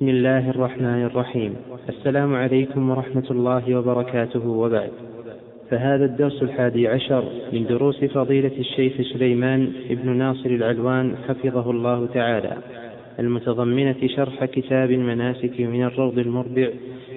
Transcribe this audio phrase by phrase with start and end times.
[0.00, 1.56] بسم الله الرحمن الرحيم.
[1.88, 4.90] السلام عليكم ورحمة الله وبركاته وبعد.
[5.70, 12.56] فهذا الدرس الحادي عشر من دروس فضيلة الشيخ سليمان بن ناصر العلوان حفظه الله تعالى.
[13.18, 16.68] المتضمنة شرح كتاب المناسك من الروض المربع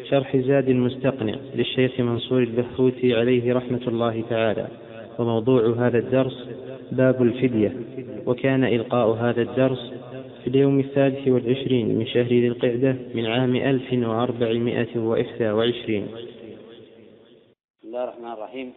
[0.10, 4.68] شرح زاد المستقنع للشيخ منصور البحوثي عليه رحمة الله تعالى.
[5.20, 6.50] وموضوع هذا الدرس
[6.92, 7.72] باب الفدية
[8.26, 9.94] وكان إلقاء هذا الدرس
[10.44, 16.08] في اليوم الثالث والعشرين من شهر ذي القعدة من عام ألف وأربعمائة وإحدى وعشرين.
[17.80, 18.74] بسم الله الرحمن الرحيم.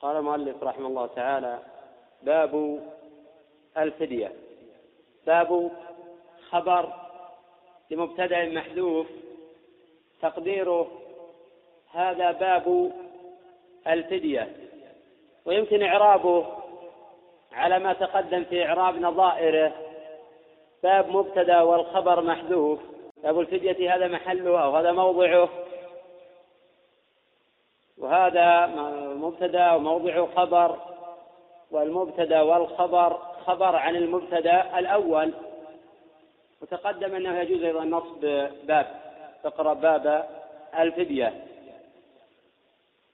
[0.00, 1.58] قال المؤلف رحمه الله تعالى
[2.22, 2.80] باب
[3.78, 4.32] الفدية.
[5.26, 5.70] باب
[6.50, 6.92] خبر
[7.90, 9.06] لمبتدأ محذوف
[10.22, 10.90] تقديره
[11.92, 12.92] هذا باب
[13.86, 14.48] الفدية.
[15.44, 16.46] ويمكن إعرابه
[17.52, 19.87] على ما تقدم في إعراب نظائره
[20.82, 22.80] باب مبتدا والخبر محذوف.
[23.22, 25.48] باب الفدية هذا محله أو هذا موضعه؟
[27.98, 28.66] وهذا
[29.14, 30.76] مبتدا وموضع خبر
[31.70, 35.34] والمبتدا والخبر خبر عن المبتدا الأول.
[36.62, 38.20] وتقدم أنه يجوز أيضا نصب
[38.66, 38.86] باب.
[39.44, 40.28] تقرأ باب
[40.78, 41.44] الفدية.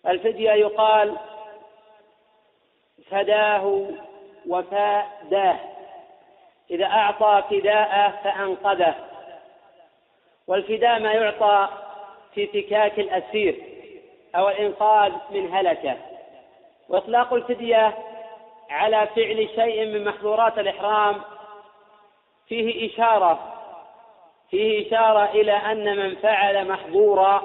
[0.06, 1.16] الفدية يقال
[3.10, 3.86] فداه
[4.48, 5.73] وفاداه.
[6.70, 8.94] إذا أعطى فداءه فأنقذه.
[10.46, 11.68] والفداء ما يعطى
[12.34, 13.62] في فكاك الأسير
[14.36, 15.96] أو الإنقاذ من هلكة.
[16.88, 17.94] وإطلاق الفدية
[18.70, 21.20] على فعل شيء من محظورات الإحرام
[22.48, 23.54] فيه إشارة
[24.50, 27.42] فيه إشارة إلى أن من فعل محظورا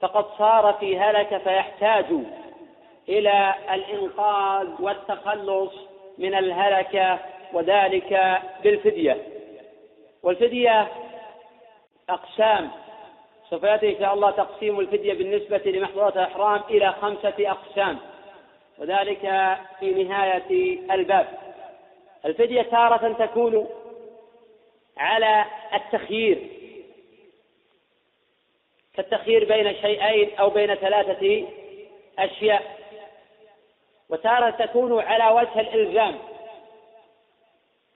[0.00, 2.06] فقد صار في هلكة فيحتاج
[3.08, 5.72] إلى الإنقاذ والتخلص
[6.18, 7.18] من الهلكة
[7.54, 9.16] وذلك بالفدية.
[10.22, 10.88] والفدية
[12.08, 12.70] أقسام.
[13.50, 17.98] سوف يأتي إن شاء الله تقسيم الفدية بالنسبة لمحظورات الإحرام إلى خمسة أقسام.
[18.78, 21.26] وذلك في نهاية الباب.
[22.24, 23.68] الفدية تارة تكون
[24.96, 25.44] على
[25.74, 26.38] التخيير.
[28.94, 31.46] كالتخيير بين شيئين أو بين ثلاثة
[32.18, 32.62] أشياء.
[34.08, 36.18] وتارة تكون على وجه الإلزام.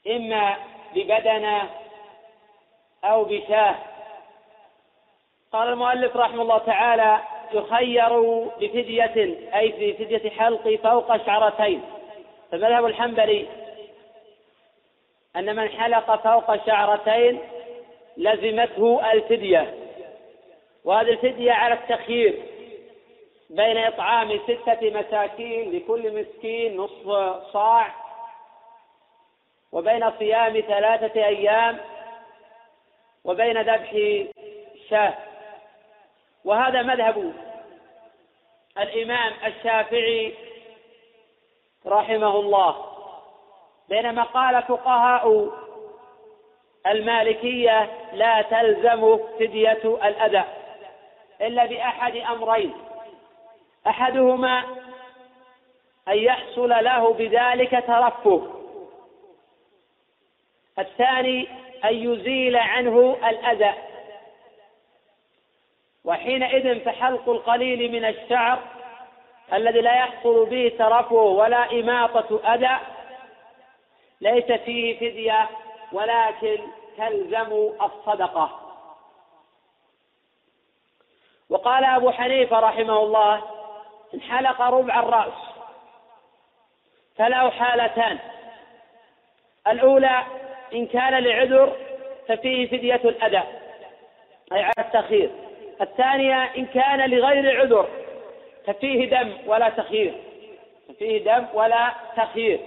[0.06, 0.56] إما
[0.94, 1.70] ببدنة
[3.04, 3.74] أو بشاه.
[5.52, 7.20] قال المؤلف رحمه الله تعالى
[7.52, 8.20] يخير
[8.60, 11.82] بفدية أي في فدية حلق فوق شعرتين.
[12.52, 13.46] فمذهب الحنبلي
[15.36, 17.40] أن من حلق فوق شعرتين
[18.16, 19.74] لزمته الفدية.
[20.84, 22.42] وهذه الفدية على التخيير
[23.50, 27.06] بين إطعام ستة مساكين لكل مسكين نصف
[27.52, 28.07] صاع
[29.72, 31.78] وبين صيام ثلاثة أيام
[33.24, 33.90] وبين ذبح
[34.90, 35.14] شاة.
[36.44, 37.32] وهذا مذهب
[38.78, 40.34] الإمام الشافعي
[41.86, 42.86] رحمه الله
[43.88, 45.48] بينما قال فقهاء
[46.86, 50.44] المالكية لا تلزم فدية الأذى
[51.40, 52.72] إلا بأحد أمرين.
[53.86, 54.64] أحدهما
[56.08, 58.57] أن يحصل له بذلك ترفه.
[60.78, 61.48] الثاني
[61.84, 63.74] أن يزيل عنه الأذى.
[66.04, 68.58] وحينئذ فحلق القليل من الشعر
[69.52, 72.78] الذي لا يحصل به ترفه ولا إماطة أذى.
[74.20, 75.48] ليس فيه فدية
[75.92, 76.58] ولكن
[76.96, 78.60] تلزم الصدقة.
[81.50, 83.42] وقال أبو حنيفة رحمه الله
[84.14, 85.32] إن حلق ربع الرأس
[87.16, 88.18] فله حالتان.
[89.68, 90.22] الأولى
[90.74, 91.76] إن كان لعذر
[92.28, 93.42] ففيه فدية الأذى
[94.52, 95.30] أي على التخيير
[95.80, 97.88] الثانية إن كان لغير عذر
[98.66, 100.14] ففيه دم ولا تخيير.
[100.88, 102.60] ففيه دم ولا تخيير.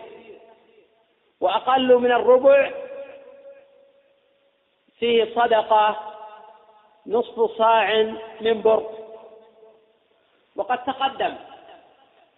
[1.42, 2.72] وأقل من الربع
[5.00, 6.14] فيه صدقة
[7.08, 8.04] نصف صاع
[8.42, 8.90] من بر.
[10.56, 11.36] وقد تقدم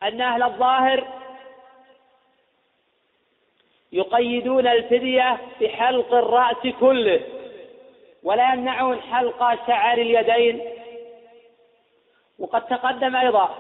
[0.04, 1.08] أن أهل الظاهر
[3.94, 7.20] يقيدون الفدية بحلق الرأس كله
[8.24, 10.62] ولا يمنعون حلق شعر اليدين.
[12.40, 13.56] وقد تقدم أيضا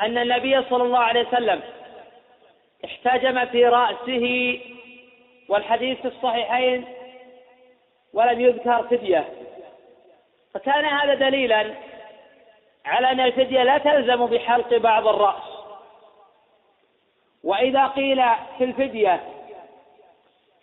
[0.00, 1.62] أن النبي صلى الله عليه وسلم
[2.84, 4.58] احتجم في رأسه
[5.48, 6.84] والحديث في الصحيحين
[8.12, 9.28] ولم يذكر فدية.
[10.54, 11.74] فكان هذا دليلا
[12.84, 15.42] على أن الفدية لا تلزم بحلق بعض الرأس.
[17.44, 18.22] وإذا قيل
[18.58, 19.20] في الفدية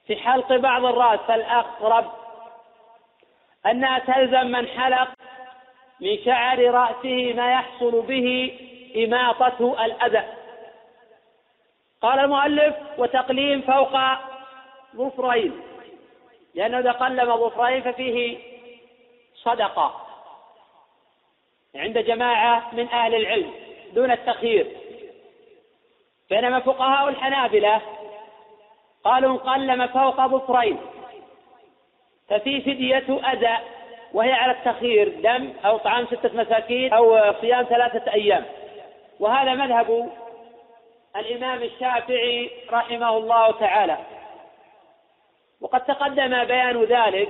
[0.09, 2.11] في حلق بعض الرأس فالأقرب
[3.65, 5.09] أنها تلزم من حلق
[5.99, 8.59] من شعر رأسه ما يحصل به
[8.95, 10.23] إماطة الأذى.
[12.01, 13.97] قال المؤلف وتقليم فوق
[14.95, 15.61] ظفرين
[16.55, 18.37] لأنه إذا قلم ظفرين ففيه
[19.35, 20.07] صدقة
[21.75, 23.53] عند جماعة من أهل العلم
[23.93, 24.67] دون التخيير.
[26.29, 27.81] بينما فقهاء الحنابلة
[29.09, 30.77] قالوا قلم فوق ظفرين
[32.29, 33.57] ففي فدية أذى
[34.13, 38.45] وهي على التخيير دم أو طعام ستة مساكين أو صيام ثلاثة أيام.
[39.19, 40.09] وهذا مذهب
[41.15, 43.97] الإمام الشافعي رحمه الله تعالى.
[45.61, 47.29] وقد تقدم بيان ذلك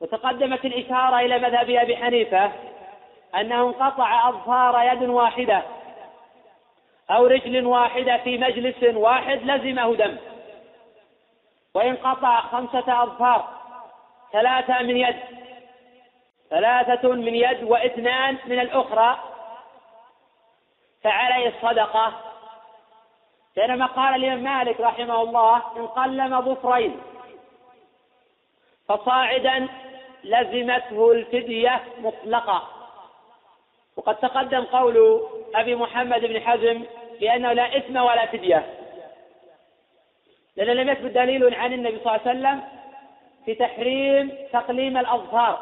[0.00, 2.52] وتقدمت الإشارة إلى مذهب أبي حنيفة
[3.34, 5.62] أنه انقطع أظفار يد واحدة.
[7.10, 10.16] أو رجل واحدة في مجلس واحد لزمه دم.
[11.74, 13.48] وإن قطع خمسة أظفار
[14.32, 15.16] ثلاثة من يد
[16.50, 19.18] ثلاثة من يد واثنان من الأخرى
[21.02, 22.12] فعليه الصدقة.
[23.56, 27.00] بينما قال الإمام مالك رحمه الله إن قلم ظفرين
[28.88, 29.68] فصاعدا
[30.24, 32.73] لزمته الفدية مطلقة.
[33.96, 36.82] وقد تقدم قول أبي محمد بن حزم
[37.20, 38.66] بأنه لا إثم ولا فدية.
[40.56, 42.62] لأن لم يثبت دليل عن النبي صلى الله عليه وسلم
[43.44, 45.60] في تحريم تقليم الأظفار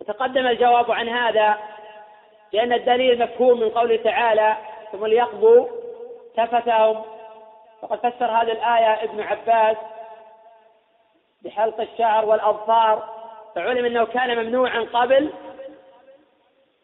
[0.00, 1.58] وتقدم الجواب عن هذا
[2.52, 4.56] لأن الدليل مفهوم من قوله تعالى
[4.92, 5.66] ثم ليقضوا
[6.36, 7.02] تفتهم
[7.82, 9.76] وقد فسر هذه الآية ابن عباس
[11.42, 13.08] بحلق الشعر والأظفار
[13.54, 15.32] فعلم أنه كان ممنوعا قبل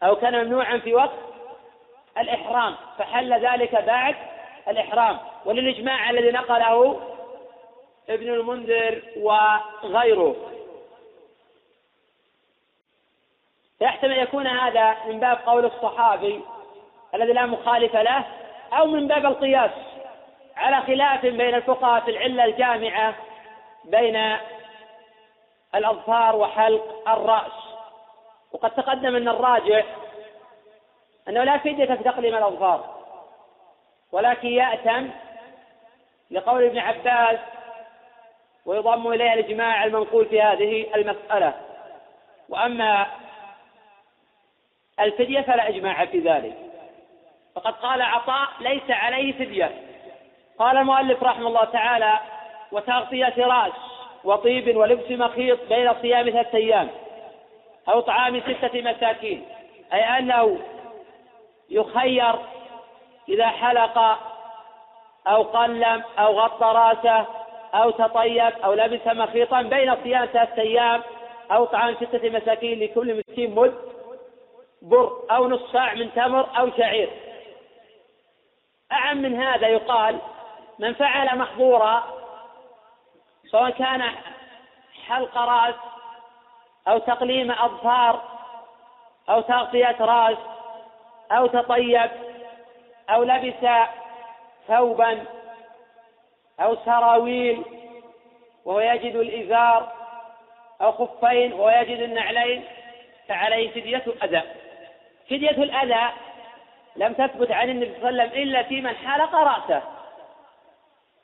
[0.04, 1.18] أو كان ممنوعا في وقت
[2.18, 4.16] الإحرام فحل ذلك بعد
[4.68, 5.18] الإحرام.
[5.44, 7.00] وللإجماع الذي نقله
[8.08, 10.36] ابن المنذر وغيره.
[13.78, 16.40] فيحتمل يكون هذا من باب قول الصحابي
[17.14, 18.24] الذي لا مخالف له
[18.72, 19.70] أو من باب القياس
[20.56, 23.14] على خلاف بين الفقهاء في العلة الجامعة
[23.84, 24.36] بين
[25.74, 27.73] الأظفار وحلق الرأس.
[28.54, 29.82] وقد تقدم أن الراجع
[31.28, 32.94] أنه لا فدية في تقليم الأظفار
[34.12, 35.10] ولكن يأتم
[36.30, 37.38] لقول ابن عباس
[38.66, 41.54] ويضم إليه الإجماع المنقول في هذه المسألة.
[42.48, 43.06] وأما
[45.00, 46.56] الفدية فلا إجماع في ذلك.
[47.54, 49.70] فقد قال عطاء ليس عليه فدية.
[50.58, 52.18] قال المؤلف رحمه الله تعالى
[52.72, 53.72] وتغطية رأس
[54.24, 56.88] وطيب ولبس مخيط بين صيام ثلاثة أيام
[57.88, 59.46] أو طعام ستة مساكين.
[59.92, 60.58] أي أنه
[61.70, 62.34] يخير
[63.28, 64.18] إذا حلق
[65.26, 67.26] أو قلم أو غطى رأسه
[67.74, 71.02] أو تطيب أو لبس مخيطا بين صيام ثلاثة أيام
[71.52, 73.74] أو طعام ستة مساكين لكل مسكين مد
[74.82, 77.10] بر أو نصف ساع من تمر أو شعير.
[78.92, 80.18] أعم من هذا يقال
[80.78, 82.04] من فعل محظورا
[83.50, 84.02] سواء كان
[85.06, 85.74] حلق رأس
[86.88, 88.22] أو تقليم أظفار
[89.28, 90.38] أو تغطية رأس
[91.32, 92.10] أو تطيب
[93.10, 93.68] أو لبس
[94.68, 95.24] ثوبا
[96.60, 97.64] أو سراويل
[98.64, 99.92] وهو يجد الإزار
[100.82, 102.64] أو خفين وهو يجد النعلين
[103.28, 104.42] فعليه فدية الأذى.
[105.30, 106.12] فدية الأذى
[106.96, 109.82] لم تثبت عن النبي صلى الله عليه وسلم إلا في من حلق رأسه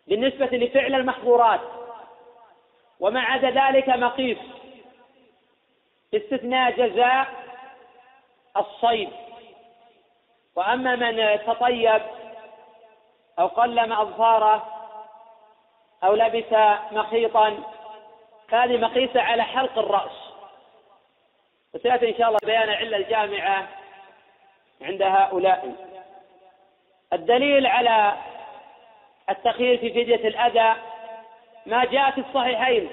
[0.06, 1.60] بالنسبة لفعل المحظورات.
[3.00, 4.38] وما عدا ذلك مقيس.
[6.12, 7.26] باستثناء جزاء
[8.56, 9.10] الصيد.
[10.56, 12.02] وأما من تطيب
[13.38, 14.66] أو قلم أظفاره
[16.04, 16.52] أو لبس
[16.92, 17.58] مخيطا
[18.48, 20.32] فهذه مقيسة على حلق الرأس.
[21.74, 23.68] وسيأتي إن شاء الله بيان العلة الجامعة
[24.82, 25.74] عند هؤلاء.
[27.12, 28.14] الدليل على
[29.30, 30.76] التخيير في فدية الأذى
[31.66, 32.90] ما جاء في الصحيحين.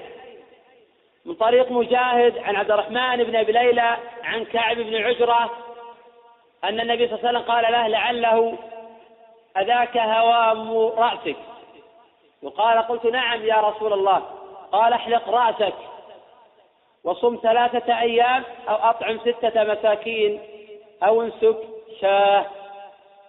[1.28, 5.50] من طريق مجاهد عن عبد الرحمن بن أبي ليلى عن كعب بن عجرة
[6.64, 8.58] أن النبي صلى الله عليه وسلم قال له لعله
[9.58, 11.36] أذاك هوام رأسك.
[12.42, 14.22] وقال قلت نعم يا رسول الله.
[14.72, 15.74] قال احلق رأسك.
[17.04, 20.40] وصم ثلاثة أيام أو أطعم ستة مساكين
[21.02, 21.56] أو انسك
[22.00, 22.46] شاه.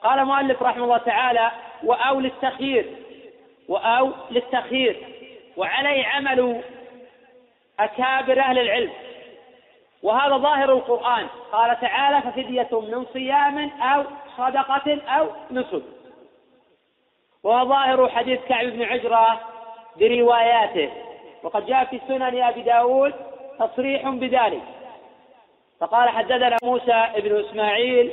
[0.03, 1.51] قال مؤلف رحمه الله تعالى
[1.83, 2.85] وأو للتخيير.
[3.69, 4.97] وأو للتخيير.
[5.57, 6.61] وعليه عمل
[7.79, 8.91] أكابر أهل العلم.
[10.03, 11.27] وهذا ظاهر القرآن.
[11.51, 14.03] قال تعالى ففدية من صيام أو
[14.37, 15.83] صدقة أو نسك.
[17.43, 19.39] وهو ظاهر حديث كعب بن عجرة
[19.97, 20.91] برواياته.
[21.43, 23.13] وقد جاء في سنن أبي داود
[23.59, 24.63] تصريح بذلك.
[25.79, 28.11] فقال حدثنا موسى بن إسماعيل.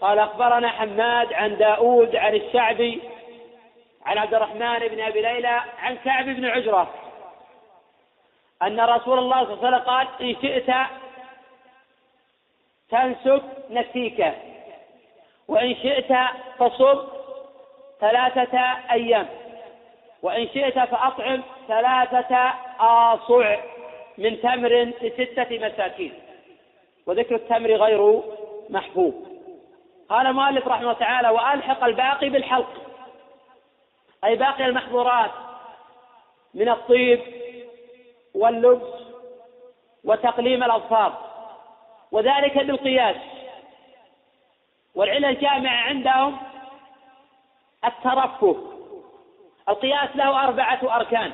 [0.00, 3.00] قال أخبرنا حماد عن داود عن الشعبي
[4.06, 6.88] عن عبد الرحمن بن أبي ليلى عن كعب بن عجرة.
[8.62, 10.70] أن رسول الله صلى الله عليه وسلم قال إن شئت
[12.90, 14.34] تنسك نسيكه
[15.48, 16.12] وإن شئت
[16.58, 17.04] فصب
[18.00, 18.58] ثلاثة
[18.90, 19.28] أيام
[20.22, 23.56] وإن شئت فأطعم ثلاثة آصع
[24.18, 26.12] من تمر لستة مساكين
[27.06, 28.22] وذكر التمر غير
[28.70, 29.26] محبوب.
[30.08, 32.72] قال المؤلف رحمه الله تعالى وألحق الباقي بالحلق
[34.24, 35.30] أي باقي المحظورات
[36.54, 37.20] من الطيب
[38.34, 39.02] واللبس
[40.04, 41.28] وتقليم الأظفار
[42.12, 43.16] وذلك بالقياس.
[44.94, 46.38] والعلة الجامعة عندهم
[47.84, 48.56] الترفه
[49.68, 51.32] القياس له أربعة أركان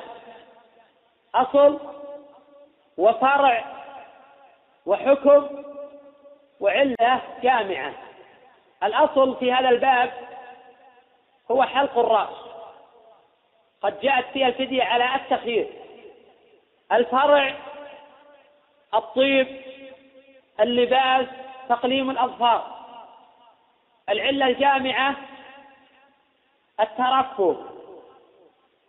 [1.35, 1.79] أصل
[2.97, 3.65] وفرع
[4.85, 5.63] وحكم
[6.59, 7.93] وعلة جامعة.
[8.83, 10.13] الأصل في هذا الباب
[11.51, 12.35] هو حلق الرأس.
[13.81, 15.84] قد جاءت فيها الفدية على التخيير.
[16.91, 17.55] الفرع
[18.93, 19.61] الطيب
[20.59, 21.25] اللباس
[21.69, 22.75] تقليم الأظفار.
[24.09, 25.15] العلة الجامعة
[26.79, 27.57] الترفه.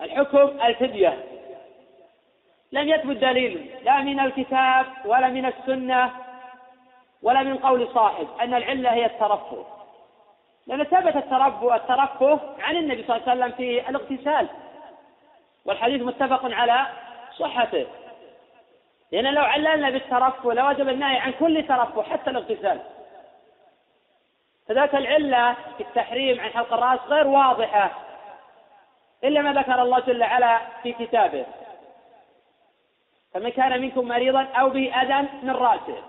[0.01, 1.25] الحكم الفدية.
[2.73, 6.11] لم يثبت دليل لا من الكتاب ولا من السنة
[7.23, 9.67] ولا من قول صاحب أن العلة هي الترفه.
[10.67, 14.49] لأن ثبت الترفه الترفه عن النبي صلى الله عليه وسلم في الاغتسال.
[15.65, 16.87] والحديث متفق على
[17.39, 17.87] صحته.
[19.13, 22.81] لأن لو عللنا بالترفه لوجب النهي عن كل ترفه حتى الاغتسال.
[24.69, 27.91] فذاك العلة في التحريم عن حلق الرأس غير واضحة
[29.25, 31.47] إلا ما ذكر الله جل وعلا في كتابه.
[33.35, 36.03] فمن كان منكم مريضا أو به أذى من رأسه.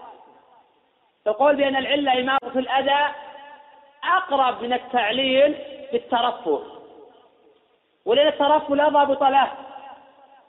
[1.26, 3.14] فقول بأن العلة إماطة الأذى
[4.04, 5.58] أقرب من التعليل
[5.92, 6.64] بالترفه.
[8.06, 9.52] ولأن الترفه لا ضابط له.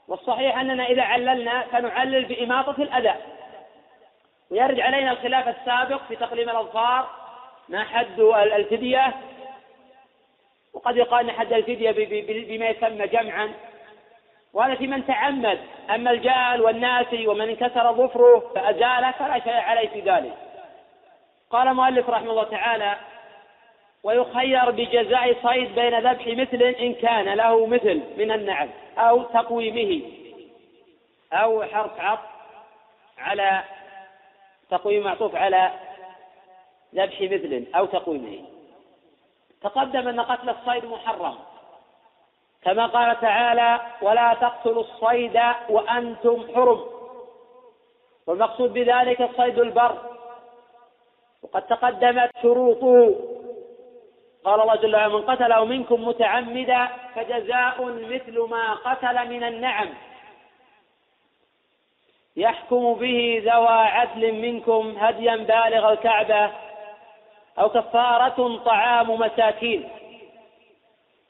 [0.09, 3.15] والصحيح أننا إذا عللنا فنعلل بإماطة الأذى
[4.51, 7.09] ويرد علينا الخلاف السابق في تقليم الأظفار
[7.69, 9.13] ما حد الفدية؟
[10.73, 11.91] وقد يقال أن حد الفدية
[12.47, 13.53] بما يسمى جمعا.
[14.53, 15.59] وهذا في من تعمد.
[15.89, 20.33] أما الجال والناسي ومن انكسر ظفره فأزاله فلا شيء عليه في ذلك.
[21.49, 22.95] قال المؤلف رحمه الله تعالى
[24.03, 30.01] ويخير بجزاء صيد بين ذبح مثل إن كان له مثل من النعم أو تقويمه
[31.33, 32.29] أو حرف عطف
[33.17, 33.63] على
[34.69, 35.71] تقويم معطوف على
[36.95, 38.45] ذبح مثل أو تقويمه.
[39.61, 41.35] تقدم أن قتل الصيد محرم.
[42.63, 45.39] كما قال تعالى ولا تقتلوا الصيد
[45.69, 46.85] وأنتم حرم.
[48.27, 49.97] والمقصود بذلك الصيد البر.
[51.43, 53.15] وقد تقدمت شروطه
[54.49, 59.89] قال الله جل وعلا من قتله منكم متعمدا فجزاء مثل ما قتل من النعم.
[62.35, 66.51] يحكم به ذوى عدل منكم هديا بالغ الكعبة
[67.59, 69.89] أو كفارة طعام مساكين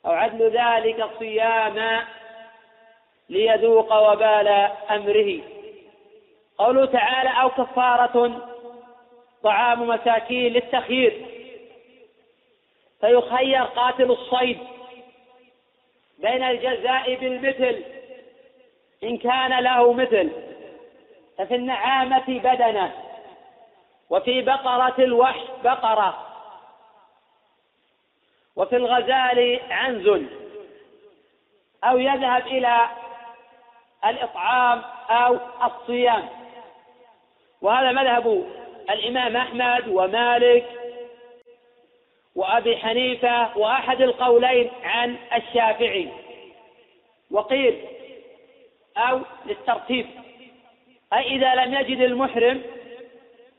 [0.06, 2.06] أو عدل ذلك صياما
[3.30, 4.48] ليذوق وبال
[4.92, 5.42] أمره.
[6.58, 8.42] قوله تعالى أو كفارة
[9.44, 11.39] طعام مساكين للتخيير.
[13.02, 14.60] فيخير قاتل الصيد
[16.20, 17.84] بين الجزاء بالمثل
[19.04, 20.32] إن كان له مثل
[21.38, 22.92] ففي النعامة بدنة
[24.10, 26.26] وفي بقرة الوحش بقرة
[28.56, 30.08] وفي الغزال عنز
[31.84, 32.90] أو يذهب إلى
[34.06, 36.30] الإطعام أو الصيام.
[37.62, 38.46] وهذا مذهب
[38.90, 40.79] الإمام أحمد ومالك
[42.40, 46.10] وأبي حنيفة وأحد القولين عن الشافعي.
[47.32, 47.86] وقيل
[48.98, 50.06] أو للترتيب
[51.14, 52.62] أي إذا لم يجد المحرم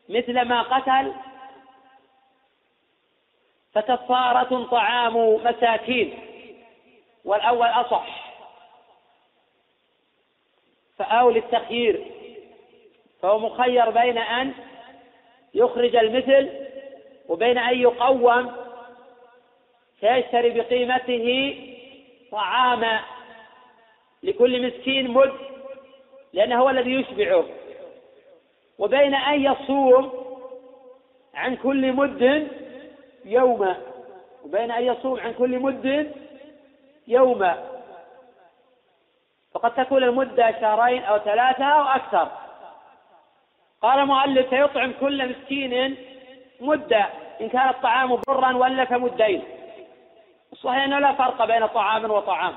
[0.08, 1.12] مثل ما قتل
[3.72, 6.18] فكفارة طعام مساكين
[7.24, 8.32] والأول أصح.
[10.98, 12.06] فأو للتخيير
[13.22, 14.54] فهو مخير بين أن
[15.54, 16.50] يخرج المثل
[17.28, 18.59] وبين أن يقوم
[20.00, 21.56] فيشتري بقيمته
[22.32, 23.00] طعاما
[24.22, 25.32] لكل مسكين مد
[26.32, 27.44] لأنه هو الذي يشبعه.
[28.78, 30.12] وبين أن يصوم
[31.34, 32.48] عن كل مد
[33.24, 33.76] يوما
[34.44, 36.12] وبين أن يصوم عن كل مد
[37.08, 37.70] يوما
[39.54, 42.28] وقد تكون المدة شهرين أو ثلاثة أو أكثر.
[43.82, 45.96] قال المؤلف فيطعم كل مسكين
[46.60, 47.06] مدة
[47.40, 49.42] إن كان الطعام برا ولا فمدين
[50.52, 52.54] الصحيح أنه لا فرق بين طعام وطعام.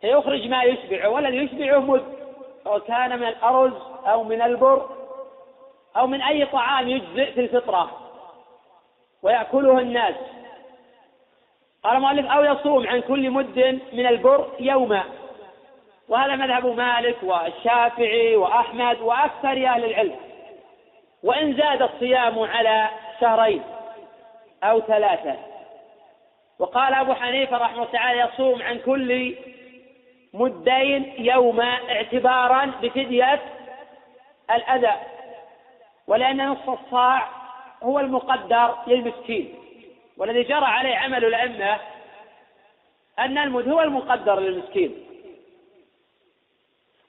[0.00, 2.04] فيخرج ما يشبعه والذي يشبعه مد.
[2.64, 3.72] سواء كان من الأرز
[4.06, 4.88] أو من البر
[5.96, 7.90] أو من أي طعام يجزئ في الفطرة.
[9.22, 10.14] ويأكله الناس.
[11.84, 15.04] قال المؤلف أو يصوم عن كل مد من البر يوما.
[16.08, 20.16] وهذا مذهب مالك والشافعي وأحمد وأكثر أهل العلم.
[21.22, 22.88] وإن زاد الصيام على
[23.20, 23.62] شهرين
[24.64, 25.53] أو ثلاثة
[26.58, 29.36] وقال أبو حنيفة رحمه الله تعالى يصوم عن كل
[30.34, 33.40] مدين يوما اعتبارا بفدية
[34.50, 34.92] الأذى
[36.06, 37.28] ولأن نصف الصاع
[37.82, 39.54] هو المقدر للمسكين
[40.16, 41.78] والذي جرى عليه عمل الأئمة
[43.18, 45.06] أن المد هو المقدر للمسكين.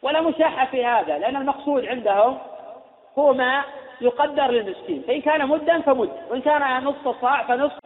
[0.01, 2.37] ولا مشاحة في هذا لأن المقصود عندهم
[3.19, 3.63] هو ما
[4.01, 5.03] يقدر للمسكين.
[5.07, 7.79] فإن كان مدا فمد وإن كان نصف صاع فنصف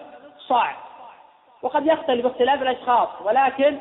[0.48, 0.89] صاع.
[1.62, 3.78] وقد يختلف باختلاف الأشخاص ولكن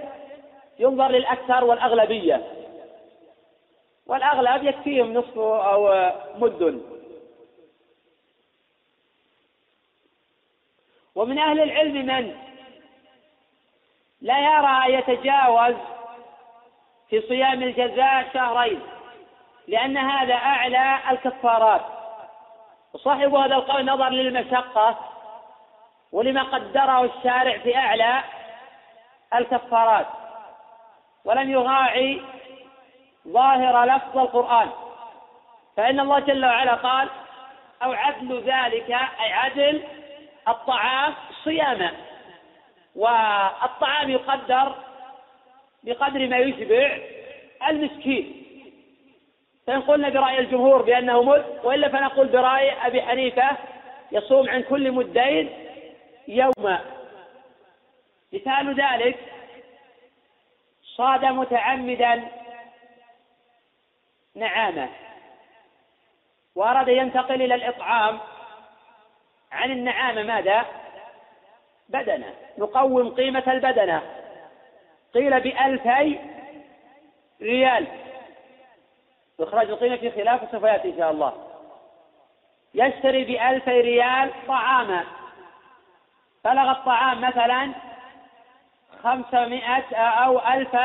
[0.78, 2.46] ينظر للأكثر والأغلبية.
[4.06, 6.82] والأغلب يكفيهم نصف أو مد.
[11.14, 12.36] ومن أهل العلم من
[14.20, 15.76] لا يرى يتجاوز
[17.08, 18.80] في صيام الجزاء شهرين
[19.68, 21.82] لأن هذا أعلى الكفارات.
[22.92, 24.98] وصاحب هذا القول نظر للمشقة
[26.12, 28.22] ولما قدره الشارع في أعلى
[29.34, 30.06] الكفارات
[31.24, 32.20] ولم يراعي
[33.28, 34.68] ظاهر لفظ القرآن.
[35.76, 37.08] فإن الله جل وعلا قال
[37.82, 39.82] أو عدل ذلك أي عدل
[40.48, 41.92] الطعام صياما.
[42.96, 44.74] والطعام يقدر
[45.84, 46.98] بقدر ما يشبع
[47.68, 48.44] المسكين.
[49.66, 53.48] فإن قلنا برأي الجمهور بأنه مد وإلا فنقول برأي أبي حنيفة
[54.12, 55.67] يصوم عن كل مدين
[56.28, 56.80] يوما
[58.32, 59.18] مثال ذلك
[60.82, 62.28] صاد متعمدا
[64.34, 64.88] نعامة
[66.54, 68.20] وأراد ينتقل إلى الإطعام
[69.52, 70.66] عن النعامة ماذا؟
[71.88, 72.34] بدنة.
[72.58, 74.02] نقوم قيمة البدنة.
[75.14, 76.18] قيل بألفي
[77.42, 77.86] ريال.
[79.40, 81.32] إخراج القيمة في خلاف سوف يأتي إن شاء الله.
[82.74, 85.17] يشتري بألفي ريال طعاما.
[86.44, 87.72] بلغ الطعام مثلا
[89.02, 90.76] خمسمائة أو ألف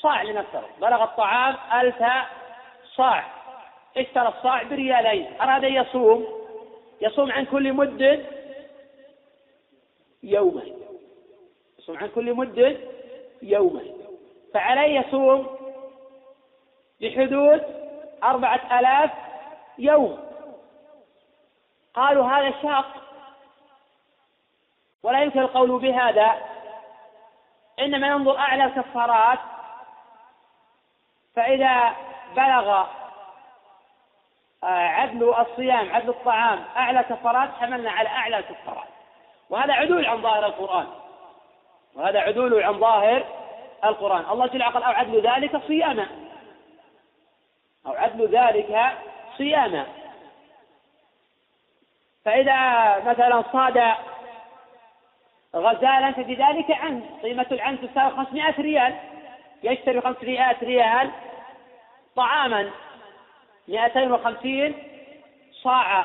[0.00, 2.04] صاع لنفترض بلغ الطعام ألف
[2.96, 3.24] صاع.
[3.96, 5.40] اشترى الصاع بريالين.
[5.40, 6.26] أراد أن يصوم.
[7.00, 8.26] يصوم عن كل مد
[10.22, 10.62] يوما.
[11.78, 12.80] يصوم عن كل مد
[13.42, 13.82] يوما.
[14.54, 15.46] فعليه يصوم
[17.00, 17.62] بحدود
[18.24, 19.10] أربعة آلاف
[19.78, 20.18] يوم.
[21.94, 23.07] قالوا هذا شاق.
[25.02, 26.34] ولا يمكن القول بهذا.
[27.78, 29.38] إنما ينظر أعلى الكفارات.
[31.36, 31.96] فإذا
[32.36, 32.86] بلغ
[34.64, 38.88] آه، عدل الصيام عدل الطعام أعلى كفارات حملنا على أعلى الكفارات
[39.50, 40.86] وهذا عدول عن ظاهر القرآن.
[41.94, 43.24] وهذا عدول عن ظاهر
[43.84, 44.24] القرآن.
[44.30, 46.06] الله جل وعلا أو عدل ذلك صياما.
[47.86, 48.98] أو عدل ذلك
[49.36, 49.86] صياما.
[52.24, 53.94] فإذا مثلا صاد
[55.56, 58.94] غزالا ففي ذلك عن قيمة العن تساوي 500 ريال.
[59.62, 61.10] يشتري 500 ريال
[62.16, 62.70] طعاما.
[63.68, 64.74] 250
[65.62, 66.04] صاع.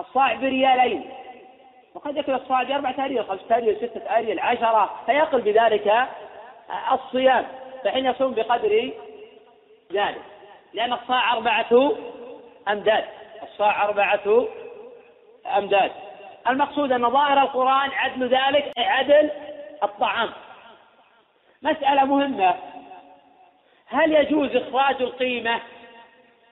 [0.00, 1.10] الصاع بريالين.
[1.94, 4.90] وقد يكون الصاع بأربعة أريل خمسة أريل ستة أريل عشرة.
[5.06, 6.08] فيقل بذلك
[6.92, 7.46] الصيام.
[7.84, 8.92] فحين يصوم بقدر
[9.92, 10.22] ذلك.
[10.74, 11.92] لأن الصاع أربعة
[12.68, 13.04] أمداد.
[13.42, 14.46] الصاع أربعة
[15.56, 15.92] أمداد.
[16.48, 19.30] المقصود أن ظاهر القرآن عدل ذلك عدل
[19.82, 20.30] الطعام.
[21.62, 22.54] مسألة مهمة.
[23.86, 25.60] هل يجوز إخراج القيمة؟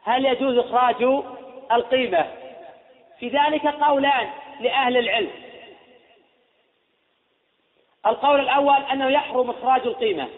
[0.05, 1.23] هل يجوز إخراج
[1.73, 2.27] القيمة؟
[3.19, 4.31] في ذلك قولان
[4.61, 5.31] لأهل العلم.
[8.07, 10.29] القول الأول أنه يحرم إخراج القيمة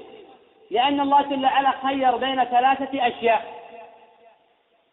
[0.70, 3.56] لأن الله جل وعلا خير بين ثلاثة أشياء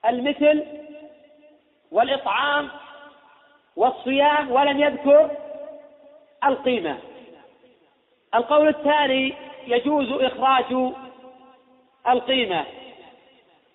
[0.06, 0.64] المثل
[1.92, 2.70] والإطعام
[3.76, 5.30] والصيام ولم يذكر
[6.46, 7.00] القيمة.
[8.36, 9.34] القول الثاني
[9.68, 10.94] يجوز إخراج
[12.08, 12.66] القيمة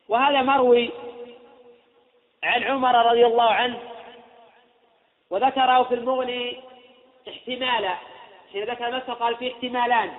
[0.08, 0.90] وهذا مروي
[2.42, 3.78] عن عمر رضي الله عنه
[5.30, 6.60] وذكره في المغني
[7.28, 7.94] احتمالا
[8.52, 10.10] حين ذكر نفسه قال في احتمالان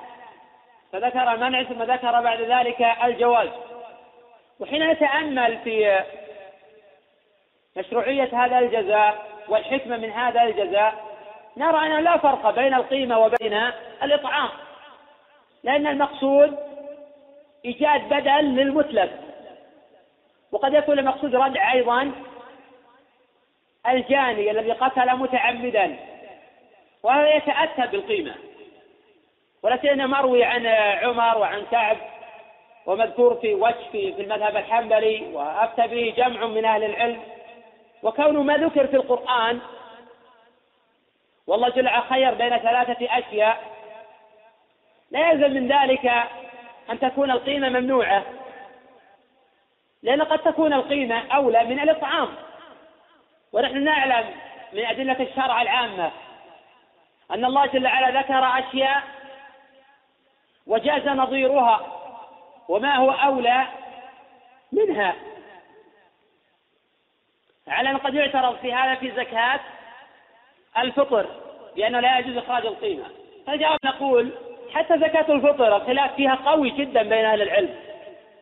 [0.92, 3.50] فذكر المنع ثم ذكر بعد ذلك الجواز.
[4.60, 6.04] وحين نتأمل في
[7.78, 10.94] مشروعية هذا الجزاء والحكمة من هذا الجزاء
[11.58, 13.72] نرى أنه لا فرق بين القيمة وبين
[14.04, 14.50] الإطعام.
[15.64, 16.58] لأن المقصود
[17.66, 19.12] إيجاد بدل للمتلف.
[20.52, 22.12] وقد يكون المقصود ردع أيضا
[23.88, 25.96] الجاني الذي قتل متعمدا
[27.04, 28.36] وهذا يتأتى بالقيمة.
[29.64, 30.66] ولكن مروي عن
[31.04, 31.98] عمر وعن كعب
[32.86, 37.20] ومذكور في وجه في المذهب الحنبلي وأفتى به جمع من أهل العلم.
[38.04, 39.60] وكون ما ذكر في القرآن
[41.48, 43.64] والله جل خير بين ثلاثة أشياء.
[45.12, 46.06] لا يلزم من ذلك
[46.90, 48.24] أن تكون القيمة ممنوعة
[50.04, 52.30] لأن قد تكون القيمة أولى من الإطعام.
[53.54, 54.30] ونحن نعلم
[54.74, 56.12] من أدلة الشرع العامة
[57.32, 59.04] أن الله جل وعلا ذكر أشياء
[60.68, 61.82] وجاز نظيرها
[62.68, 63.68] وما هو أولى
[64.72, 65.16] منها.
[67.70, 69.60] على أن قد يعترض في هذا في زكاة
[70.78, 71.26] الفطر
[71.76, 73.06] لأنه لا يجوز إخراج القيمة.
[73.48, 74.32] فالجواب نقول
[74.74, 77.76] حتى زكاة الفطر الخلاف فيها قوي جدا بين أهل العلم.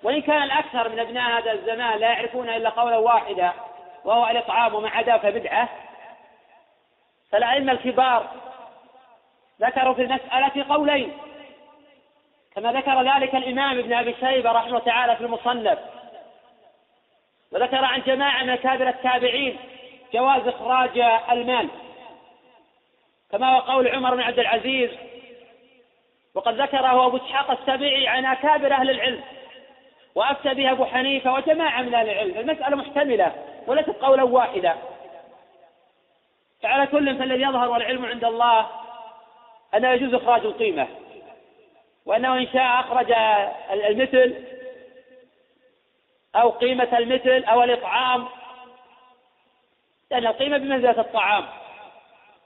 [0.03, 3.51] وإن كان الأكثر من أبناء هذا الزمان لا يعرفون إلا قولا واحدا
[4.05, 5.69] وهو الإطعام وما عداه فبدعة
[7.31, 8.27] فالأئمة الكبار
[9.61, 11.17] ذكروا في المسألة قولين.
[12.55, 15.79] كما ذكر ذلك الإمام ابن أبي شيبة رحمه الله تعالى في المصنف.
[17.51, 19.57] وذكر عن جماعة من أكابر التابعين
[20.13, 20.99] جواز إخراج
[21.31, 21.69] المال.
[23.31, 24.89] كما هو قول عمر بن عبد العزيز
[26.35, 29.21] وقد ذكره أبو إسحاق السبيعي عن أكابر أهل العلم
[30.15, 32.37] وأفتى بها أبو حنيفة وجماعة من أهل العلم.
[32.37, 33.31] المسألة محتملة
[33.67, 34.75] وليست قولا واحدا.
[36.63, 38.67] فعلى كل فالذي يظهر والعلم عند الله
[39.75, 40.87] أنه يجوز إخراج القيمة
[42.05, 43.11] وأنه إن شاء أخرج
[43.71, 44.35] المثل
[46.41, 48.27] أو قيمة المثل أو الإطعام.
[50.11, 51.45] لأن القيمة بمنزلة الطعام.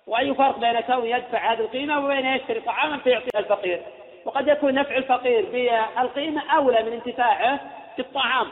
[0.07, 3.81] وأي فرق بين كون يدفع هذه القيمة وبين يشتري طعاما فيعطيها الفقير.
[4.25, 7.59] وقد يكون نفع الفقير بالقيمة أولى من انتفاعه
[7.97, 8.47] بالطعام.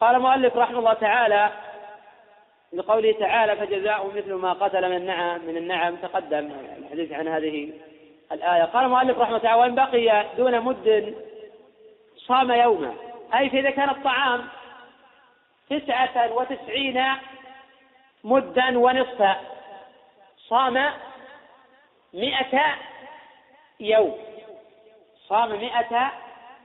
[0.00, 1.50] قال المؤلف رحمه الله تعالى
[2.72, 5.96] لقوله تعالى فجزاء مثل ما قتل من النعم من النعم.
[5.96, 7.72] تقدم الحديث عن هذه
[8.32, 8.64] الآية.
[8.64, 11.14] قال المؤلف رحمه الله تعالى وإن بقي دون مد
[12.16, 13.05] صام يوما.
[13.34, 14.48] أي فإذا كان الطعام
[15.70, 17.04] تسعة وتسعين
[18.24, 19.40] مدا ونصفا
[20.48, 20.92] صام
[22.14, 22.76] مئة
[23.80, 24.18] يوم.
[25.28, 26.12] صام مئة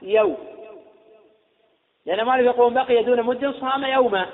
[0.02, 0.38] يوم.
[2.06, 4.26] لأن مالك يقول بقي دون مد صام يوما.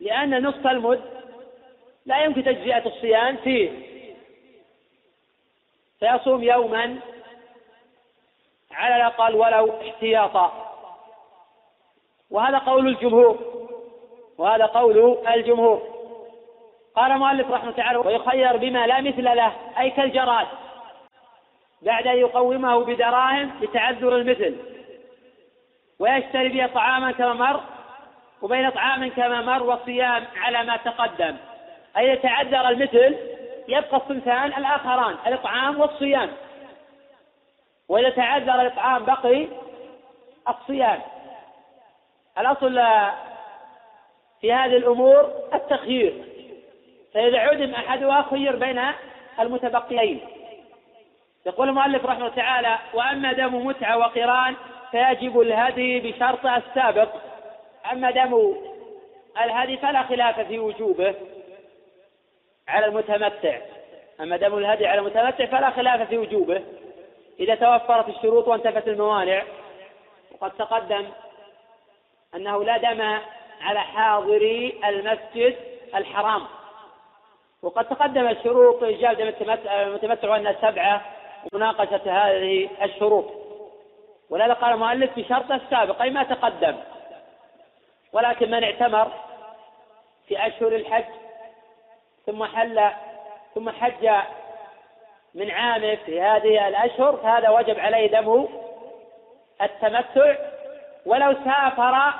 [0.00, 1.02] لأن نصف المد
[2.06, 3.70] لا يمكن تجزئة الصيام فيه.
[6.00, 6.98] فيصوم يوما
[8.78, 10.52] على الأقل ولو احتياطا.
[12.30, 13.38] وهذا قول الجمهور.
[14.38, 15.82] وهذا قول الجمهور.
[16.96, 20.46] قال المؤلف رحمه الله تعالى ويخير بما لا مثل له أي كالجراد.
[21.82, 24.56] بعد أن يقومه بدراهم لتعذر المثل.
[25.98, 27.60] ويشتري به طعاما كما مر
[28.42, 31.36] وبين طعام كما مر وصيام على ما تقدم.
[31.96, 33.16] أي يتعذر المثل
[33.68, 36.30] يبقى الصنفان الآخران الإطعام والصيام.
[37.88, 39.46] وإذا تعذر الإطعام بقي
[40.48, 41.00] الصيام.
[42.38, 42.82] الأصل
[44.40, 46.24] في هذه الأمور التخيير.
[47.14, 48.80] فإذا عدم أحدها خير بين
[49.40, 50.20] المتبقيين.
[51.46, 54.54] يقول المؤلف رحمه الله تعالى وأما دم متعة وقران
[54.90, 57.08] فيجب الهدي بشرط السابق.
[57.92, 58.54] أما دم
[59.44, 61.14] الهدي فلا خلاف في وجوبه
[62.68, 63.58] على المتمتع.
[64.20, 66.62] أما دم الهدي على المتمتع فلا خلاف في وجوبه.
[67.40, 69.42] إذا توفرت الشروط وانتفت الموانع
[70.32, 71.08] وقد تقدم
[72.34, 73.18] أنه لا دم
[73.60, 75.56] على حاضري المسجد
[75.94, 76.46] الحرام.
[77.62, 81.04] وقد تقدم الشروط إيجاب دم المتمتع وأنها سبعة
[81.52, 83.24] ومناقشة هذه الشروط.
[84.30, 86.76] ولهذا قال المؤلف بشرط السابق أي ما تقدم.
[88.12, 89.12] ولكن من اعتمر
[90.28, 91.04] في أشهر الحج
[92.26, 92.90] ثم حل
[93.54, 94.10] ثم حج
[95.38, 98.48] من عامه في هذه الأشهر فهذا وجب عليه دم
[99.62, 100.34] التمتع.
[101.06, 102.12] ولو سافر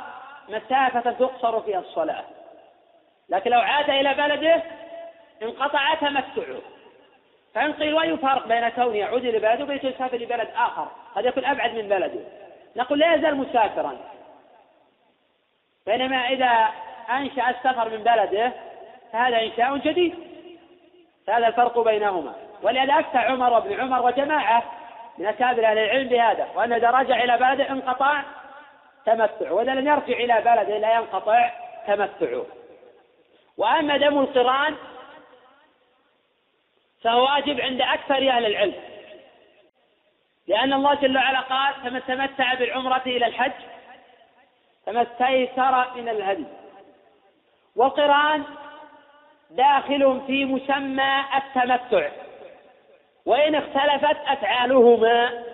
[0.48, 2.24] مسافة تقصر فيها الصلاة.
[3.28, 4.62] لكن لو عاد إلى بلده
[5.42, 6.60] انقطع تمتعه.
[7.54, 10.88] فإن قيل وأي فرق بين كونه يعود إلى بلده وبين يسافر لبلد آخر.
[11.14, 12.20] قد يكون أبعد من بلده.
[12.76, 13.96] نقول لا يزال مسافرا.
[15.86, 16.68] بينما إذا
[17.10, 18.52] أنشأ السفر من بلده
[19.12, 20.14] فهذا إنشاء جديد.
[21.26, 22.47] فهذا الفرق بينهما.
[22.62, 24.62] ولهذا أفتى عمر وابن عمر وجماعة
[25.18, 28.22] من أكابر أهل العلم بهذا وأن إذا رجع إلى بلده انقطع
[29.06, 31.50] تمتع وإذا لم يرجع إلى بلده لا ينقطع
[31.86, 32.46] تمتعه.
[33.56, 34.76] وأما دم القرآن
[37.02, 38.74] فهو واجب عند أكثر أهل العلم
[40.48, 43.52] لأن الله جل وعلا قال فمن تمتع بالعمرة إلى الحج
[44.86, 46.46] فما استيسر من الهدي
[47.76, 48.44] والقرآن
[49.50, 52.08] داخل في مسمى التمتع.
[53.28, 55.44] وإن اختلفت أفعالهما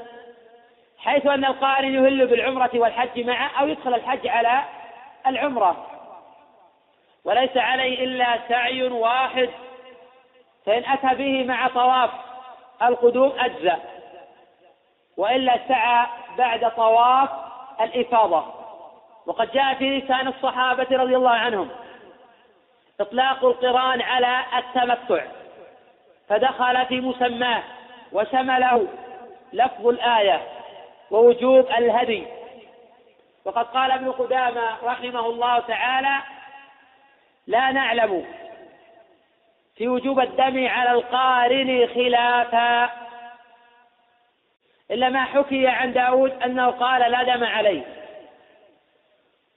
[0.99, 4.63] حيث أن القارن يهل بالعمرة والحج معا أو يدخل الحج على
[5.27, 5.87] العمرة.
[7.25, 9.51] وليس عليه إلا سعي واحد
[10.67, 12.11] فإن أتى به مع طواف
[12.83, 13.79] القدوم أجزأ
[15.17, 16.07] وإلا سعى
[16.39, 17.31] بعد طواف
[17.81, 18.45] الإفاضة.
[19.27, 21.69] وقد جاء في لسان الصحابة رضي الله عنهم
[23.01, 25.25] إطلاق القرآن على التمتع.
[26.29, 27.63] فدخل في مسماه
[28.13, 28.89] وشمله
[29.53, 30.43] لفظ الآية
[31.11, 32.27] ووجوب الهدي.
[33.45, 36.17] وقد قال ابن قدامة رحمه الله تعالى
[37.47, 38.25] لا نعلم
[39.77, 42.91] في وجوب الدم على القارن خلافا
[44.91, 47.83] إلا ما حكي عن داود أنه قال لا دم عليه.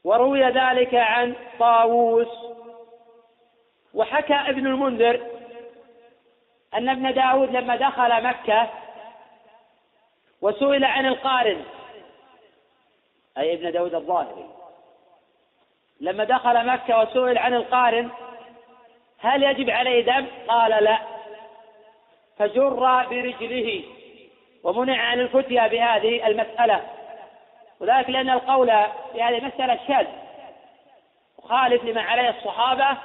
[0.03, 2.27] وروي ذلك عن طاووس.
[3.93, 5.37] وحكى ابن المنذر
[6.73, 8.69] أن ابن داود لما دخل مكة
[10.41, 11.63] وسئل عن القارن
[13.38, 14.49] أي ابن داود الظاهري
[15.99, 18.10] لما دخل مكة وسئل عن القارن
[19.19, 20.97] هل يجب عليه دم؟ قال لا
[22.38, 23.84] فجر برجله
[24.63, 26.82] ومنع عن الفتيا بهذه المسألة
[27.80, 28.67] وذلك لأن القول
[29.13, 30.08] في هذه المسألة شاذ
[31.43, 32.97] مخالف لما عليه الصحابة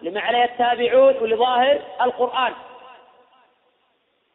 [0.00, 2.52] لما عليه التابعون ولظاهر القرآن.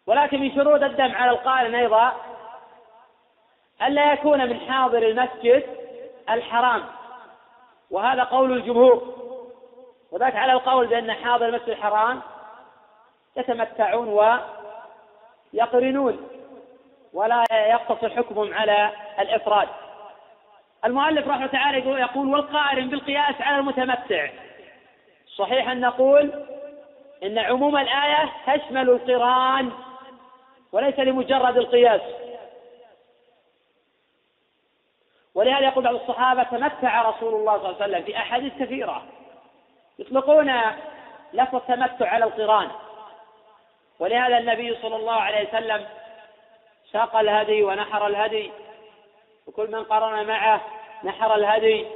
[0.07, 2.13] ولكن من شروط الدم على القارن أيضا
[3.81, 5.63] ألا يكون من حاضر المسجد
[6.29, 6.83] الحرام.
[7.91, 9.13] وهذا قول الجمهور.
[10.11, 12.21] وذاك على القول بأن حاضر المسجد الحرام
[13.37, 14.39] يتمتعون
[15.53, 16.29] ويقرنون
[17.13, 18.89] ولا يقتصر حكمهم على
[19.19, 19.67] الإفراد.
[20.85, 24.29] المؤلف رحمه تعالى يقول والقارن بالقياس على المتمتع.
[25.37, 26.45] صحيح أن نقول
[27.23, 29.71] إن عموم الآية تشمل القران
[30.73, 32.01] وليس لمجرد القياس.
[35.36, 39.03] ولهذا يقول بعض الصحابة تمتع رسول الله صلى الله عليه وسلم في أحاديث كثيرة.
[39.99, 40.62] يطلقون
[41.33, 42.71] لفظ التمتع على القران.
[43.99, 45.86] ولهذا النبي صلى الله عليه وسلم
[46.91, 48.51] ساق الهدي ونحر الهدي
[49.47, 50.62] وكل من قرن معه
[51.03, 51.88] نحر الهدي.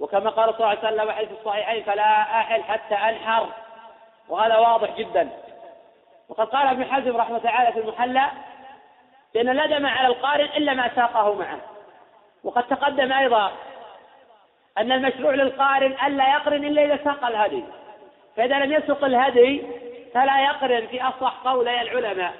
[0.00, 3.48] وكما قال صلى الله عليه وسلم في الصحيحين فلا أحل حتى أنحر.
[4.28, 5.45] وهذا واضح جدا.
[6.28, 8.30] وقد قال ابن حزم رحمه تعالى في المحلى
[9.34, 11.60] بأن لا دم على القارن إلا ما ساقه معه.
[12.44, 13.52] وقد تقدم أيضا
[14.78, 17.64] أن المشروع للقارن ألا يقرن إلا إذا ساق الهدي.
[18.36, 19.62] فإذا لم يسق الهدي
[20.14, 22.32] فلا يقرن في أصح قولي العلماء.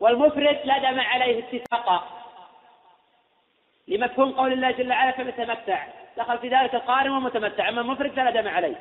[0.00, 2.04] والمفرد لا دم عليه اتفاقا.
[3.88, 5.84] لمفهوم قول الله جل وعلا فمتمتع
[6.16, 8.76] دخل في ذلك القارن والمتمتع أما المفرد فلا دم عليه.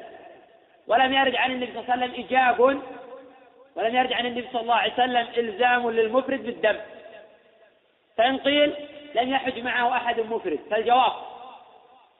[0.87, 2.81] ولم يرد عن النبي صلى الله عليه وسلم إيجاب
[3.75, 6.75] ولم يرد عن النبي صلى الله عليه وسلم إلزام للمفرد بالدم.
[8.17, 8.75] فإن قيل
[9.15, 10.59] لم يحج معه أحد مفرد.
[10.69, 11.13] فالجواب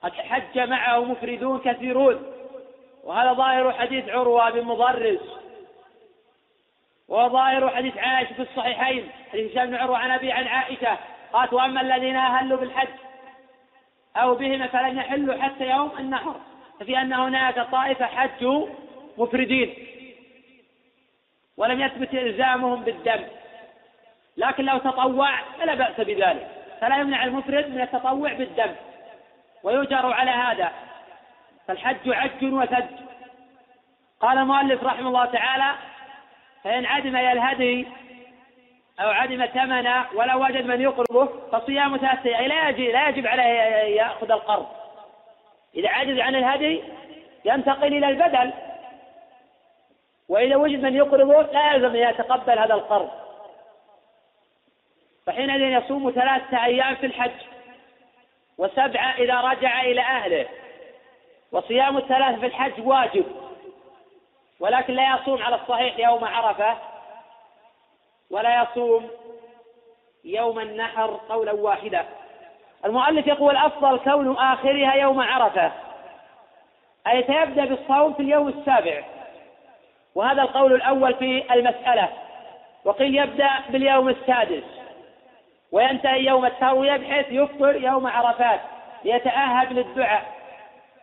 [0.03, 2.33] قد حج معه مفردون كثيرون.
[3.03, 5.19] وهذا ظاهر حديث عروة بن مضرس
[7.07, 9.09] وظاهر حديث عائشة في الصحيحين.
[9.31, 10.97] حديث هشام بن عروة عن أبي عن عائشة.
[11.33, 12.87] قالت وأما الذين أهلوا بالحج
[14.15, 16.35] أو بهما فلم يحلوا حتى يوم النحر.
[16.79, 18.67] ففي أن هناك طائفة حجوا
[19.17, 19.87] مفردين.
[21.61, 23.23] ولم يثبت إلزامهم بالدم.
[24.37, 26.47] لكن لو تطوع فلا بأس بذلك.
[26.81, 28.71] فلا يمنع المفرد من التطوع بالدم.
[29.63, 30.71] ويجر على هذا.
[31.67, 32.85] فالحج عج وثج.
[34.19, 35.75] قال المؤلف رحمه الله تعالى
[36.63, 37.87] فإن عدم الهدي
[38.99, 43.43] أو عدم ثمنه ولو وجد من يقرضه فصيام ثلاثة أي لا يجب لا يجب عليه
[43.95, 44.67] يأخذ القرض.
[45.75, 46.83] إذا عجز عن الهدي
[47.45, 48.53] ينتقل إلى البدل.
[50.31, 53.09] وإذا وجد من يقرضه لا يلزم أن يتقبل هذا القرض.
[55.25, 57.31] فحينئذ يصوم ثلاثة أيام في الحج
[58.57, 60.47] وسبعة إذا رجع إلى أهله.
[61.51, 63.25] وصيام الثلاث في الحج واجب
[64.59, 66.77] ولكن لا يصوم على الصحيح يوم عرفة
[68.29, 69.09] ولا يصوم
[70.25, 72.05] يوم النحر قولا واحدا.
[72.85, 75.71] المؤلف يقول الأفضل كون آخرها يوم عرفة
[77.07, 79.20] أي سيبدأ بالصوم في اليوم السابع.
[80.15, 82.09] وهذا القول الأول في المسألة.
[82.85, 84.63] وقيل يبدأ باليوم السادس.
[85.71, 88.61] وينتهي يوم التروية بحيث يفطر يوم عرفات
[89.05, 90.23] ليتأهب للدعاء.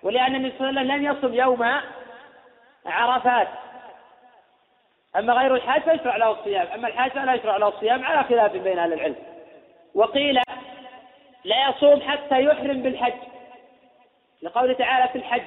[0.02, 1.80] ولأن النبي صلى الله عليه وسلم لم يصم يوم
[2.86, 3.48] عرفات.
[5.16, 6.66] أما غير الحاج فيشرع له الصيام.
[6.74, 9.16] أما الحاج فلا يشرع له الصيام على خلاف بين أهل العلم.
[9.94, 10.42] وقيل
[11.44, 13.14] لا يصوم حتى يحرم بالحج.
[14.42, 15.42] لقوله تعالى في الحج.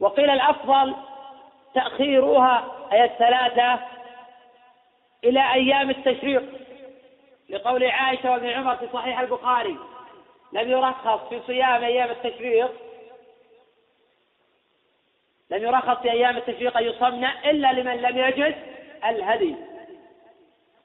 [0.00, 0.94] وقيل الأفضل
[1.74, 3.78] تأخيرها أي الثلاثة
[5.24, 6.42] إلى أيام التشريق.
[7.48, 9.76] لقول عائشة وابن عمر في صحيح البخاري
[10.52, 12.70] لم يرخص في صيام أيام التشريق
[15.50, 18.54] لم يرخص في أيام التشريق أن يصمن إلا لمن لم يجد
[19.04, 19.56] الهدي.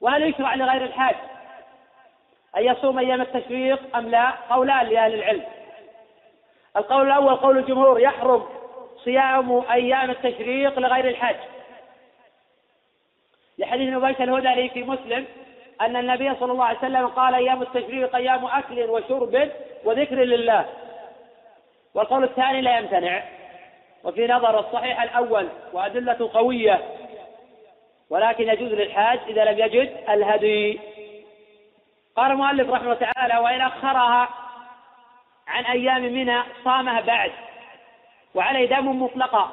[0.00, 1.14] وهل يشرع لغير الحاج
[2.56, 5.44] أن يصوم أيام التشريق أم لا؟ قولان لأهل العلم.
[6.76, 8.55] القول الأول قول الجمهور يحرم
[9.06, 11.36] صيام أيام التشريق لغير الحاج
[13.58, 15.26] لحديث نبيش الهدى في مسلم
[15.80, 19.50] أن النبي صلى الله عليه وسلم قال أيام التشريق أيام أكل وشرب
[19.84, 20.66] وذكر لله.
[21.94, 23.22] والقول الثاني لا يمتنع.
[24.04, 26.82] وفي نظر الصحيح الأول وأدلة قوية.
[28.10, 30.80] ولكن يجوز للحاج إذا لم يجد الهدي.
[32.16, 34.28] قال المؤلف رحمه الله تعالى وإن أخرها
[35.46, 37.32] عن أيام منى صامها بعد
[38.36, 39.52] وعليه دم مطلقا.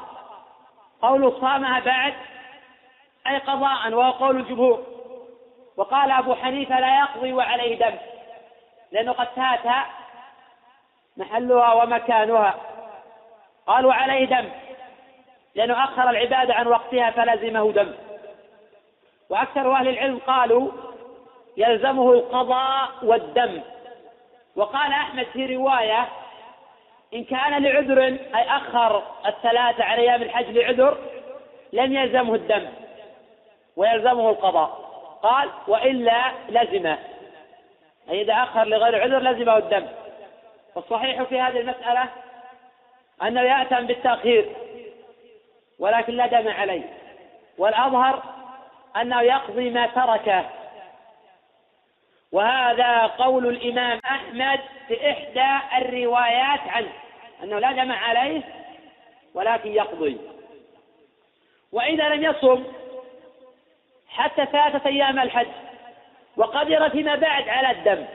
[1.02, 2.14] قول صامها بعد
[3.28, 4.84] أي قضاء وهو قول الجمهور.
[5.78, 7.96] وقال أبو حنيفة لا يقضي وعليه دم
[8.92, 9.86] لأنه قد فات
[11.18, 12.56] محلها ومكانها.
[13.68, 14.50] قال وعليه دم
[15.56, 17.94] لأنه أخر العبادة عن وقتها فلزمه دم.
[19.30, 20.72] وأكثر أهل العلم قالوا
[21.58, 23.62] يلزمه القضاء والدم.
[24.56, 26.08] وقال أحمد في رواية
[27.14, 28.04] إن كان لعذر
[28.36, 30.98] أي أخر الثلاثة عن أيام الحج لعذر
[31.74, 32.68] لم يلزمه الدم
[33.76, 34.70] ويلزمه القضاء.
[35.24, 36.98] قال وإلا لزمه
[38.10, 39.88] أي إذا أخر لغير عذر لزمه الدم.
[40.76, 42.06] والصحيح في هذه المسألة
[43.24, 44.50] أنه يأتم بالتأخير
[45.80, 46.84] ولكن لا دم عليه.
[47.58, 48.24] والأظهر
[49.02, 50.46] أنه يقضي ما تركه.
[52.34, 56.90] وهذا قول الإمام أحمد في إحدى الروايات عنه
[57.44, 58.42] أنه لا دم عليه
[59.34, 60.18] ولكن يقضي.
[61.72, 62.64] وإذا لم يصم
[64.08, 65.48] حتى فاتت أيام الحج
[66.38, 68.06] وقدر فيما بعد على الدم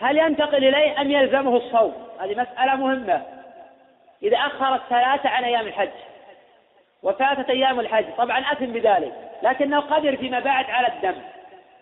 [0.00, 3.22] هل ينتقل إليه أم يلزمه الصوم؟ هذه مسألة مهمة.
[4.22, 5.90] إذا أخر الثلاثة عن أيام الحج
[7.02, 11.22] وفاتت أيام الحج طبعا أثم بذلك لكنه قدر فيما بعد على الدم.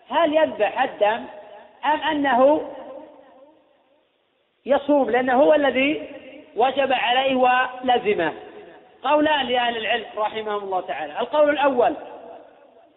[0.09, 1.25] هل يذبح الدم؟
[1.85, 2.69] أم أنه
[4.65, 6.09] يصوم لأنه هو الذي
[6.55, 8.33] وجب عليه ولزمه.
[9.03, 11.19] قولان لأهل العلم رحمهم الله تعالى.
[11.19, 11.95] القول الأول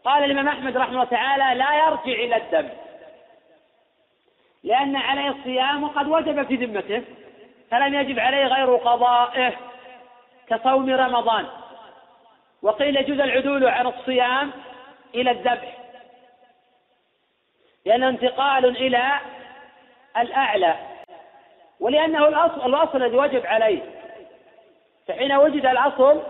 [0.05, 2.69] قال الإمام أحمد رحمه الله تعالى لا يرجع إلى الدم
[4.65, 7.03] لأن عليه الصيام وقد وجب في ذمته
[7.71, 9.53] فلم يجب عليه غير قضائه
[10.49, 11.47] كصوم رمضان.
[12.63, 14.51] وقيل يجوز العدول عن الصيام
[15.15, 15.79] إلى الذبح.
[17.87, 19.21] لأنه انتقال إلى
[20.17, 20.77] الأعلى.
[21.81, 23.83] ولأنه الأصل الأصل الذي وجب عليه.
[25.09, 26.23] فحين وجد الأصل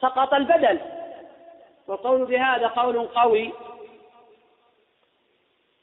[0.00, 0.80] سقط البدل.
[1.86, 3.52] والقول بهذا قول قوي.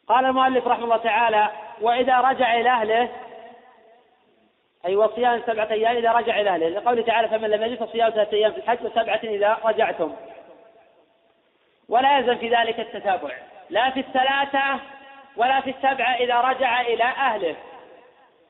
[0.07, 1.49] قال المؤلف رحمه الله تعالى
[1.81, 3.09] وإذا رجع إلى أهله
[4.85, 6.69] أي وصيام سبعة أيام إذا رجع إلى أهله.
[6.69, 10.15] لقوله تعالى فمن لم يجد فصيام ثلاثة أيام في الحج وسبعة إذا رجعتم.
[11.89, 13.31] ولا يلزم في ذلك التتابع.
[13.69, 14.79] لا في الثلاثة
[15.37, 17.55] ولا في السبعة إذا رجع إلى أهله.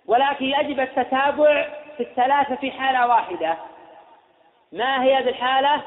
[0.05, 3.57] ولكن يجب التتابع في الثلاثة في حالة واحدة.
[4.71, 5.81] ما هي هذه الحالة؟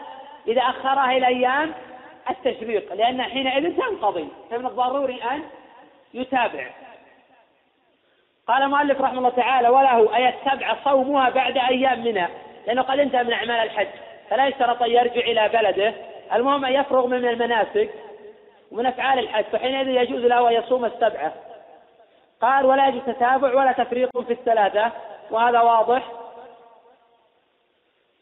[0.49, 1.75] إذا أخرها إلى أيام
[2.31, 4.29] التشريق لأن حينئذ تنقضي.
[4.51, 5.43] فمن الضروري أن
[6.15, 6.67] يتابع.
[8.47, 12.29] قال المؤلف رحمه الله تعالى وله أي السبع صومها بعد أيام منها.
[12.67, 13.89] لأنه قد انتهى من أعمال الحج
[14.31, 15.95] فلا يشترط أن يرجع إلى بلده.
[16.33, 17.91] المهم أن يفرغ من المناسك.
[18.73, 21.33] ومن أفعال الحج فحينئذ يجوز له أن يصوم السبعة.
[22.41, 24.93] قال ولا يجوز تتابع ولا تفريق في الثلاثة.
[25.31, 26.09] وهذا واضح.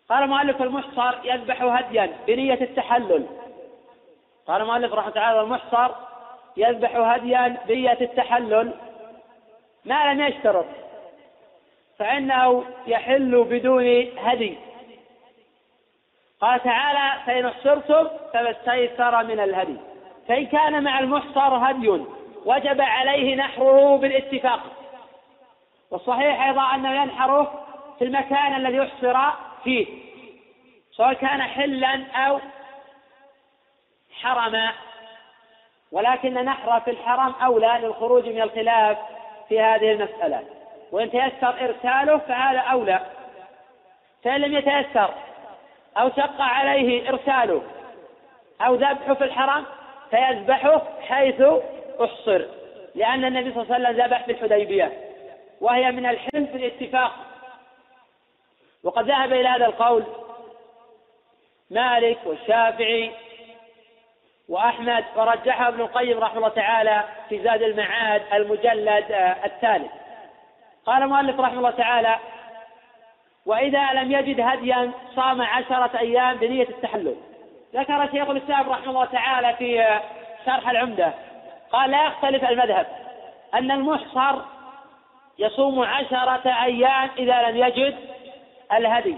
[0.09, 3.26] قال المؤلف المحصر يذبح هديا بنية التحلل.
[4.46, 5.94] قال المؤلف رحمة الله تعالى المحصر
[6.57, 8.72] يذبح هديا بنية التحلل.
[9.84, 10.66] ما لم يشترط
[11.98, 14.59] فإنه يحل بدون هدي.
[16.40, 19.89] قال تعالى فإن احصرتم فما استيسر من الهدي.
[20.31, 21.89] فإن كان مع المحصر هدي
[22.45, 24.61] وجب عليه نحره بالاتفاق.
[25.91, 27.64] والصحيح أيضا أنه ينحره
[27.99, 29.87] في المكان الذي أحصر فيه
[30.93, 32.41] سواء كان حلا أو
[34.20, 34.72] حرما
[35.93, 38.99] ولكن نحر في الحرم أولى للخروج من الخلاف
[39.49, 40.45] في هذه المسألة.
[40.93, 43.01] وإن تيسر إرساله فهذا أولى.
[44.24, 45.14] فإن لم يتيسر
[45.97, 47.62] أو شق عليه إرساله
[48.61, 49.64] أو ذبحه في الحرم
[50.11, 51.42] فيذبحه حيث
[52.04, 52.44] أحصر
[52.94, 54.92] لأن النبي صلى الله عليه وسلم ذبح في الحديبية
[55.61, 57.12] وهي من الحلف بالاتفاق
[58.84, 60.04] وقد ذهب إلى هذا القول
[61.70, 63.11] مالك والشافعي
[64.48, 69.04] وأحمد ورجحه ابن القيم رحمه الله تعالى في زاد المعاد المجلد
[69.44, 69.90] الثالث.
[70.86, 72.18] قال المؤلف رحمه الله تعالى
[73.46, 77.16] وإذا لم يجد هديا صام عشرة أيام بنية التحلل.
[77.74, 79.98] ذكر شيخ الإسلام رحمه الله تعالى في
[80.46, 81.14] شرح العمدة
[81.72, 82.86] قال لا يختلف المذهب
[83.54, 84.42] أن المحصر
[85.38, 87.96] يصوم عشرة أيام إذا لم يجد
[88.72, 89.16] الهدي.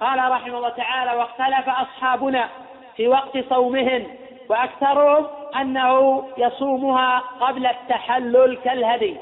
[0.00, 2.48] قال رحمه الله تعالى واختلف أصحابنا
[2.96, 4.16] في وقت صومهن
[4.48, 9.16] وأكثرهم أنه يصومها قبل التحلل كالهدي.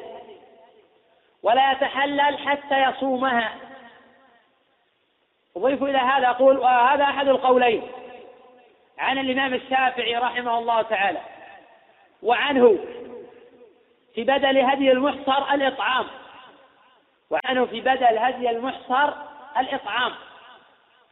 [1.42, 3.52] ولا يتحلل حتى يصومها.
[5.56, 7.82] أضيف إلى هذا أقول وهذا أحد القولين.
[9.00, 11.20] عن الإمام الشافعي رحمه الله تعالى
[12.22, 12.78] وعنه
[14.14, 16.06] في بدل هدي المحصر الإطعام
[17.30, 19.12] وعنه في بدل هدي المحصر
[19.58, 20.12] الإطعام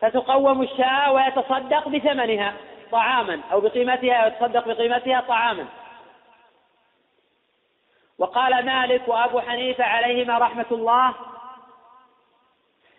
[0.00, 2.54] فتقوم الشاة ويتصدق بثمنها
[2.92, 5.66] طعاما أو بقيمتها ويتصدق بقيمتها طعاما.
[8.18, 11.14] وقال مالك وأبو حنيفة عليهما رحمة الله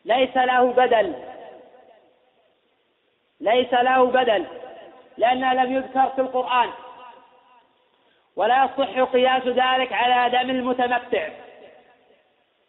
[0.05, 1.15] ليس له بدل
[3.39, 4.45] ليس له بدل
[5.19, 6.69] لأنه لم يذكر في القرآن.
[8.35, 11.29] ولا يصح قياس ذلك على دم المتمتع.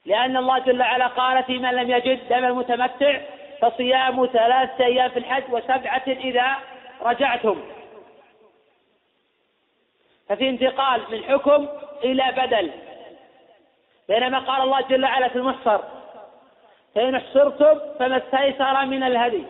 [0.07, 3.21] لأن الله جل وعلا قال في من لم يجد دم المتمتع
[3.61, 6.57] فصيام ثلاثة أيام في الحج وسبعة إذا
[7.03, 7.63] رجعتم.
[10.29, 11.69] ففي انتقال من حكم
[12.05, 12.71] إلى بدل.
[14.09, 15.81] بينما قال الله جل وعلا في المحصر
[16.95, 19.45] فإن احصرتم فما استيسر من الهدي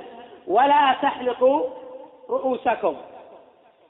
[0.46, 1.80] ولا تحلقوا
[2.31, 2.97] رؤوسكم.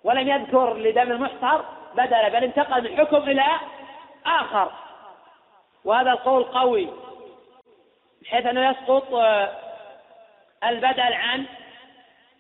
[0.05, 1.62] ولم يذكر لدم المحصر
[1.95, 3.45] بدلا بل انتقل من حكم إلى
[4.26, 4.72] آخر.
[5.84, 6.88] وهذا القول قوي
[8.22, 9.53] بحيث أنه يسقط آه،
[10.64, 11.45] البدل عن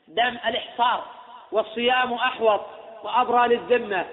[0.08, 1.04] دم الإحصار
[1.52, 2.60] والصيام أحوط
[3.02, 4.04] وأبرى للذمة.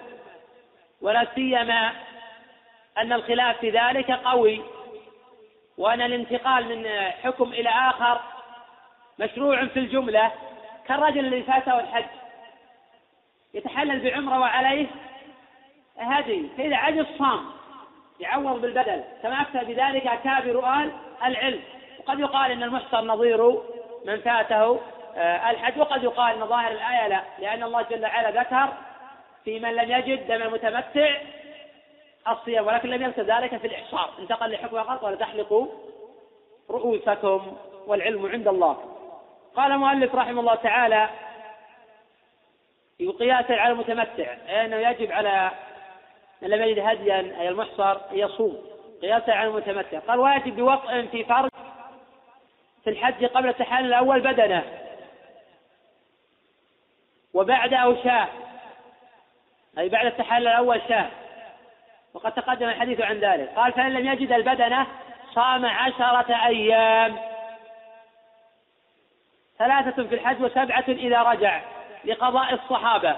[1.02, 1.92] ولا سيما
[2.98, 4.62] أن الخلاف في ذلك قوي
[5.78, 8.20] وأن الانتقال من حكم إلى آخر
[9.20, 10.32] مشروع في الجملة.
[10.88, 12.06] كالرجل الذي فاته الحج.
[13.54, 14.88] يتحلل بعمرة وعليه
[15.98, 17.46] هدي فإذا عجز صام
[18.20, 19.04] يعوض بالبدل.
[19.24, 20.92] كما أفتى بذلك أكابر آل
[21.26, 21.62] العلم.
[22.00, 23.52] وقد يقال أن المحصر نظير
[24.06, 24.80] من فاته
[25.16, 25.80] آه، الحج.
[25.80, 28.74] وقد يقال أن ظاهر الآية لا لأن الله جل وعلا ذكر
[29.46, 31.18] في من لم يجد دم المتمتع
[32.28, 34.10] الصيام ولكن لم يذكر ذلك في الإحصار.
[34.20, 35.68] انتقل لحكم آخر ولا تحلقوا
[36.70, 37.58] رؤوسكم
[37.88, 38.97] والعلم عند الله.
[39.58, 41.10] قال المؤلف رحمه الله تعالى
[43.20, 45.51] قياسا على المتمتع أنه يجب على
[46.41, 48.58] من لم يجد هديا أي المحصر يصوم.
[49.01, 49.99] قياسا على المتمتع.
[49.99, 51.49] قال واجب بوطء في فرج
[52.84, 54.64] في الحج قبل التحلل الأول بدنه.
[57.34, 58.28] وبعده شاة.
[59.78, 61.10] أي بعد التحلل الأول شاة.
[62.14, 63.49] وقد تقدم الحديث عن ذلك.
[63.55, 64.88] قال فإن لم يجد البدنة
[65.34, 67.18] صام عشرة أيام.
[69.60, 71.62] ثلاثة في الحج وسبعة إذا رجع
[72.05, 73.16] لقضاء الصحابة.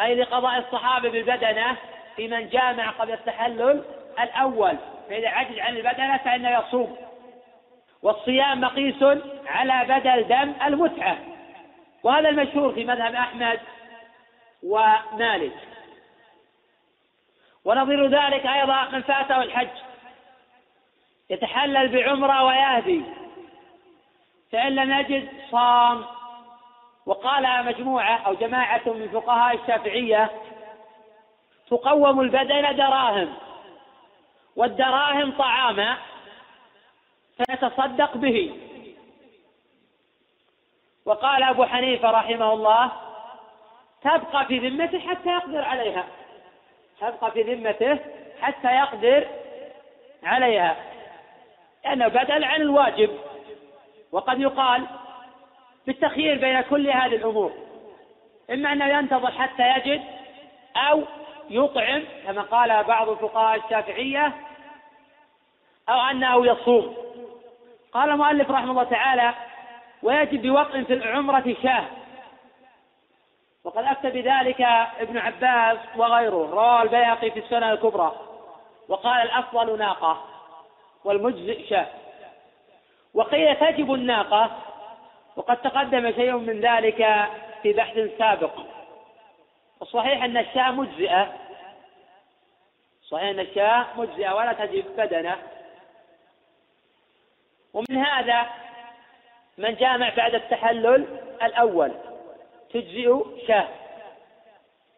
[0.00, 1.76] أي لقضاء الصحابة بالبدنة
[2.16, 3.84] في من جامع قبل التحلل
[4.20, 4.76] الأول.
[5.08, 6.96] فإذا عجز عن البدنة فإنه يصوم.
[8.02, 9.02] والصيام مقيس
[9.46, 11.16] على بدل دم المتعة.
[12.02, 13.60] وهذا المشهور في مذهب أحمد
[14.62, 15.56] ومالك.
[17.64, 19.68] ونظير ذلك أيضا من فاته الحج.
[21.30, 23.21] يتحلل بعمرة ويهدي.
[24.52, 26.04] فإن لم يجد صام
[27.06, 30.30] وقال مجموعة أو جماعة من فقهاء الشافعية
[31.70, 33.34] تقوم البدن دراهم
[34.56, 35.96] والدراهم طعاما
[37.36, 38.60] فيتصدق به.
[41.04, 42.92] وقال أبو حنيفة رحمه الله
[44.02, 46.04] تبقى في ذمته حتى يقدر عليها.
[47.00, 47.98] تبقى في ذمته
[48.40, 49.28] حتى يقدر
[50.22, 50.76] عليها.
[51.84, 53.18] لأنه بدل عن الواجب.
[54.12, 54.86] وقد يقال
[55.86, 57.52] بالتخيير بين كل هذه الأمور
[58.50, 60.02] إما أنه ينتظر حتى يجد
[60.76, 61.02] أو
[61.50, 64.32] يطعم كما قال بعض الفقهاء الشافعية
[65.88, 66.96] أو أنه يصوم.
[67.92, 69.34] قال المؤلف رحمه الله تعالى
[70.02, 71.84] ويجب بوطء في العمرة شاة
[73.64, 74.60] وقد أفتى بذلك
[75.00, 78.12] ابن عباس وغيره رواه البيهقي في السنن الكبرى
[78.88, 80.24] وقال الأفضل ناقة
[81.04, 82.01] والمجزئ شاة.
[83.14, 84.50] وقيل تجب الناقة.
[85.36, 87.28] وقد تقدم شيء من ذلك
[87.62, 88.60] في بحث سابق.
[89.82, 91.32] الصحيح أن الشاة مجزئة.
[93.08, 95.36] صحيح أن الشاة مجزئة ولا تجب بدنة
[97.74, 98.46] ومن هذا
[99.58, 101.06] من جامع بعد التحلل
[101.42, 101.92] الأول.
[102.72, 103.68] تجزئ شاة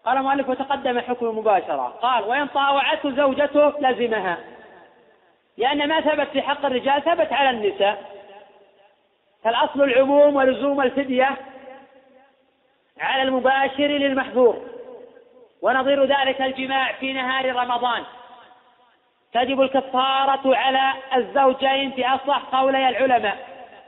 [0.05, 4.54] قال المؤلف وتقدم حكم المباشرة قال وإن طاوعته زوجته لزمها.
[5.59, 8.15] لأن ما ثبت في حق الرجال ثبت على النساء.
[9.45, 11.37] فالأصل العموم ولزوم الفدية
[13.01, 14.61] على المباشر للمحظور
[15.63, 18.05] ونظير ذلك الجماع في نهار رمضان.
[19.33, 23.37] تجب الكفارة على الزوجين في أصح قولي العلماء.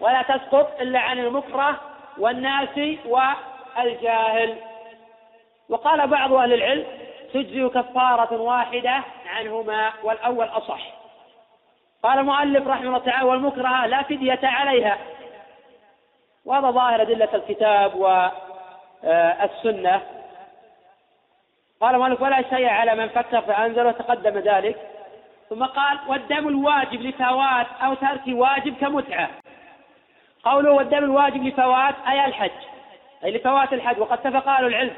[0.00, 1.80] ولا تسقط إلا عن المكره
[2.18, 4.56] والناس والجاهل.
[5.68, 6.86] وقال بعض أهل العلم
[7.34, 10.95] تجزي كفارة واحدة عنهما والأول أصح.
[12.06, 14.98] قال المؤلف رحمه الله تعالى والمكره لا فدية عليها.
[16.44, 20.02] وهذا ظاهر أدلة الكتاب والسنة
[21.80, 24.76] قال المؤلف ولا شيء على من فكر فأنزل وتقدم ذلك.
[25.50, 29.28] ثم قال والدم الواجب لفوات أو ترك واجب كمتعة.
[30.44, 32.50] قوله والدم الواجب لفوات أي الحج.
[33.24, 33.98] أي لفوات الحج.
[33.98, 34.94] وقد اتفق أهل العلم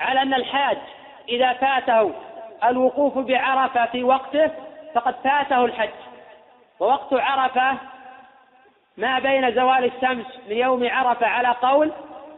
[0.00, 0.78] على أن الحاج
[1.28, 2.12] إذا فاته
[2.64, 4.50] الوقوف بعرفة في وقته
[4.94, 5.90] فقد فاته الحج.
[6.80, 7.76] ووقت عرفة
[8.96, 11.92] ما بين زوال الشمس من يوم عرفة على قول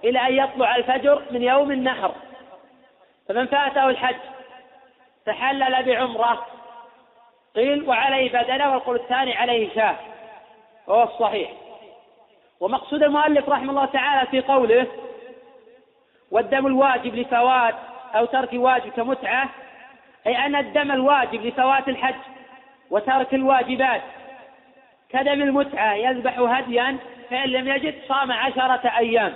[0.05, 2.13] إلى أن يطلع الفجر من يوم النحر.
[3.29, 4.17] فمن فاته الحج
[5.27, 6.47] تحلل بعمرة.
[7.57, 9.97] قيل وعليه بدنه والقول الثاني عليه شاه.
[10.87, 11.51] وهو الصحيح.
[12.61, 14.87] ومقصود المؤلف رحمه الله تعالى في قوله
[16.31, 17.75] والدم الواجب لفوات
[18.15, 19.49] أو ترك واجب كمتعة
[20.27, 22.15] أي أن الدم الواجب لفوات الحج
[22.91, 24.03] وترك الواجبات
[25.13, 26.99] كدم المتعة يذبح هديا
[27.31, 29.35] فإن لم يجد صام عشرة أيام.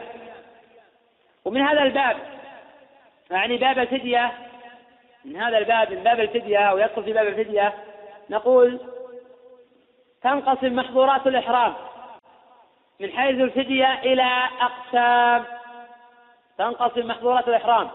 [1.45, 2.17] ومن هذا الباب
[3.31, 4.33] يعني باب الفدية
[5.25, 7.75] من هذا الباب من باب الفدية أو يدخل في باب الفدية
[8.31, 8.81] نقول
[10.23, 11.75] تنقسم محظورات الإحرام
[13.01, 15.45] من حيث الفدية إلى أقسام.
[16.59, 17.91] تنقسم محظورات الإحرام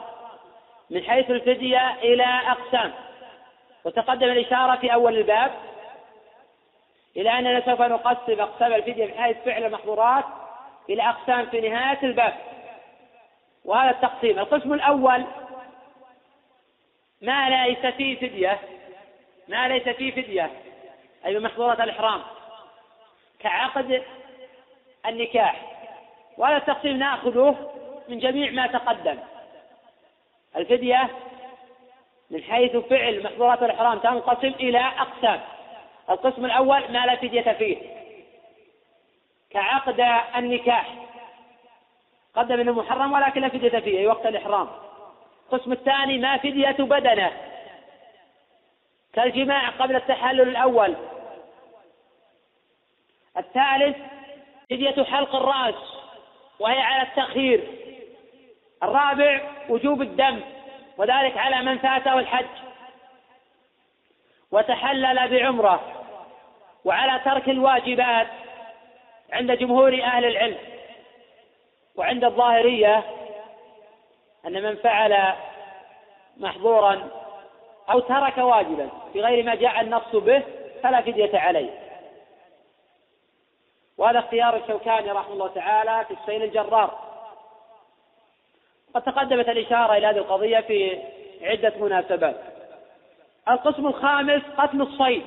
[0.90, 2.92] من حيث الفدية إلى أقسام.
[3.84, 5.52] وتقدم الإشارة في أول الباب.
[7.20, 10.26] إلى أننا سوف نقسم أقسام الفدية من حيث فعل المحظورات
[10.90, 12.34] إلى أقسام في نهاية الباب.
[13.66, 15.26] وهذا التقسيم القسم الأول
[17.22, 18.60] ما ليس فيه فدية
[19.48, 20.52] ما ليس فيه فدية
[21.26, 22.22] أي من محظورات الإحرام
[23.40, 24.04] كعقد
[25.06, 25.62] النكاح.
[26.38, 27.72] وهذا التقسيم نأخذه
[28.10, 29.18] من جميع ما تقدم.
[30.56, 31.10] الفدية
[32.32, 35.42] من حيث فعل محظورات الإحرام تنقسم إلى أقسام.
[36.10, 37.78] القسم الأول ما لا فدية فيه.
[39.50, 40.00] كعقد
[40.36, 40.96] النكاح.
[42.36, 44.68] قدم انه محرم ولكن لا فدية فيه أي وقت الإحرام.
[45.46, 47.32] القسم الثاني ما فدية بدنه.
[49.14, 50.96] كالجماع قبل التحلل الأول.
[53.38, 53.98] الثالث
[54.70, 55.76] فدية حلق الرأس
[56.60, 57.68] وهي على التأخير
[58.84, 60.42] الرابع وجوب الدم
[60.98, 62.70] وذلك على من فاته الحج.
[64.52, 65.99] وتحلل بعمرة.
[66.86, 68.28] وعلى ترك الواجبات
[69.34, 70.58] عند جمهور أهل العلم
[71.96, 73.04] وعند الظاهرية
[74.46, 75.34] أن من فعل
[76.38, 77.08] محظورا
[77.90, 80.44] أو ترك واجبا بغير ما جاء النص به
[80.84, 81.70] فلا فدية عليه.
[83.98, 87.00] وهذا اختيار الشوكاني رحمه الله تعالى في السيل الجرار.
[88.94, 91.02] قد تقدمت الإشارة إلى هذه القضية في
[91.42, 92.36] عدة مناسبات.
[93.50, 95.24] القسم الخامس قتل الصيد.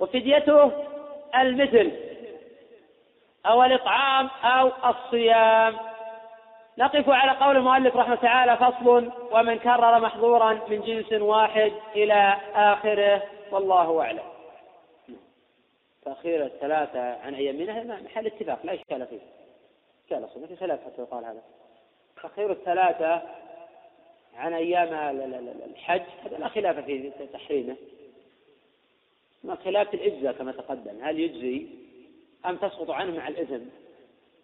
[0.00, 0.72] وفديته
[1.34, 1.92] المثل
[3.46, 5.76] أو الإطعام أو الصيام.
[6.78, 13.22] نقف على قول المؤلف رحمه تعالى فصل ومن كرر محظورا من جنس واحد إلى آخره.
[13.50, 14.22] والله أعلم.
[16.04, 19.20] تأخير الثلاثة عن أيام منها محل اتفاق لا إشكال فيه.
[20.04, 21.42] إشكال أصلا في خلاف حتى يقال هذا.
[22.22, 23.22] تأخير الثلاثة
[24.36, 25.20] عن أيام
[25.70, 27.76] الحج هذا لا خلاف في تحريمه.
[29.44, 31.04] ما خلاف الإجزاء كما تقدم.
[31.04, 31.66] هل يجزي
[32.46, 33.64] أم تسقط عنه مع الإثم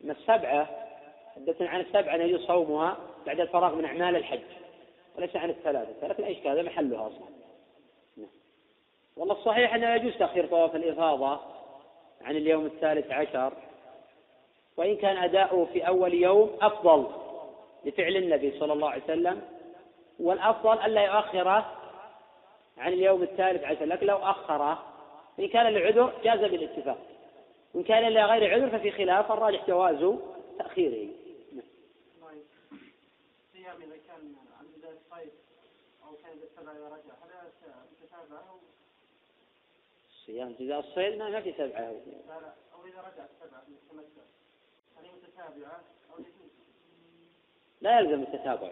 [0.04, 0.88] أما السبعة
[1.36, 4.40] حدثنا عن السبعة أن يجوز صومها بعد الفراغ من أعمال الحج
[5.16, 5.92] وليس عن الثلاثة.
[6.00, 7.28] ثلاثة الأشكال هذا محلها أصلا.
[8.16, 8.28] نعم.
[9.16, 11.40] والله الصحيح أنه يجوز تأخير طواف الإفاضة
[12.22, 13.52] عن اليوم الثالث عشر
[14.76, 17.06] وإن كان أداؤه في أول يوم أفضل
[17.84, 19.42] لفعل النبي صلى الله عليه وسلم
[20.20, 21.81] والأفضل ألا يؤخره
[22.82, 24.86] عن اليوم الثالث عشر لكن لو أخره
[25.38, 26.98] إن كان لعذر جاز بالاتفاق.
[27.74, 30.18] وإن كان لغير عذر ففي خلاف الراجح جواز
[30.58, 31.08] تأخيره.
[33.52, 35.32] صيام إذا كان عن بداية الصيف
[36.04, 37.48] أو كان بالسبع إذا رجع هل
[37.92, 38.58] متتابعة أو
[40.26, 44.22] صيام جزاء الصيد ما في سبعة أو إذا رجع السبعة متمتع
[44.96, 45.80] هل هي متتابعة
[46.12, 46.52] أو يجوز؟
[47.80, 48.70] لا يلزم التتابع.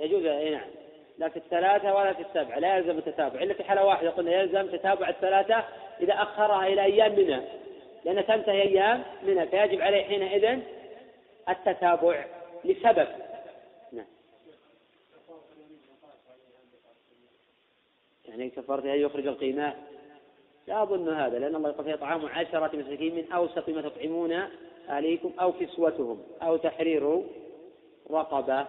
[0.00, 0.85] يجوز إي نعم.
[1.18, 3.42] لا في الثلاثة ولا في السبعة لا يلزم التتابع.
[3.42, 5.64] إلا في حالة واحدة قلنا يلزم تتابع الثلاثة
[6.00, 7.40] إذا أخرها إلى أيام منى
[8.04, 10.60] لأن تنتهي أيام منى فيجب عليه حينئذ
[11.48, 12.24] التتابع
[12.64, 13.08] لسبب.
[13.92, 14.06] نعم.
[18.28, 19.74] يعني كفرت أن يخرج القيمة؟
[20.66, 24.42] لا أظن هذا لأن الله يقول فيها طعام عشرة مساكين من أوسط ما تطعمون
[24.88, 27.22] أهليكم أو كسوتهم أو تحرير
[28.10, 28.66] رقبة.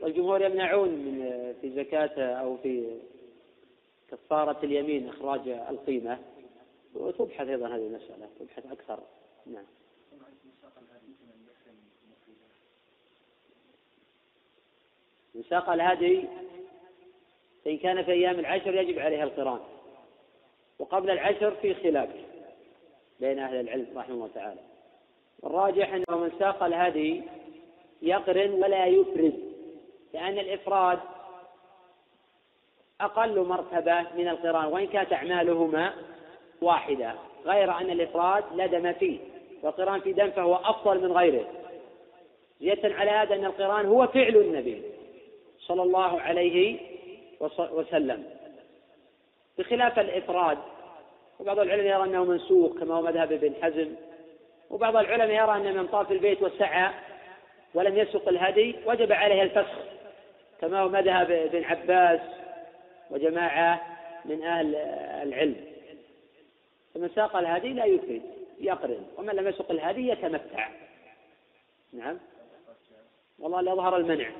[0.00, 2.98] والجمهور يمنعون من في زكاة أو في
[4.10, 6.18] كفارة اليمين إخراج القيمة.
[6.94, 9.00] وتبحث أيضا هذه المسألة تبحث أكثر.
[9.46, 9.64] نعم.
[15.34, 16.24] من ساق الهدي
[17.64, 19.60] فإن كان في أيام العشر يجب عليها القران.
[20.78, 22.10] وقبل العشر في خلاف
[23.20, 24.60] بين أهل العلم رحمه الله تعالى.
[25.42, 27.22] والراجح أنه من ساق الهدي
[28.02, 29.45] يقرن ولا يفرد
[30.14, 30.98] لأن الإفراد
[33.00, 35.92] أقل مرتبة من القران وإن كانت أعمالهما
[36.62, 37.14] واحدة
[37.46, 39.18] غير أن الإفراد لا دم فيه
[39.62, 41.46] والقران في دم فهو أفضل من غيره.
[42.60, 44.82] زيادة على هذا أن القران هو فعل النبي
[45.58, 46.78] صلى الله عليه
[47.58, 48.24] وسلم.
[49.58, 50.58] بخلاف الإفراد
[51.40, 53.94] وبعض العلماء يرى أنه منسوخ كما هو مذهب ابن حزم
[54.70, 56.90] وبعض العلماء يرى أن من طاف البيت وسعى
[57.74, 59.78] ولم يسق الهدي وجب عليه الفسخ.
[60.60, 62.20] كما هو مذهب ابن عباس
[63.10, 64.76] وجماعة من أهل
[65.22, 65.56] العلم.
[66.94, 68.22] فمن ساق الهدي لا يفرد
[68.60, 70.68] يقرن ومن لم يسق الهدي يتمتع.
[71.92, 72.18] نعم.
[73.38, 74.30] والله لا ظهر المنع.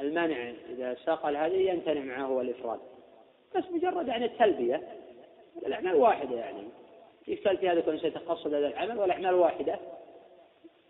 [0.00, 2.80] المنع إذا ساق الهدي يمتنع معه الإفراد
[3.56, 4.82] بس مجرد يعني التلبية
[5.66, 6.62] الأعمال واحدة يعني.
[7.28, 9.78] يشكل في هذا كل شيء تقصد هذا العمل؟ والأعمال واحدة.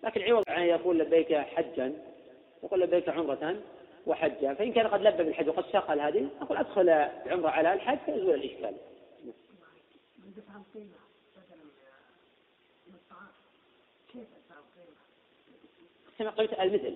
[0.02, 1.92] لكن عوض عن يقول لبيك حجا
[2.62, 3.56] يقول لبيك عمرة
[4.06, 4.54] وحجا.
[4.54, 8.74] فإن كان قد لبى بالحج وقد ساق الهدي أقول أدخل العمرة على الحج فيزول الإشكال.
[16.18, 16.94] كما قلت المثل.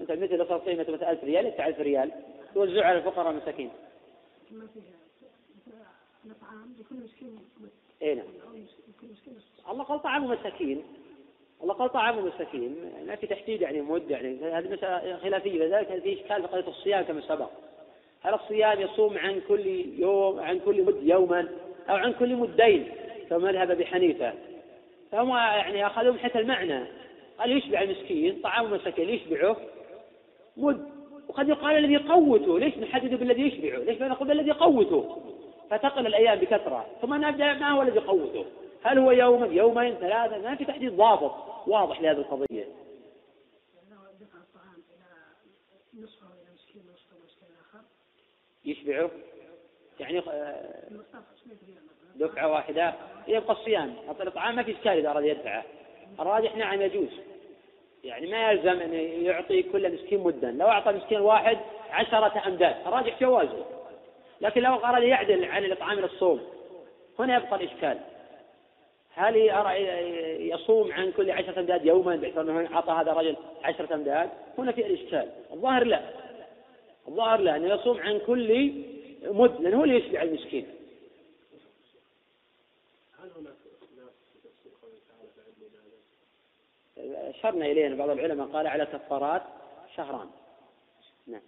[0.00, 2.12] أنت المثل لو صار قيمته مثلا 1000 ريال يدفع 1000 ريال.
[2.54, 3.70] توزعه على الفقراء والمساكين.
[6.78, 7.38] لكل مسكين
[8.02, 8.26] اي نعم.
[9.68, 10.84] الله قال طعام ومساكين
[11.62, 12.76] قال طعام ومساكين
[13.06, 15.66] ما في تحديد يعني مد يعني هذه مسألة خلافية.
[15.66, 17.50] لذلك في إشكال في قضية الصيام كما سبق.
[18.22, 19.66] هل الصيام يصوم عن كل
[19.98, 21.48] يوم عن كل مد يوما
[21.90, 22.88] أو عن كل مدين؟
[23.30, 24.32] كما مذهب أبي حنيفة.
[25.12, 26.84] فهم يعني أخذوا من حيث المعنى.
[27.38, 29.56] قال يشبع المسكين طعام مساكين يشبعه
[30.56, 30.88] مد.
[31.28, 35.22] وقد يقال الذي يقوته ليش نحدد بالذي يشبعه؟ ليش ما نقول بالذي يقوته؟
[35.70, 36.86] فتقل الأيام بكثرة.
[37.02, 38.44] ثم نبدأ ما هو الذي يقوته؟
[38.86, 41.32] هل هو يوما يومين ثلاثة؟ ما في تحديد ضابط
[41.66, 42.64] واضح لهذه القضية.
[48.64, 49.10] يشبعه
[50.00, 50.88] يعني آه،
[52.16, 52.94] دفعة واحدة.
[53.28, 53.94] يبقى الصيام.
[54.20, 55.64] الطعام ما في إشكال إذا أراد يدفعه.
[56.20, 57.10] الراجح نعم يجوز.
[58.04, 58.92] يعني ما يلزم أن
[59.24, 61.58] يعطي كل مسكين مدا لو أعطى مسكين واحد
[61.90, 62.76] عشرة أمداد.
[62.86, 63.64] الراجح جوازه.
[64.40, 66.40] لكن لو أراد يعدل عن الإطعام إلى الصوم
[67.18, 67.98] هنا يبقى الإشكال.
[69.16, 69.36] هل
[70.40, 74.86] يصوم عن كل عشرة أمداد يوما باعتبار أنه أعطى هذا الرجل عشرة أمداد؟ هنا في
[74.86, 75.30] الإشكال.
[75.52, 76.10] الظاهر لا.
[77.08, 78.72] الظاهر لا أنه يصوم عن كل
[79.22, 80.66] مد لأنه هو اللي يشبع المسكين.
[87.06, 89.42] أشرنا إليه بعض العلماء قال على كفارات
[89.96, 90.28] شهران.
[91.26, 91.42] نعم.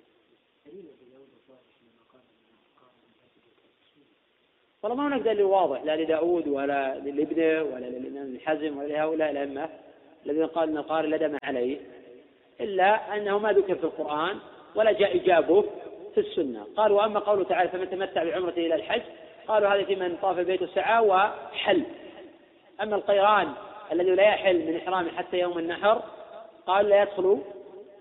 [4.82, 9.68] والله ما هناك دليل واضح لا لداود ولا لابنه ولا للإمام الحزم ولا لهؤلاء الأئمة
[10.26, 11.78] الذين قال أن القارئ لا دم عليه
[12.60, 14.38] إلا أنه ما ذكر في القرآن
[14.74, 15.64] ولا جاء إجابه
[16.14, 16.66] في السنة.
[16.76, 19.02] قال وأما قوله تعالى فمن تمتع بعمرته إلى الحج
[19.48, 21.82] قالوا هذا في من طاف البيت السعى وحل.
[22.82, 23.52] أما القيران
[23.92, 26.02] الذي لا يحل من إحرامه حتى يوم النحر
[26.66, 27.38] قال لا يدخل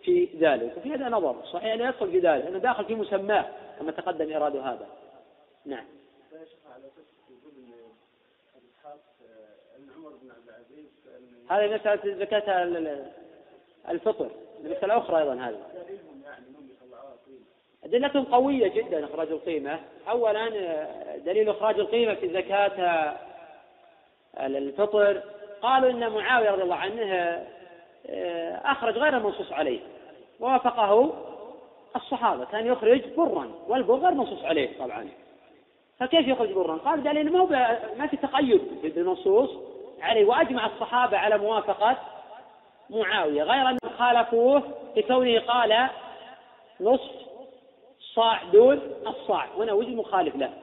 [0.01, 0.73] في ذلك.
[0.77, 3.45] وفي هذا نظر صحيح لا يدخل في ذلك لأنه داخل في مسماه
[3.79, 4.87] كما تقدم إراد هذا.
[5.65, 5.85] نعم.
[11.49, 12.63] هذه مسألة زكاة
[13.89, 14.29] الفطر
[14.63, 15.59] مسألة أخرى أيضا هذه.
[17.83, 19.79] أدلتهم قوية جدا إخراج القيمة.
[20.09, 20.49] أولا
[21.17, 23.17] دليل إخراج القيمة في زكاة
[24.39, 25.23] الفطر.
[25.61, 27.13] قالوا إن معاوية رضي الله عنه
[28.09, 29.79] آه، أخرج غير المنصوص عليه.
[30.39, 31.13] ووافقه
[31.95, 35.09] الصحابة كان يخرج برا والبر غير منصوص عليه طبعا.
[35.99, 38.61] فكيف يخرج برا؟ قال دليل ما ما في تقيد.
[38.83, 39.49] بالنصوص
[40.01, 41.97] عليه وأجمع الصحابة على موافقة
[42.89, 43.43] معاوية.
[43.43, 44.63] غير أنهم خالفوه
[44.95, 45.89] بكونه قال
[46.81, 47.11] نصف
[48.15, 49.45] صاع دون الصاع.
[49.57, 50.53] هنا وجه مخالف له.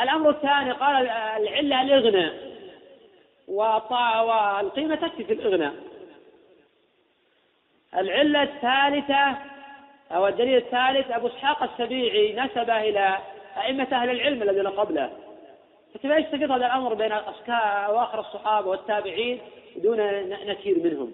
[0.00, 2.34] الأمر الثاني قال العلة الإغناء
[3.48, 5.74] والقيمة تكفي في الإغناء.
[7.94, 9.36] العلة الثالثة
[10.12, 13.18] أو الدليل الثالث أبو إسحاق السبيعي نسبه إلى
[13.56, 15.12] أئمة أهل العلم الذين قبله.
[15.94, 17.12] فكيف يستقر هذا الأمر بين
[17.86, 19.40] أواخر الصحابة والتابعين
[19.76, 19.96] دون
[20.28, 21.12] نكير منهم.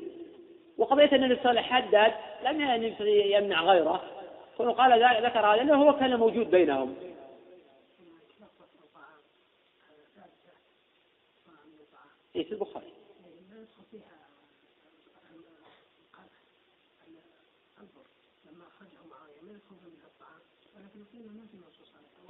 [0.78, 2.12] وقضية أن وسلم حدد
[2.44, 2.60] لم
[3.32, 4.02] يمنع غيره.
[4.72, 4.92] قال
[5.24, 6.94] ذكر هذا لأنه هو كان موجود بينهم.
[12.36, 12.92] إيه في البخاري.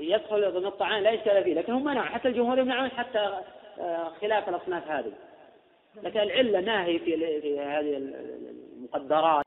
[0.00, 3.40] يدخل ضمن الطعام لا إشكال فيه لكن هم منعوا حتى الجمهور يمنعون حتى
[3.80, 5.12] آه، خلاف الأصناف هذه.
[6.02, 8.10] لكن العلة ناهي في في هذه
[8.76, 9.44] المقدرات.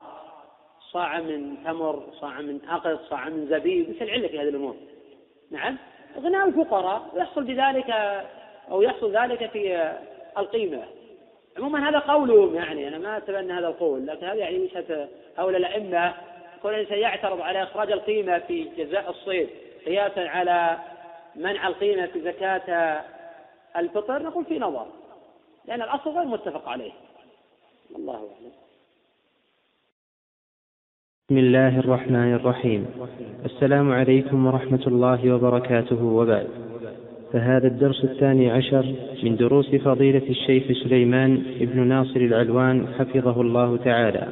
[0.92, 4.76] صاع من تمر صاع من أقص صاع من زبيب مثل العلة في هذه الأمور.
[5.50, 5.76] نعم؟
[6.18, 7.90] غناء الفقراء يحصل بذلك
[8.70, 9.92] أو يحصل ذلك في
[10.38, 10.84] القيمة.
[11.58, 16.14] عموما هذا قولهم يعني أنا ما أتبنى هذا القول لكن هذا يعني وجهة هؤلاء الأئمة.
[16.62, 19.48] كل إنسان يعترض على إخراج القيمة في جزاء الصيد.
[19.86, 20.78] قياسا على
[21.36, 23.00] منع القيمة في زكاة
[23.76, 24.86] الفطر نقول في نظر
[25.68, 26.92] لأن الأصل غير متفق عليه.
[27.96, 28.52] الله أعلم.
[31.28, 32.86] بسم الله الرحمن الرحيم.
[33.44, 36.48] السلام عليكم ورحمة الله وبركاته وبعد.
[37.32, 44.28] فهذا الدرس الثاني عشر من دروس فضيلة الشيخ سليمان بن ناصر العلوان حفظه الله تعالى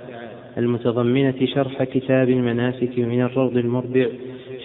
[0.58, 4.06] المتضمنة شرح كتاب المناسك من الروض المربع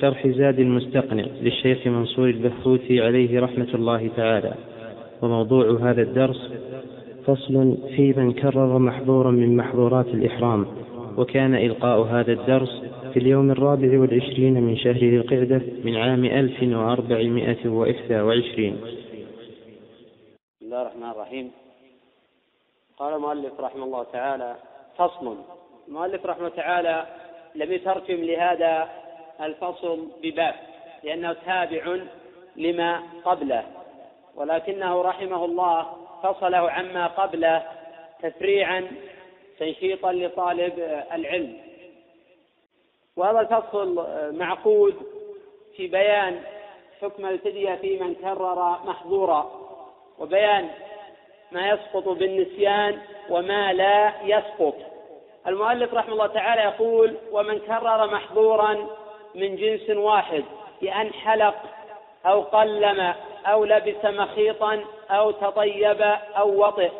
[0.02, 4.54] شرح زاد المستقنع للشيخ منصور البحوثي عليه رحمة الله تعالى.
[5.22, 6.52] وموضوع هذا الدرس
[7.26, 10.66] فصل في من كرر محظورا من محظورات الإحرام.
[11.18, 12.84] وكان إلقاء هذا الدرس
[13.14, 18.76] في اليوم الرابع والعشرين من شهر ذي القعدة من عام ألف وأربعمائة وإحدى وعشرين.
[20.56, 21.52] بسم الله الرحمن الرحيم.
[22.98, 24.56] قال المؤلف رحمه الله تعالى
[24.98, 25.36] فصل.
[25.88, 27.06] المؤلف رحمه تعالى
[27.56, 28.88] لم يترجم لهذا
[29.41, 30.55] الفصل بباب
[31.03, 31.97] لأنه تابع
[32.55, 33.63] لما قبله.
[34.35, 37.63] ولكنه رحمه الله فصله عما قبله
[38.23, 38.88] تفريعا
[39.59, 41.57] تنشيطا لطالب العلم.
[43.15, 44.05] وهذا الفصل
[44.38, 44.95] معقود
[45.75, 46.41] في بيان
[47.01, 49.51] حكم الفدية في من كرر محظورا
[50.19, 50.69] وبيان
[51.51, 54.75] ما يسقط بالنسيان وما لا يسقط.
[55.47, 58.88] المؤلف رحمه الله تعالى يقول ومن كرر محظورا
[59.38, 60.43] من جنس واحد
[60.81, 61.55] بأن حلق
[62.25, 63.13] أو قلم
[63.45, 66.01] أو لبس مخيطا أو تطيب
[66.38, 66.91] أو وطئ.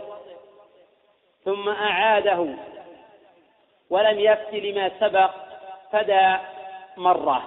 [1.46, 2.48] ثم أعاده
[3.90, 5.32] ولم يفت لما سبق
[5.92, 6.38] فدى
[6.98, 7.44] مرة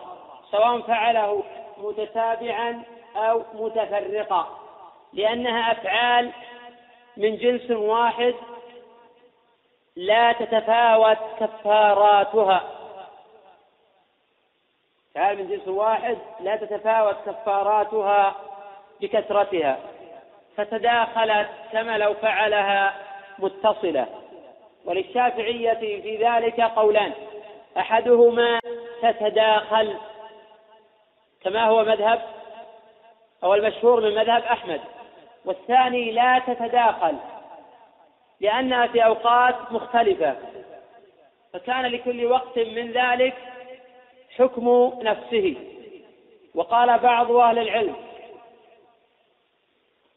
[0.51, 1.43] سواء فعله
[1.79, 2.83] متتابعا
[3.17, 4.59] أو متفرقا
[5.13, 6.31] لأنها أفعال
[7.17, 8.35] من جنس واحد
[9.97, 12.80] لا تتفاوت كفاراتها.
[15.17, 18.37] أفعال من جنس واحد لا تتفاوت كفاراتها
[19.01, 19.79] بكثرتها.
[20.57, 22.95] فتداخلت كما لو فعلها
[23.39, 24.07] متصلة.
[24.85, 27.13] وللشافعية في ذلك قولان.
[27.79, 28.61] أحدهما
[29.03, 29.97] تتداخل
[31.45, 32.23] كما هو مذهب
[33.45, 34.81] أو المشهور من مذهب أحمد.
[35.45, 37.17] والثاني لا تتداخل
[38.41, 40.37] لأنها في أوقات مختلفة.
[41.53, 43.35] فكان لكل وقت من ذلك
[44.37, 45.57] حكم نفسه.
[46.55, 47.97] وقال بعض أهل العلم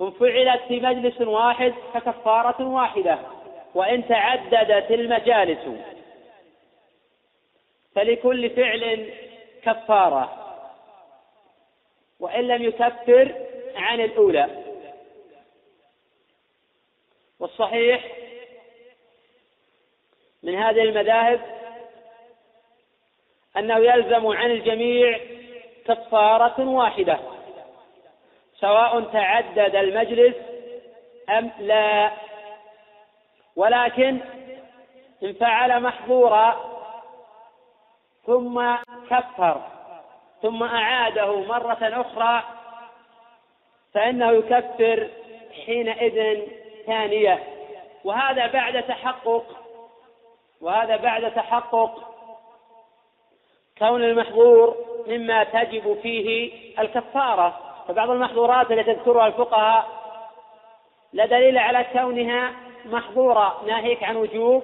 [0.02, 3.20] إن فعلت في مجلس واحد فكفارة واحدة
[3.76, 5.60] وإن تعددت المجالس
[7.96, 9.14] فلكل فعل
[9.64, 10.40] كفارة
[12.20, 13.36] وإن لم يكفر
[13.76, 14.64] عن الأولى.
[17.40, 18.12] والصحيح
[20.44, 21.42] من هذه المذاهب
[23.58, 25.20] أنه يلزم عن الجميع
[25.86, 27.20] كفارة واحدة
[28.60, 30.36] سواء تعدد المجلس
[31.30, 32.12] أم لا.
[33.56, 34.20] ولكن
[35.24, 36.74] إن فعل محظورا
[38.26, 38.76] ثم
[39.10, 39.62] كفر
[40.42, 42.44] ثم أعاده مرة أخرى
[43.94, 45.10] فإنه يكفر
[45.66, 46.42] حينئذ
[46.86, 47.44] ثانية.
[48.04, 49.46] وهذا بعد تحقق
[50.62, 52.13] وهذا بعد تحقق
[53.88, 54.76] كون المحظور
[55.08, 57.60] مما تجب فيه الكفارة.
[57.88, 59.86] فبعض المحظورات التي تذكرها الفقهاء
[61.14, 62.52] لا دليل على كونها
[62.86, 64.64] محظورة ناهيك عن وجوب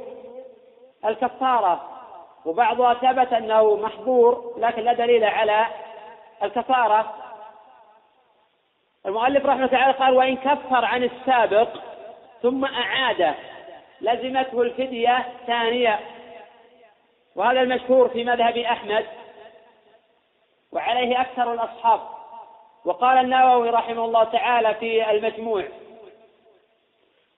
[1.06, 1.82] الكفارة.
[2.46, 5.66] وبعضها ثبت أنه محظور لكن لا دليل على
[6.44, 7.14] الكفارة.
[9.06, 11.70] المؤلف رحمه الله تعالى قال وإن كفر عن السابق
[12.42, 13.34] ثم أعاد
[14.02, 16.00] لزمته الفدية ثانية
[17.36, 19.06] وهذا المشهور في مذهب أحمد
[20.72, 22.00] وعليه أكثر الأصحاب.
[22.86, 25.64] وقال النووي رحمه الله تعالى في المجموع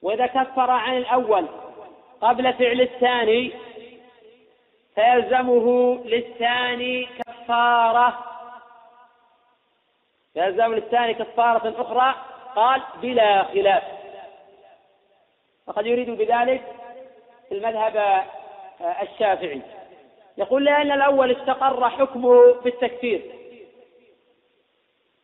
[0.01, 1.47] وإذا كفر عن الأول
[2.21, 3.53] قبل فعل الثاني
[4.95, 8.25] فيلزمه للثاني كفارة.
[10.35, 12.15] يلزم للثاني كفارة أخرى
[12.55, 13.83] قال بلا خلاف.
[15.67, 16.75] وقد يريد بذلك
[17.51, 18.23] المذهب
[18.81, 19.61] الشافعي.
[20.37, 23.21] يقول لأن الأول استقر حكمه بالتكفير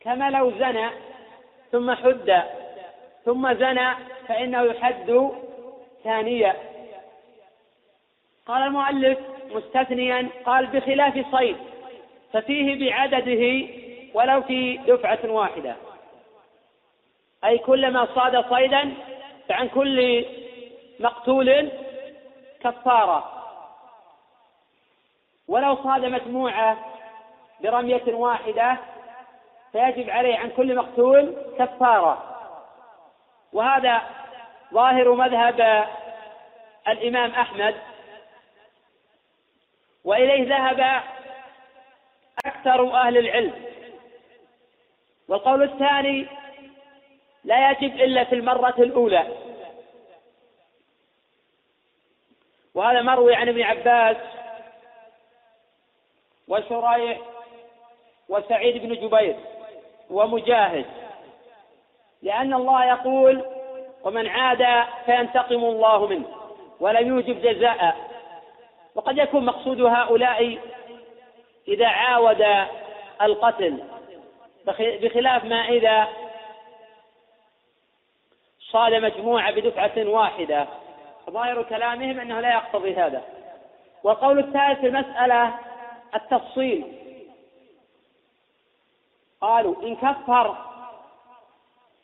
[0.00, 0.88] كما لو زنى
[1.72, 2.42] ثم حد
[3.24, 3.88] ثم زنى
[4.28, 5.30] فإنه يحد
[6.04, 6.56] ثانية.
[8.46, 9.18] قال المؤلف
[9.50, 11.56] مستثنيا قال بخلاف صيد
[12.32, 13.68] ففيه بعدده
[14.14, 15.76] ولو في دفعة واحدة.
[17.44, 18.94] أي كلما صاد صيدا
[19.48, 20.24] فعن كل
[21.00, 21.70] مقتول
[22.60, 23.37] كفارة.
[25.48, 26.78] ولو صاد مجموعة
[27.60, 28.76] برمية واحدة
[29.72, 32.38] فيجب عليه عن كل مقتول كفارة.
[33.52, 34.02] وهذا
[34.74, 35.88] ظاهر مذهب
[36.88, 37.74] الإمام أحمد.
[40.04, 41.02] وإليه ذهب
[42.46, 43.64] أكثر أهل العلم.
[45.28, 46.26] والقول الثاني
[47.44, 49.26] لا يجب إلا في المرة الأولى.
[52.74, 54.16] وهذا مروي عن ابن عباس
[56.48, 57.18] وشريح
[58.28, 59.36] وسعيد بن جبير
[60.10, 60.86] ومجاهد.
[62.22, 63.44] لأن الله يقول
[64.04, 66.26] ومن عاد فينتقم الله منه
[66.80, 67.96] ولم يوجب جزاء.
[68.94, 70.58] وقد يكون مقصود هؤلاء
[71.68, 72.46] إذا عاود
[73.22, 73.84] القتل
[74.76, 76.08] بخلاف ما إذا
[78.70, 80.66] صاد مجموعة بدفعة واحدة.
[81.30, 83.22] ظاهر كلامهم أنه لا يقتضي هذا.
[84.04, 85.54] والقول الثالث المسألة
[86.14, 86.92] التفصيل.
[89.40, 90.56] قالوا إن كفر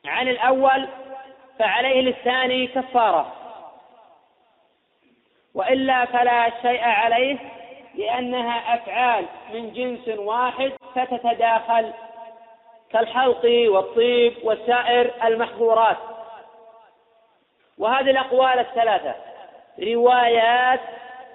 [0.06, 0.88] عن الأول
[1.58, 3.32] فعليه للثاني كفارة.
[5.54, 7.38] وإلا فلا شيء عليه
[7.94, 11.92] لأنها أفعال من جنس واحد فتتداخل
[12.90, 15.96] كالحلق والطيب وسائر المحظورات.
[17.78, 19.14] وهذه الأقوال الثلاثة.
[19.78, 20.80] روايات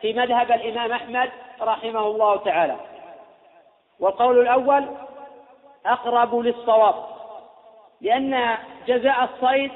[0.02, 2.76] في مذهب الإمام أحمد رحمه الله تعالى.
[4.00, 4.88] والقول الأول
[5.86, 7.06] أقرب للصواب
[8.02, 8.58] لأن
[8.88, 9.72] جزاء الصيد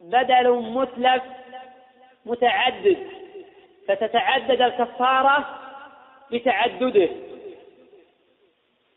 [0.00, 1.22] بدل متلف
[2.26, 3.10] متعدد
[3.88, 5.44] فتتعدد الكفارة
[6.32, 7.08] بتعدده.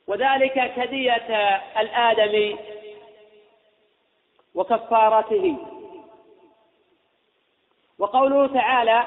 [0.08, 1.30] وذلك كدية
[1.80, 2.58] الآدمي
[4.56, 5.58] وكفارته.
[8.00, 9.04] وقوله تعالى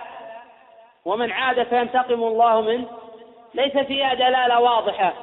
[1.05, 2.88] ومن عاد فينتقم الله منه.
[3.55, 5.14] ليس فيها دلالة واضحة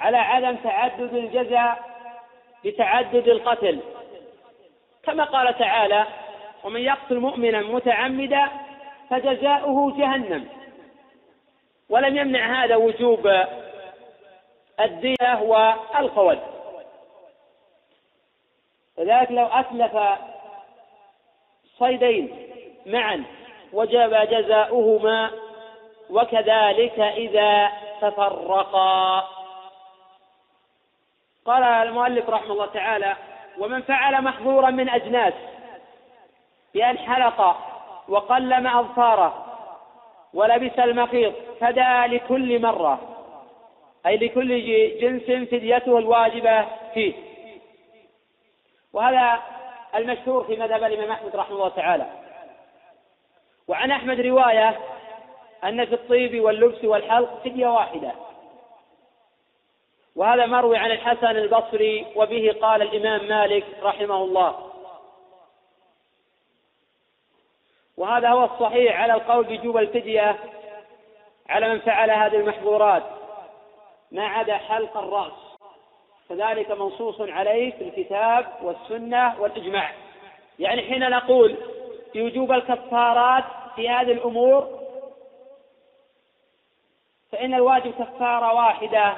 [0.00, 1.78] على عدم تعدد الجزاء
[2.64, 3.80] بتعدد القتل.
[5.02, 6.06] كما قال تعالى
[6.64, 8.48] ومن يقتل مؤمنا متعمدا
[9.10, 10.48] فجزاؤه جهنم.
[11.88, 13.32] ولم يمنع هذا وجوب
[14.80, 16.38] الدية والقود
[18.98, 19.98] لذلك لو أتلف
[21.78, 22.48] صيدين
[22.86, 23.24] معا
[23.72, 25.30] وجب جزاؤهما
[26.10, 27.70] وكذلك إذا
[28.00, 29.28] تفرقا.
[31.44, 33.16] قال المؤلف رحمه الله تعالى
[33.58, 35.34] ومن فعل محظورا من أجناس
[36.74, 37.56] بأن حلق
[38.08, 39.46] وقلم أظفاره
[40.34, 43.00] ولبس المخيط فدأ لكل مرة
[44.06, 44.48] أي لكل
[45.00, 47.14] جنس فديته الواجبة فيه.
[48.92, 49.42] وهذا
[49.94, 52.21] المشهور في مذهب الإمام أحمد رحمه الله تعالى.
[53.68, 54.78] وعن أحمد رواية
[55.64, 58.12] أن في الطيب واللبس والحلق فدية واحدة.
[60.16, 64.72] وهذا مروي عن الحسن البصري وبه قال الإمام مالك رحمه الله.
[67.96, 70.38] وهذا هو الصحيح على القول بوجوب الفدية
[71.48, 73.02] على من فعل هذه المحظورات.
[74.12, 75.32] ما عدا حلق الرأس.
[76.28, 79.92] فذلك منصوص عليه في الكتاب والسنة والإجماع.
[80.58, 81.56] يعني حين نقول
[82.14, 83.44] بوجوب الكفارات
[83.76, 84.82] في هذه الأمور
[87.32, 89.14] فإن الواجب كفارة واحدة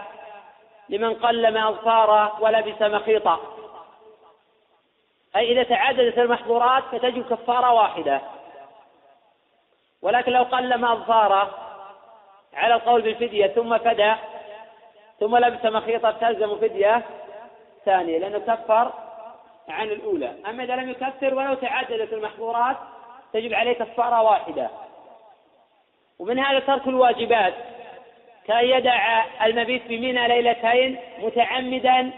[0.89, 3.41] لمن قلم أظفاره ولبس مخيطا.
[5.37, 8.21] أي إذا تعددت المحظورات فتجب كفارة واحدة.
[10.03, 11.51] ولكن لو قلم أظفاره
[12.55, 14.15] على القول بالفدية ثم فدى
[15.21, 17.03] ثم لبس مخيطا تلزم فدية
[17.85, 18.93] ثانية لأنه كفر
[19.69, 20.35] عن الأولى.
[20.47, 22.77] أما إذا لم يكفر ولو تعددت المحظورات
[23.33, 24.71] تجب عليه كفارة واحدة.
[26.19, 27.55] ومن هذا ترك الواجبات.
[28.47, 32.11] كأن يدع المبيت بمنى ليلتين متعمدا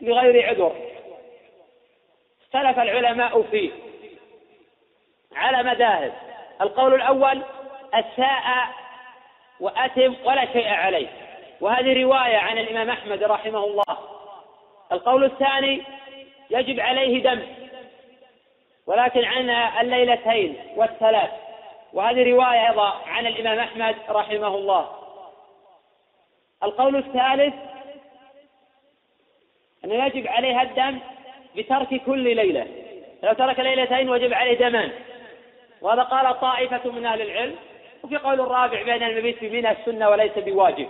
[0.00, 0.72] لغير عذر.
[2.42, 3.70] اختلف العلماء فيه.
[5.36, 6.12] على مذاهب.
[6.60, 7.42] القول الأول
[7.94, 8.68] أساء
[9.60, 11.08] وأتم ولا شيء عليه.
[11.60, 13.98] وهذه رواية عن الإمام أحمد رحمه الله.
[14.92, 15.82] القول الثاني
[16.50, 17.42] يجب عليه دم.
[18.86, 21.30] ولكن عن الليلتين والثلاث.
[21.92, 24.88] وهذه رواية أيضا عن الإمام أحمد رحمه الله.
[26.62, 27.54] القول الثالث
[29.84, 30.98] أنه يجب عليه الدم
[31.56, 32.66] بترك كل ليلة.
[33.22, 34.92] لو ترك ليلتين وجب عليه دمان.
[35.80, 37.56] وهذا قال طائفة من أهل العلم.
[38.04, 40.88] وفي قول الرابع بأن المبيت في منى السنة وليس بواجب.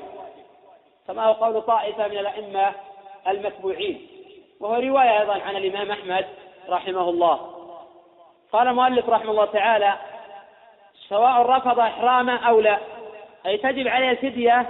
[1.07, 2.73] كما هو قول طائفة من الأئمة
[3.29, 4.18] المتبوعين.
[4.61, 6.27] وهو رواية أيضا عن الإمام أحمد
[6.69, 7.55] رحمه الله.
[8.53, 9.95] قال المؤلف رحمه الله تعالى
[11.09, 12.79] سواء رفض إحراما أو لا
[13.47, 14.67] أي تجب عليه الفدية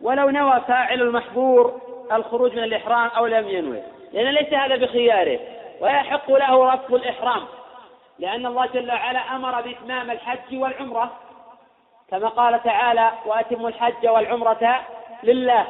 [0.00, 1.80] ولو نوى فاعل المحظور
[2.12, 5.40] الخروج من الإحرام أو لم ينوي لأن ليس هذا بخياره
[5.80, 7.44] ويحق له رفض الإحرام.
[8.18, 11.10] لأن الله جل وعلا أمر بإتمام الحج والعمرة
[12.10, 14.80] كما قال تعالى وأتموا الحج والعمرة
[15.22, 15.66] لله.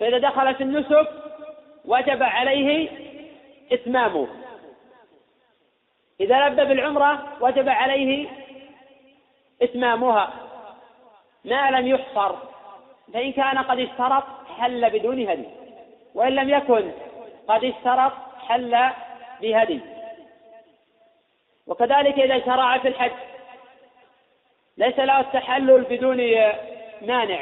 [0.00, 1.08] فإذا دخل في النسك
[1.84, 2.88] وجب عليه
[3.72, 4.28] إتمامه.
[6.20, 8.28] إذا لبى بالعمرة وجب عليه
[9.62, 10.32] إتمامها.
[11.44, 12.36] ما لم يحصر
[13.14, 14.24] فإن كان قد اشترط
[14.58, 15.46] حل بدون هدي
[16.14, 16.92] وإن لم يكن
[17.48, 18.12] قد اشترط
[18.48, 18.90] حل
[19.42, 19.80] بهدي.
[21.66, 23.12] وكذلك إذا شرع في الحج
[24.78, 26.16] ليس له التحلل بدون
[27.02, 27.40] مانع.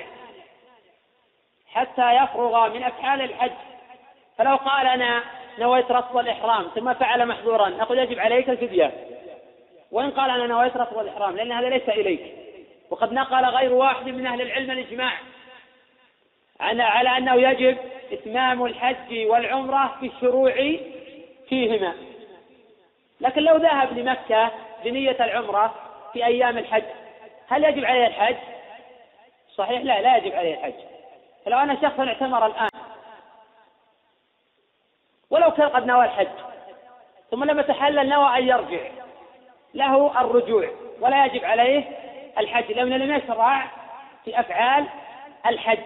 [1.75, 3.53] حتى يفرغ من أفعال الحج.
[4.39, 5.23] فلو قال أنا
[5.59, 8.93] نويت رفض الإحرام ثم فعل محظورا نقول يجب عليك الفدية.
[9.91, 12.35] وإن قال أنا نويت رفض الإحرام لأن هذا ليس إليك.
[12.91, 15.13] وقد نقل غير واحد من أهل العلم الإجماع
[16.61, 17.79] على أنه يجب
[18.13, 20.55] إتمام الحج والعمرة في الشروع
[21.49, 21.95] فيهما.
[23.21, 24.51] لكن لو ذهب لمكة
[24.85, 25.75] بنية العمرة
[26.13, 26.83] في أيام الحج
[27.49, 28.37] هل يجب عليه الحج؟
[29.55, 30.92] صحيح لا لا يجب عليه الحج.
[31.45, 32.69] فلو أن شخصا اعتمر الآن
[35.31, 36.29] ولو كان قد نوى الحج
[37.31, 38.91] ثم لما تحلل نوى أن يرجع
[39.75, 40.69] له الرجوع
[41.01, 41.85] ولا يجب عليه
[42.39, 43.71] الحج لأنه لم يشرع
[44.25, 44.87] في أفعال
[45.47, 45.79] الحج.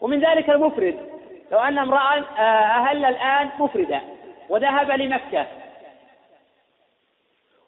[0.00, 1.08] ومن ذلك المفرد
[1.52, 4.00] لو أن امرأ آه، أهل الآن مفردا
[4.48, 5.46] وذهب لمكة.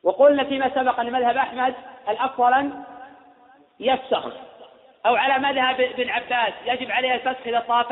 [0.02, 1.74] وقلنا فيما سبق أن مذهب أحمد
[2.08, 2.70] الأفضل
[3.80, 4.32] يفسخ.
[5.06, 7.86] أو على مذهب ابن عباس يجب عليه الفسخ إذا طاف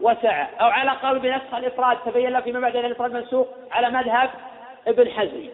[0.00, 0.46] وسعى.
[0.60, 4.30] أو على قول بنسخ الإفراد تبين له فيما بعد الإفراد منسوخ على مذهب
[4.86, 5.48] ابن حزم.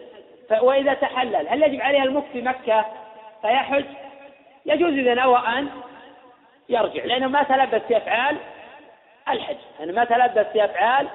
[0.61, 2.85] وإذا تحلل هل يجب عليه المكث في مكة؟
[3.41, 3.85] فيحج.
[4.65, 5.69] يجوز إذا نوى أن
[6.69, 8.37] يرجع لأنه ما تلبس في أفعال
[9.29, 9.57] الحج.
[9.79, 11.07] يعني ما تلبس في أفعال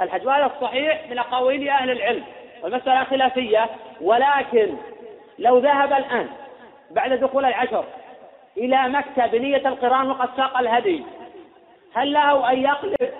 [0.00, 0.26] الحج.
[0.26, 2.24] وهذا الصحيح من أقاويل أهل العلم.
[2.62, 3.66] والمسألة خلافية.
[4.00, 4.76] ولكن
[5.38, 6.28] لو ذهب الآن
[6.90, 7.84] بعد دخول العشر
[8.58, 11.04] إلى مكة بنية القرآن وقد ساق الهدي.
[11.94, 13.10] هل له أن يقلب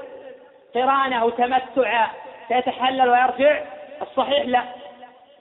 [0.75, 2.09] قرانه تمتعا
[2.49, 3.61] فيتحلل ويرجع؟
[4.03, 4.63] الصحيح لا.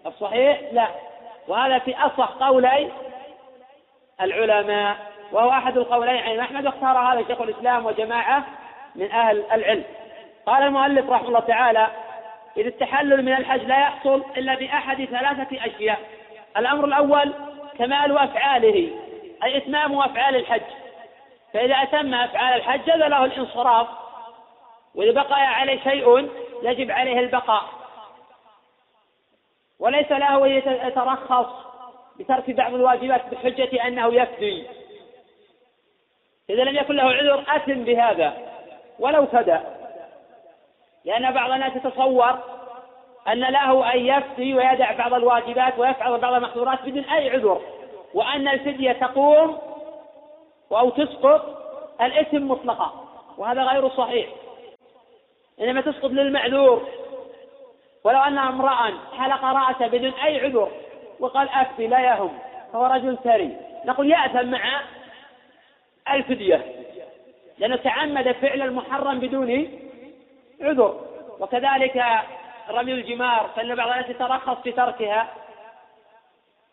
[0.06, 0.88] الصحيح لا.
[1.48, 2.92] وهذا في أصح قولي
[4.22, 4.96] العلماء
[5.32, 6.18] وهو أحد القولين.
[6.18, 8.44] عن أحمد واختار هذا شيخ الإسلام وجماعة
[8.96, 9.84] من أهل العلم.
[10.46, 11.88] قال المؤلف رحمه الله تعالى
[12.58, 16.00] إذ التحلل من الحج لا يحصل إلا بأحد ثلاثة أشياء.
[16.58, 17.34] الأمر الأول
[17.78, 18.90] كمال أفعاله.
[19.44, 20.62] أي إتمام أفعال الحج.
[21.54, 23.88] فإذا أتم أفعال الحج جاز له الانصراف.
[24.96, 26.30] وإذا بقي عليه شيء
[26.64, 27.64] يجب عليه البقاء.
[29.80, 30.52] وليس له أن
[30.88, 31.48] يترخص
[32.20, 34.68] بترك بعض الواجبات بحجة أنه يفدي
[36.50, 38.38] إذا لم يكن له عذر أتم بهذا.
[39.00, 39.60] ولو فدى.
[41.06, 42.40] لأن بعض الناس يتصور
[43.28, 47.62] أن له أن يفدي ويدع بعض الواجبات ويفعل بعض المحظورات بدون أي عذر.
[48.18, 49.58] وأن الفدية تقوم
[50.72, 51.46] أو تسقط
[52.02, 53.08] الاسم مطلقا
[53.38, 54.28] وهذا غير صحيح.
[55.62, 56.88] إنما تسقط للمعذور.
[58.04, 60.72] ولو أن امرأ حلق رأسه بدون أي عذر
[61.20, 62.40] وقال أكفي لا يهم
[62.74, 63.58] فهو رجل ثري.
[63.86, 64.82] نقول يأثم مع
[66.12, 66.66] الفدية
[67.58, 69.80] لأنه تعمد فعل المحرم بدون
[70.62, 71.02] عذر.
[71.40, 72.04] وكذلك
[72.70, 75.28] رمي الجمار فإن بعض الناس يترخص في تركها.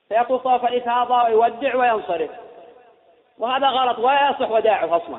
[0.09, 2.31] فيطوف طواف الإفاضة ويودع وينصرف.
[3.39, 5.19] وهذا غلط ولا يصح وداعه أصلا.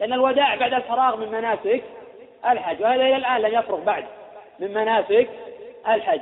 [0.00, 1.84] لأن الوداع بعد الفراغ من مناسك
[2.48, 4.04] الحج وهذا إلى الآن لم يفرغ بعد
[4.58, 5.28] من مناسك
[5.88, 6.20] الحج.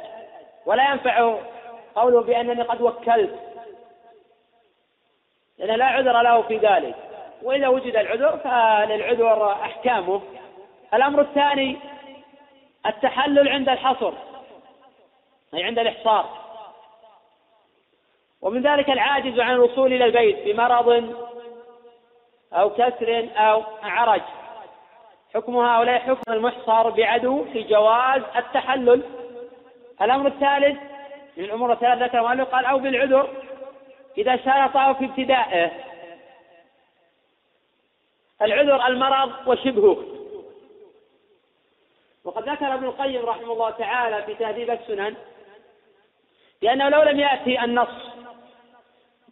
[0.66, 1.34] ولا ينفع
[1.94, 3.38] قوله بأنني قد وكلت
[5.58, 6.94] لأن لا عذر له في ذلك.
[7.42, 10.22] وإذا وجد العذر فللعذر أحكامه.
[10.94, 11.76] الأمر الثاني
[12.86, 14.12] التحلل عند الحصر
[15.54, 16.43] أي عند الإحصار.
[18.44, 21.14] ومن ذلك العاجز عن الوصول إلى البيت بمرض
[22.52, 24.22] أو كسر أو عرج.
[25.34, 29.02] حكم هؤلاء حكم المحصر بعدو في جواز التحلل.
[30.02, 30.78] الأمر الثالث
[31.36, 33.28] من الأمور الثلاثة ذكر المؤلف قال أو بالعذر
[34.18, 35.70] إذا شرطه في ابتدائه
[38.42, 40.04] العذر المرض وشبهه.
[42.24, 45.14] وقد ذكر ابن القيم رحمه الله تعالى في تهذيب السنن
[46.62, 48.13] لأنه لو لم يأتي النص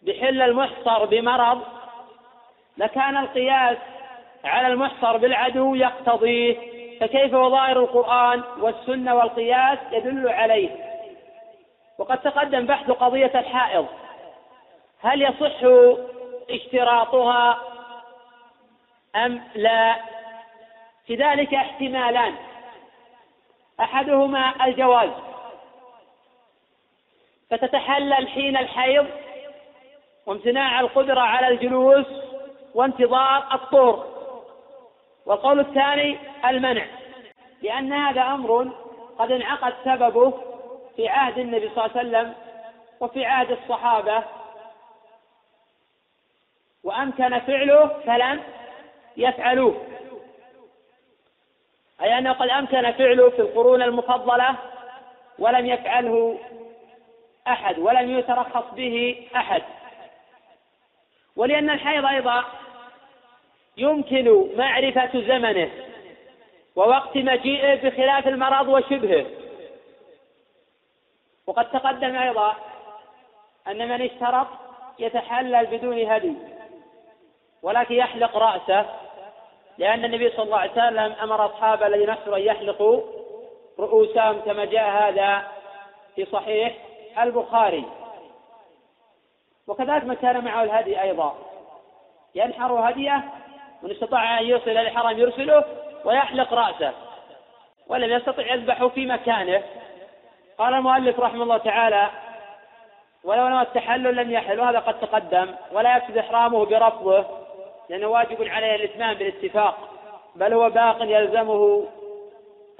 [0.03, 1.62] بحل المحصر بمرض
[2.76, 3.76] لكان القياس
[4.44, 6.72] على المحصر بالعدو يقتضيه.
[7.00, 10.70] فكيف وظاهر القرآن والسنة والقياس يدل عليه؟
[11.98, 13.86] وقد تقدم بحث قضية الحائض.
[15.00, 15.61] هل يصح
[16.50, 17.59] اشتراطها
[19.16, 19.96] أم لا؟
[21.07, 22.34] في ذلك احتمالان.
[23.80, 25.11] أحدهما الجواز.
[27.50, 29.07] فتتحلل حين الحيض
[30.26, 32.06] وامتناع القدرة على الجلوس
[32.74, 34.06] وانتظار الطهر
[35.26, 36.86] والقول الثاني المنع
[37.62, 38.70] لأن هذا أمر
[39.18, 40.32] قد انعقد سببه
[40.96, 42.34] في عهد النبي صلى الله عليه وسلم
[43.00, 44.24] وفي عهد الصحابة.
[46.84, 48.42] وأمكن فعله فلم
[49.16, 49.74] يفعلوه.
[52.02, 54.56] أي أنه قد أمكن فعله في القرون المفضلة
[55.38, 56.38] ولم يفعله
[57.48, 59.62] أحد ولم يترخص به أحد.
[61.36, 62.44] ولأن الحيض أيضا
[63.76, 65.70] يمكن معرفة زمنه
[66.76, 69.26] ووقت مجيئه بخلاف المرض وشبهه.
[71.46, 72.56] وقد تقدم أيضا
[73.68, 74.46] أن من اشترط
[74.98, 76.34] يتحلل بدون هدي
[77.62, 78.86] ولكن يحلق رأسه
[79.78, 83.00] لأن النبي صلى الله عليه وسلم أمر أصحابه الذين نحسوا أن يحلقوا
[83.78, 85.48] رؤوسهم كما جاء هذا
[86.16, 86.76] في صحيح
[87.22, 87.84] البخاري.
[89.66, 91.38] وكذلك من كان معه الهدي أيضا.
[92.34, 93.24] ينحر هديه
[93.82, 95.64] وإن استطاع أن يرسل إلى الحرم يرسله
[96.04, 96.92] ويحلق رأسه.
[97.88, 99.62] ولم يستطع يذبحه في مكانه.
[100.58, 102.10] قال المؤلف رحمه الله تعالى
[103.24, 107.24] ولو نوى التحلل لم يحل وهذا قد تقدم ولا يفسد إحرامه برفضه
[107.88, 109.78] لأنه واجب عليه الإتمام بالاتفاق
[110.36, 111.86] بل هو باق يلزمه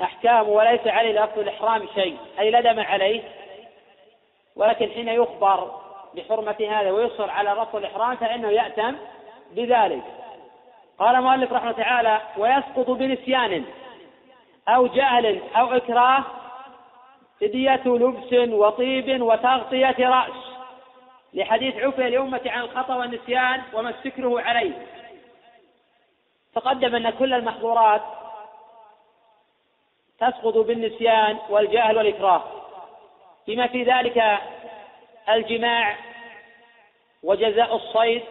[0.03, 3.23] أحكامه وليس عليه لفظ الإحرام شيء أي لا عليه
[4.57, 5.82] ولكن حين يخبر
[6.15, 8.97] بحرمة هذا ويصر على رفض الإحرام فإنه يأتم
[9.53, 10.03] بذلك.
[10.99, 13.65] قال المؤلف رحمه تعالى ويسقط بنسيان
[14.69, 16.25] أو جهل أو إكراه
[17.41, 20.53] فدية لبس وطيب وتغطية رأس.
[21.35, 24.87] لحديث عفي لأمة عن الخطأ والنسيان وما استكره عليه.
[26.55, 28.03] تقدم أن كل المحظورات
[30.19, 32.43] تسقط بالنسيان والجهل والإكراه.
[33.47, 34.39] بما في ذلك
[35.29, 35.97] الجماع
[37.23, 38.23] وجزاء الصيد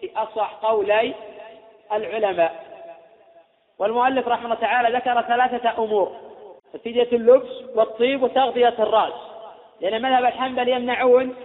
[0.00, 1.14] في أصح قولي
[1.92, 2.68] العلماء.
[3.78, 6.16] والمؤلف رحمه الله تعالى ذكر ثلاثة أمور
[6.72, 9.12] فدية اللبس والطيب وتغطية الرأس.
[9.80, 11.36] لأن مذهب الحنبل يمنعون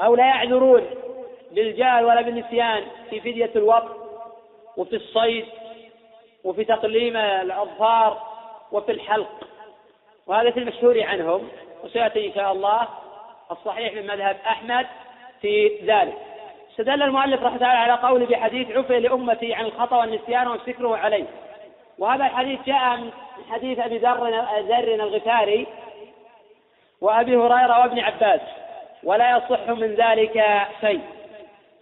[0.00, 0.86] أو لا يعذرون
[1.50, 3.96] بالجهل ولا بالنسيان في فدية الوقت
[4.76, 5.46] وفي الصيد
[6.44, 8.22] وفي تقليم الأظفار
[8.72, 9.48] وفي الحلق.
[10.26, 11.48] وهذا في المشهور عنهم
[11.84, 12.88] وسيأتي إن شاء الله.
[13.54, 14.86] الصحيح من مذهب أحمد
[15.40, 16.18] في ذلك.
[16.70, 21.24] استدل المؤلف رحمه الله على قوله بحديث عفي لأمتي عن الخطأ والنسيان وفكره عليه.
[21.98, 23.10] وهذا الحديث جاء من
[23.50, 24.28] حديث أبي ذر
[24.60, 25.66] ذر الغفاري
[27.00, 28.40] وأبي هريرة وابن عباس
[29.04, 30.44] ولا يصح من ذلك
[30.80, 31.00] شيء.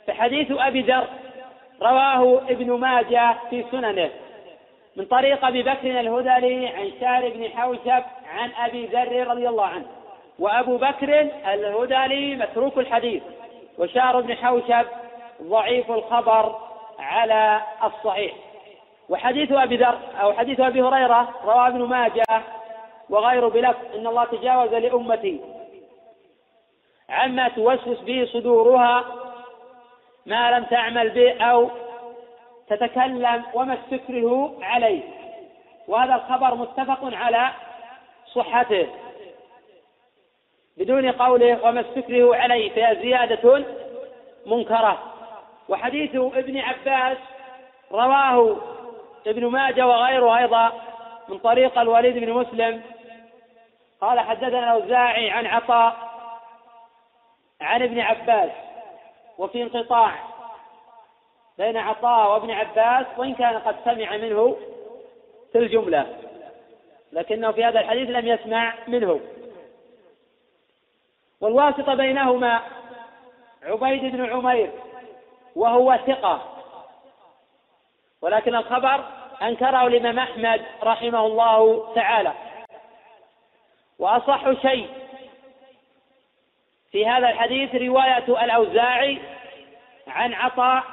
[0.07, 1.07] فحديث أبي ذر
[1.83, 4.11] رواه ابن ماجه في سننه
[4.97, 8.03] من طريق أبي بكر الهذلي عن شار بن حوشب
[8.35, 9.87] عن أبي ذر رضي الله عنه.
[10.43, 13.23] وأبو بكر الهذلي متروك الحديث
[13.79, 14.87] وشار بن حوشب
[15.43, 16.57] ضعيف الخبر
[16.99, 18.33] على الصحيح.
[19.09, 22.43] وحديث أبي ذر أو حديث أبي هريرة رواه ابن ماجه
[23.11, 25.41] وغيره بلفظ إن الله تجاوز لأمتي.
[27.09, 29.05] عما توسوس به صدورها
[30.27, 31.71] ما لم تعمل به أو
[32.69, 35.03] تتكلم وما استكره عليه.
[35.89, 37.51] وهذا الخبر متفق على
[38.35, 38.87] صحته.
[40.77, 43.65] بدون قوله وما استكره عليه فهي زيادة
[44.47, 45.13] منكرة
[45.69, 47.19] وحديث ابن عباس
[47.93, 48.57] رواه
[49.27, 50.73] ابن ماجه وغيره أيضا
[51.29, 52.83] من طريق الوليد بن مسلم.
[54.01, 55.97] قال حدثنا الأوزاعي عن عطاء
[57.61, 58.51] عن ابن عباس.
[59.39, 60.15] وفي انقطاع
[61.59, 64.57] بين عطاء وابن عباس وإن كان قد سمع منه
[65.53, 66.07] في الجملة
[67.13, 69.21] لكنه في هذا الحديث لم يسمع منه.
[71.43, 72.61] والواسطة بينهما
[73.63, 74.71] عبيد بن عمير
[75.57, 76.43] وهو ثقة.
[78.23, 79.05] ولكن الخبر
[79.43, 82.33] أنكره الإمام أحمد رحمه الله تعالى.
[83.99, 84.89] وأصح شيء
[86.93, 89.19] في هذا الحديث رواية الأوزاعي
[90.07, 90.85] عن عطاء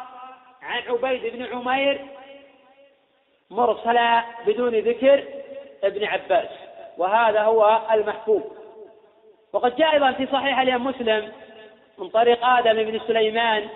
[0.61, 2.05] عن عبيد بن عمير
[3.49, 5.23] مرسلا بدون ذكر
[5.83, 6.49] ابن عباس.
[6.97, 8.58] وهذا هو المحفوظ.
[9.53, 11.31] وقد جاء أيضا في صحيح الإمام مسلم
[11.97, 13.69] من طريق آدم بن سليمان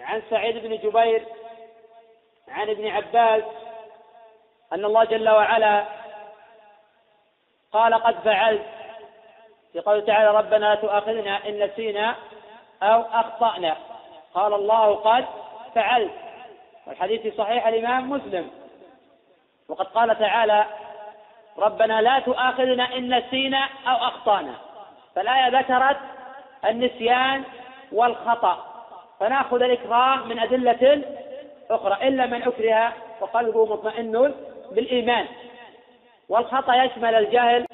[0.00, 1.24] عن سعيد بن جبير
[2.48, 3.42] عن ابن عباس
[4.72, 5.84] أن الله جل وعلا
[7.72, 8.66] قال قد فعلت
[9.72, 12.14] في قوله تعالى ربنا لا تؤاخذنا إن نسينا
[12.82, 13.76] أو أخطأنا.
[14.34, 15.24] قال الله قد
[15.74, 16.12] فعلت.
[16.86, 18.50] والحديث في صحيح الإمام مسلم.
[19.68, 20.66] وقد قال تعالى
[21.58, 24.54] ربنا لا تؤاخذنا إن نسينا أو أخطأنا.
[25.14, 25.96] فالآية ذكرت
[26.64, 27.42] النسيان
[27.92, 28.84] والخطأ.
[29.20, 31.02] فنأخذ الإكراه من أدلة
[31.70, 34.34] أخرى إلا من أكره وقلبه مطمئن
[34.72, 35.26] بالإيمان.
[36.28, 37.66] والخطأ يشمل الجهل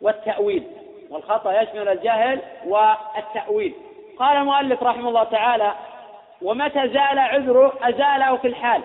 [0.00, 0.64] والتأويل.
[1.10, 3.74] والخطأ يشمل الجهل والتأويل.
[4.18, 5.72] قال المؤلف رحمه الله تعالى
[6.42, 8.82] ومتى زال عذره أزاله في الحال؟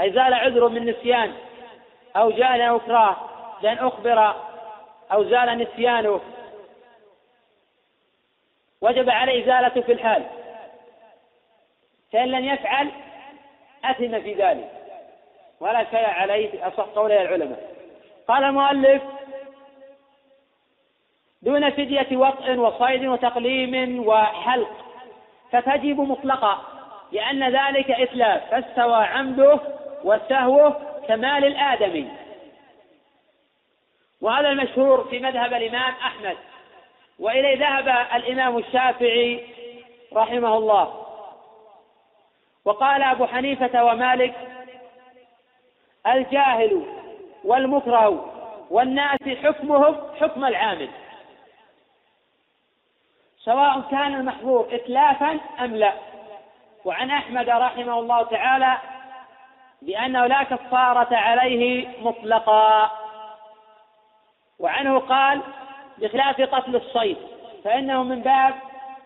[0.00, 1.32] أي زال عذره من نسيان
[2.16, 3.16] أو جهل أو إكراه؟
[3.62, 4.34] لأن أخبر
[5.12, 6.20] أو زال نسيانه.
[8.80, 10.22] وجب عليه إزالته في الحال.
[12.12, 12.90] فإن لم يفعل
[13.84, 14.70] أثم في ذلك.
[15.60, 17.74] ولا شيء عليه أصح قولي العلماء.
[18.28, 19.02] قال المؤلف
[21.42, 24.70] دون فدية وطء وصيد وتقليم وحلق
[25.50, 26.62] فتجب مطلقا
[27.12, 29.60] لأن ذلك إتلاف فاستوى عمده
[30.04, 32.21] وسهوه كمال الآدمي.
[34.22, 36.36] وهذا المشهور في مذهب الإمام أحمد.
[37.18, 39.46] وإليه ذهب الإمام الشافعي
[40.12, 41.06] رحمه الله.
[42.64, 44.34] وقال أبو حنيفة ومالك
[46.06, 46.86] الجاهل
[47.44, 48.32] والمكره
[48.70, 50.88] والناس حكمهم حكم العامل.
[53.38, 55.92] سواء كان المحظور إتلافا أم لا.
[56.84, 58.78] وعن أحمد رحمه الله تعالى
[59.82, 63.01] بأنه لا كفارة عليه مطلقا.
[64.62, 65.40] وعنه قال
[65.98, 67.16] بخلاف قتل الصيد
[67.64, 68.54] فإنه من باب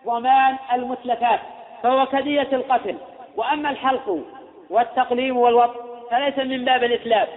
[0.05, 1.39] ضمان المتلفات
[1.83, 2.97] فهو كدية القتل.
[3.35, 4.23] وأما الحلق
[4.69, 5.71] والتقليم والوط
[6.11, 7.29] فليس من باب الإتلاف.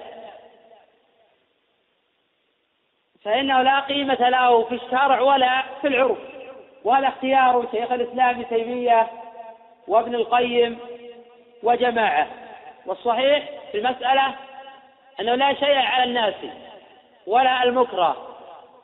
[3.25, 6.19] فإنه لا قيمة له في الشرع ولا في العرف
[6.85, 9.07] وهذا اختيار شيخ الإسلام ابن تيمية
[9.89, 10.79] وابن القيم
[11.63, 12.27] وجماعة.
[12.87, 14.35] والصحيح في المسألة
[15.21, 16.35] أنه لا شيء على الناس.
[17.31, 18.16] ولا المكره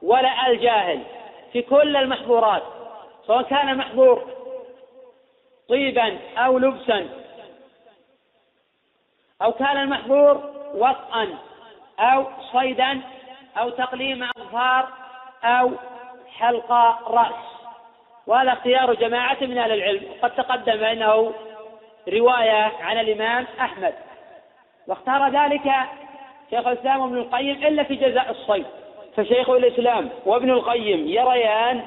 [0.03, 1.03] ولا الجاهل
[1.53, 2.63] في كل المحظورات
[3.27, 4.31] سواء كان محظور
[5.69, 7.09] طيبا أو لبسا
[9.43, 11.39] أو كان المحظور وطئا
[12.01, 13.01] أو صيدا
[13.59, 14.89] أو تقليم أظفار
[15.45, 15.71] أو
[16.39, 16.73] حلق
[17.11, 17.45] رأس.
[18.27, 20.03] وهذا اختيار جماعة من أهل العلم.
[20.23, 21.33] قد تقدم أنه
[22.09, 23.95] رواية عن الإمام أحمد.
[24.87, 25.73] واختار ذلك
[26.51, 28.67] شيخ الإسلام وابن القيم إلا في جزاء الصيد.
[29.17, 31.87] فشيخ الإسلام وابن القيم يريان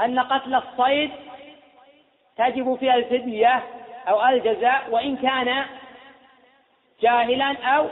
[0.00, 1.10] أن قتل الصيد
[2.36, 3.62] تجب فيها الفدية
[4.08, 5.64] أو الجزاء وإن كان
[7.00, 7.86] جاهلا أو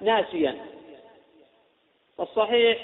[0.00, 0.56] ناسيا.
[2.18, 2.78] والصحيح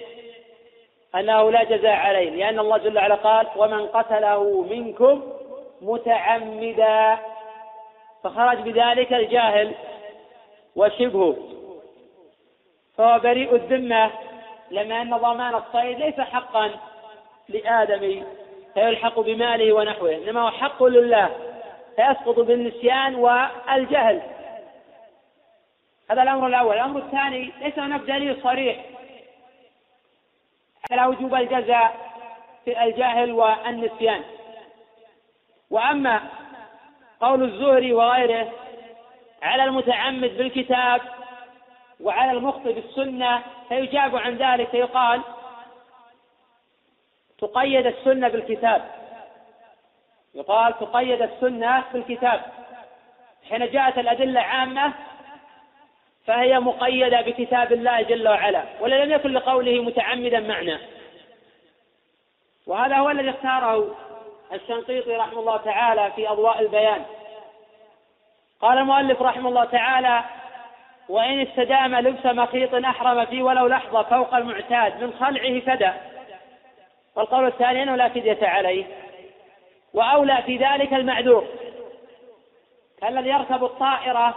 [1.15, 5.23] أنه لا جزاء عليه لأن الله جل وعلا قال ومن قتله منكم
[5.83, 7.19] متعمدا.
[8.25, 9.75] فخرج بذلك الجاهل
[10.77, 11.37] وشبهه.
[13.01, 14.11] فهو بريء الذمة
[14.71, 16.71] لما أن ضمان الصيد ليس حقا
[17.49, 18.25] لآدمي
[18.75, 21.31] فيلحق بماله ونحوه إنما هو حق لله
[21.97, 24.23] فيسقط بالنسيان والجهل.
[26.11, 26.75] هذا الأمر الأول.
[26.75, 28.85] الأمر الثاني ليس هناك دليل صريح
[30.91, 31.97] على وجوب الجزاء
[32.65, 34.23] في الجاهل والنسيان.
[35.71, 36.21] وأما
[37.21, 38.53] قول الزهري وغيره
[39.43, 41.01] على المتعمد بالكتاب
[42.03, 45.21] وعلى المخطئ بالسنة فيجاب عن ذلك فيقال
[47.39, 48.91] تقيد السنة بالكتاب.
[50.35, 52.43] يقال تقيد السنة بالكتاب.
[53.49, 54.93] حين جاءت الأدلة عامة
[56.27, 60.79] فهي مقيدة بكتاب الله جل وعلا ولا لم يكن لقوله متعمدا معنى.
[62.67, 63.97] وهذا هو الذي اختاره
[64.53, 67.05] الشنقيطي رحمه الله تعالى في أضواء البيان.
[68.61, 70.25] قال المؤلف رحمه الله تعالى
[71.11, 75.91] وإن استدام لبس مخيط أحرم فيه ولو لحظة فوق المعتاد من خلعه فدى.
[77.17, 78.85] والقول الثاني أنه لا فدية عليه.
[79.95, 81.47] وأولى في ذلك المعذور.
[83.01, 84.35] كالذي يركب الطائرة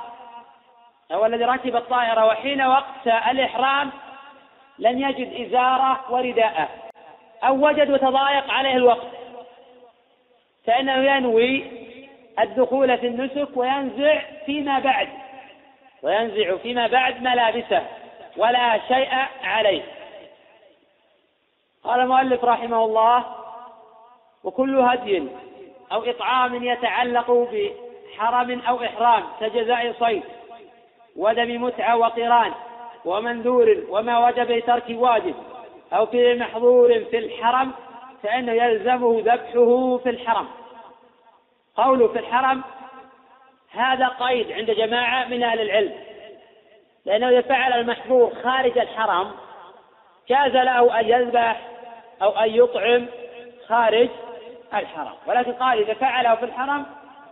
[1.12, 3.92] أو الذي ركب الطائرة وحين وقت الإحرام
[4.80, 6.68] لم يجد إزارة ورداءه
[7.44, 9.08] أو وجد وتضايق عليه الوقت.
[10.66, 11.64] فإنه ينوي
[12.40, 15.23] الدخول في النسك وينزع فيما بعد.
[16.04, 17.88] وينزع فيما بعد ملابسه
[18.38, 19.10] ولا شيء
[19.44, 19.82] عليه.
[21.84, 23.24] قال المؤلف رحمه الله
[24.44, 25.28] وكل هدي
[25.92, 30.24] أو إطعام يتعلق بحرم أو إحرام كجزاء صيد
[31.16, 32.54] ودم متعة وقران
[33.06, 35.36] ومنذور وما وجب لترك واجب
[35.94, 37.72] أو في محظور في الحرم
[38.24, 40.48] فإنه يلزمه ذبحه في الحرم.
[41.76, 42.64] قوله في الحرم
[43.74, 45.94] هذا قيد عند جماعة من أهل العلم
[47.06, 49.32] لأنه إذا فعل المحظور خارج الحرم.
[50.30, 51.62] جاز له أن يذبح
[52.22, 53.08] أو أن يطعم
[53.68, 54.10] خارج
[54.74, 55.14] الحرم.
[55.26, 56.86] ولكن قال إذا فعله في الحرم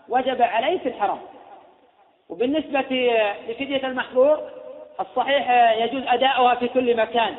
[0.09, 1.19] وجب عليه في الحرم.
[2.29, 2.79] وبالنسبة
[3.47, 4.49] لفدية المحظور
[4.99, 7.35] الصحيح يجوز أداؤها في كل مكان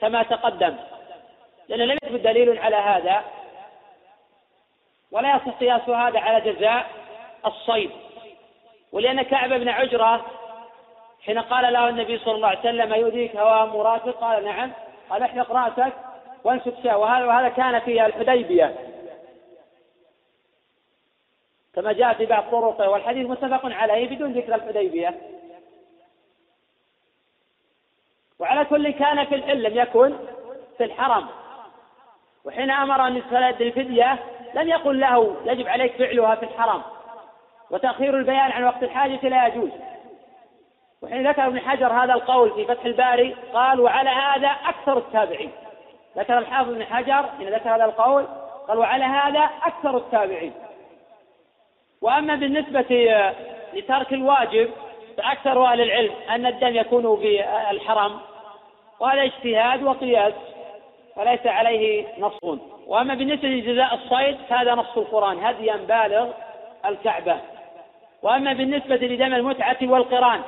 [0.00, 0.76] كما تقدم
[1.68, 3.24] لأنه لم يثبت دليل على هذا.
[5.12, 6.86] ولا يصح قياس هذا على جزاء
[7.46, 7.90] الصيد.
[8.92, 10.26] ولأن كعب بن عجرة
[11.20, 14.72] حين قال له النبي صلى الله عليه وسلم يؤذيك هوى مرافق؟ قال نعم.
[15.10, 15.92] قال احلق رأسك
[16.44, 18.74] وانسك شاة وهذا وهذا كان في الحديبية.
[21.74, 25.20] كما جاء في بعض طرقه والحديث متفق عليه بدون ذكر الحديبية.
[28.38, 30.16] وعلى كل كان في الحل لم يكن
[30.78, 31.26] في الحرم.
[32.44, 34.18] وحين أمر أن يسترد الفدية
[34.54, 36.82] لم يقل له يجب عليك فعلها في الحرم.
[37.70, 39.70] وتأخير البيان عن وقت الحاجة لا يجوز.
[41.02, 45.50] وحين ذكر ابن حجر هذا القول في فتح الباري قال وعلى هذا أكثر التابعين.
[46.18, 48.26] ذكر الحافظ ابن حجر حين ذكر هذا القول
[48.68, 50.52] قال وعلى هذا أكثر التابعين.
[52.02, 53.10] وأما بالنسبة
[53.74, 54.70] لترك الواجب
[55.16, 58.20] فأكثر أهل العلم أن الدم يكون في الحرم
[59.00, 60.34] وهذا اجتهاد وقياس
[61.16, 62.58] وليس عليه نص.
[62.86, 66.28] وأما بالنسبة لجزاء الصيد فهذا نص القرآن هديا بالغ
[66.86, 67.40] الكعبة.
[68.22, 70.42] وأما بالنسبة لدم المتعة والقران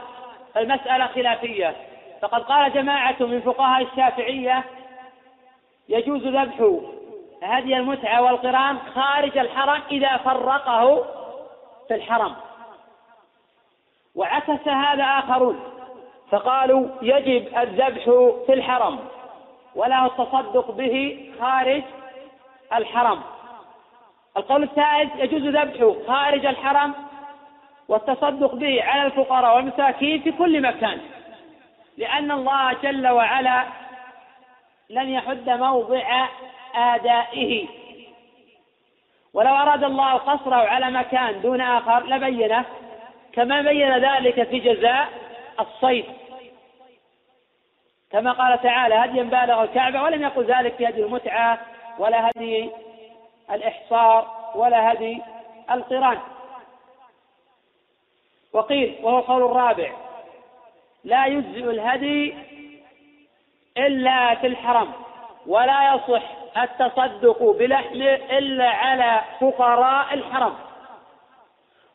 [0.55, 1.77] فالمسألة خلافية.
[2.23, 4.65] فقد قال جماعة من فقهاء الشافعية
[5.89, 6.81] يجوز ذبح
[7.43, 11.05] هدي المتعة والقران خارج الحرم إذا فرقه
[11.89, 12.35] في الحرم.
[14.15, 15.61] وعكس هذا آخرون
[16.31, 18.05] فقالوا يجب الذبح
[18.47, 18.99] في الحرم
[19.75, 21.83] وله التصدق به خارج
[22.73, 23.21] الحرم.
[24.37, 26.95] القول الثالث يجوز ذبحه خارج الحرم
[27.93, 31.01] والتصدق به على الفقراء والمساكين في كل مكان.
[31.99, 33.65] لأن الله جل وعلا
[34.91, 36.29] لم يحد موضع
[36.75, 37.69] آدائه.
[39.35, 42.65] ولو أراد الله قصره على مكان دون آخر لبينه
[43.33, 45.09] كما بين ذلك في جزاء
[45.61, 46.05] الصيد.
[48.13, 51.59] كما قال تعالى هديا بالغ الكعبة ولم يقل ذلك في هدي المتعة
[51.99, 52.71] ولا هدي
[53.51, 55.23] الإحصار ولا هدي
[55.71, 56.19] القران.
[58.53, 59.93] وقيل وهو القول الرابع
[61.05, 62.35] لا يجزئ الهدي
[63.79, 64.93] إلا في الحرم
[65.47, 66.23] ولا يصح
[66.63, 70.55] التصدق بلحمه إلا على فقراء الحرم.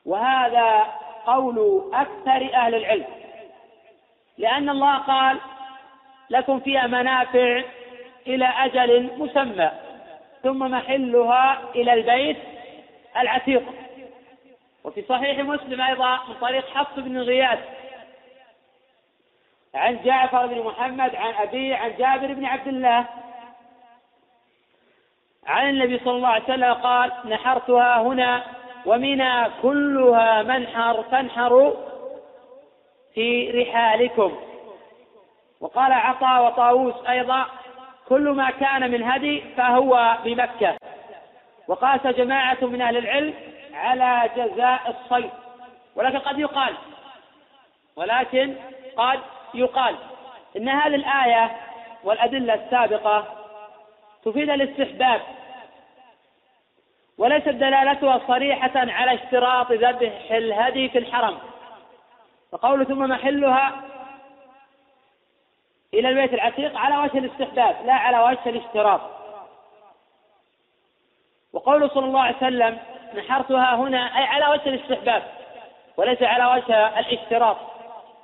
[0.05, 0.85] وهذا
[1.25, 3.05] قول أكثر أهل العلم
[4.37, 5.37] لأن الله قال
[6.29, 7.61] لكم فيها منافع
[8.27, 9.71] إلى أجل مسمى
[10.43, 12.37] ثم محلها إلى البيت
[13.17, 13.63] العتيق.
[14.87, 17.59] وفي صحيح مسلم أيضا من طريق حفص بن غياث.
[19.75, 23.05] عن جعفر بن محمد عن أبيه عن جابر بن عبد الله.
[25.47, 28.43] عن النبي صلى الله عليه وسلم قال نحرتها هنا
[28.85, 31.73] ومنى كلها منحر فانحروا
[33.13, 34.37] في رحالكم.
[35.59, 37.45] وقال عطاء وطاووس أيضا
[38.09, 40.77] كل ما كان من هدي فهو بمكة.
[41.67, 43.33] وقاس جماعة من أهل العلم
[43.77, 45.31] على جزاء الصيد.
[45.95, 46.73] ولكن قد يقال
[47.95, 48.55] ولكن
[48.97, 49.19] قد
[49.53, 49.95] يقال
[50.57, 51.57] إن هذه الآية
[52.03, 53.25] والأدلة السابقة
[54.25, 55.21] تفيد الاستحباب
[57.17, 61.37] وليست دلالتها صريحة على اشتراط ذبح الهدي في الحرم.
[62.51, 63.81] فقول ثم محلها
[65.93, 69.01] إلى البيت العتيق على وجه الاستحباب لا على وجه الاشتراط.
[71.53, 72.79] وقوله صلى الله عليه وسلم
[73.15, 75.23] نحرتها هنا أي على وجه الاستحباب
[75.97, 77.57] وليس على وجه الاشتراط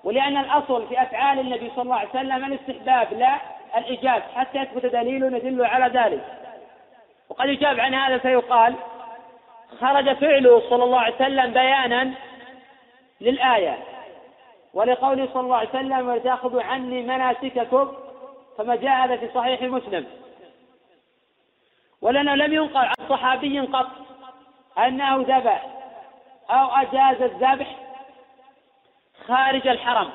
[0.03, 3.35] ولأن الأصل في أفعال النبي صلى الله عليه وسلم الاستحباب لا
[3.77, 6.23] الإيجاب حتى يثبت دليل يدل على ذلك.
[7.29, 8.75] وقد يجاب عن هذا فيقال
[9.81, 12.13] خرج فعله صلى الله عليه وسلم بيانا
[13.21, 13.77] للآية.
[14.73, 17.91] ولقوله صلى الله عليه وسلم ولتأخذوا عني مناسككم
[18.57, 20.05] كما جاء هذا في صحيح مسلم.
[22.01, 23.87] ولأنه لم ينقل عن صحابي قط.
[24.77, 25.65] أنه ذبح
[26.49, 27.75] أو أجاز الذبح
[29.27, 30.09] خارج الحرم.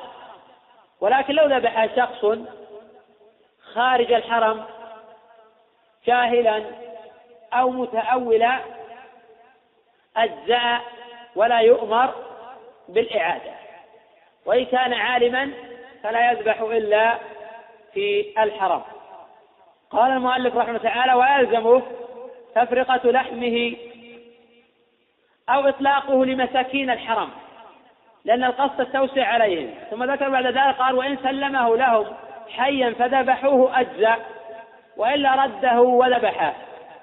[1.01, 2.39] ولكن لو ذبح شخص
[3.75, 4.65] خارج الحرم
[6.07, 6.65] جاهلا
[7.53, 8.61] أو متأولا
[10.17, 10.81] أجزاء
[11.37, 12.15] ولا يؤمر
[12.89, 13.53] بالإعادة.
[14.47, 15.53] وإن كان عالما
[16.03, 17.19] فلا يذبح إلا
[17.95, 18.83] في الحرم.
[19.91, 21.83] قال المؤلف رحمه الله تعالى ويلزمه
[22.55, 23.77] تفرقة لحمه
[25.49, 27.31] أو إطلاقه لمساكين الحرم
[28.25, 29.75] لأن القصد التوسع عليهم.
[29.91, 32.07] ثم ذكر بعد ذلك قال وإن سلمه لهم
[32.57, 34.19] حيا فذبحوه أجزاء
[34.97, 36.53] وإلا رده وذبحه.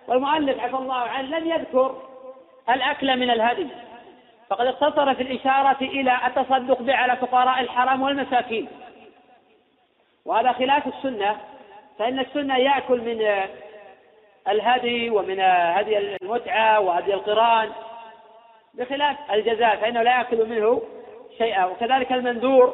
[0.08, 2.02] والمؤلف عفى الله عنه لم يذكر
[2.70, 3.68] الأكل من الهدي
[4.50, 8.68] فقد اقتصر في الإشارة إلى التصدق به على فقراء الحرم والمساكين.
[10.26, 11.38] وهذا خلاف السنة
[12.00, 13.48] فإن السنة يأكل من
[14.48, 17.70] الهدي ومن هدي المتعة وهدي القرآن.
[18.78, 20.82] بخلاف الجزاء فإنه لا يأكل منه
[21.38, 21.66] شيئا.
[21.66, 22.74] وكذلك المنذور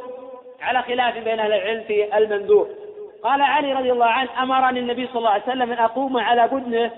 [0.61, 2.69] على خلاف بين أهل العلم في المنذور
[3.23, 6.91] قال علي رضي الله عنه أمرني النبي صلى الله عليه وسلم أن أقوم على بدنه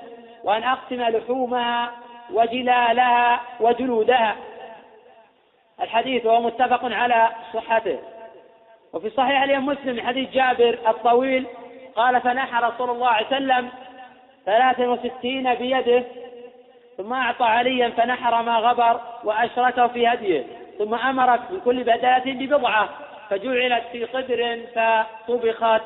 [0.44, 1.92] وأن أقسم لحومها
[2.34, 4.36] وجلالها وجلودها.
[5.82, 8.00] الحديث وهو متفق على صحته.
[8.94, 11.46] وفي صحيح الإمام مسلم حديث جابر الطويل
[11.96, 13.70] قال فنحر صلى الله عليه وسلم
[14.46, 16.04] ثلاثا وستين بيده
[17.04, 20.46] ثم أعطى عليا فنحر ما غبر وأشركه في هديه.
[20.78, 22.90] ثم أمر من كل بداة ببضعة
[23.30, 25.82] فجعلت في قدر فطبخت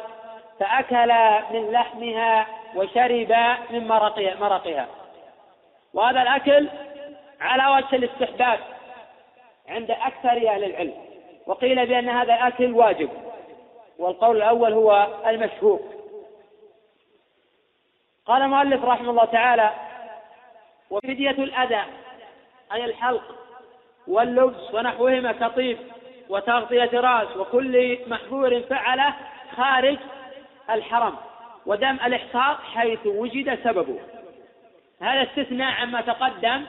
[0.60, 1.14] فأكل
[1.52, 3.36] من لحمها وشرب
[3.70, 4.88] من مرقها, مرقها
[5.94, 6.70] وهذا الأكل
[7.42, 8.60] على وجه الاستحباب
[9.70, 10.94] عند أكثر أهل العلم.
[11.48, 13.10] وقيل بأن هذا الأكل واجب
[14.00, 15.80] والقول الأول هو المشهور.
[18.26, 19.87] قال المؤلف رحمه الله تعالى
[20.90, 21.84] وفدية الأذى
[22.74, 23.36] أي الحلق
[24.08, 25.78] واللبس ونحوهما كطيب
[26.30, 29.14] وتغطية رأس وكل محظور فعله
[29.56, 29.98] خارج
[30.70, 31.16] الحرم
[31.66, 34.00] ودم الإحصار حيث وجد سببه.
[35.02, 36.66] هذا استثناء عما تقدم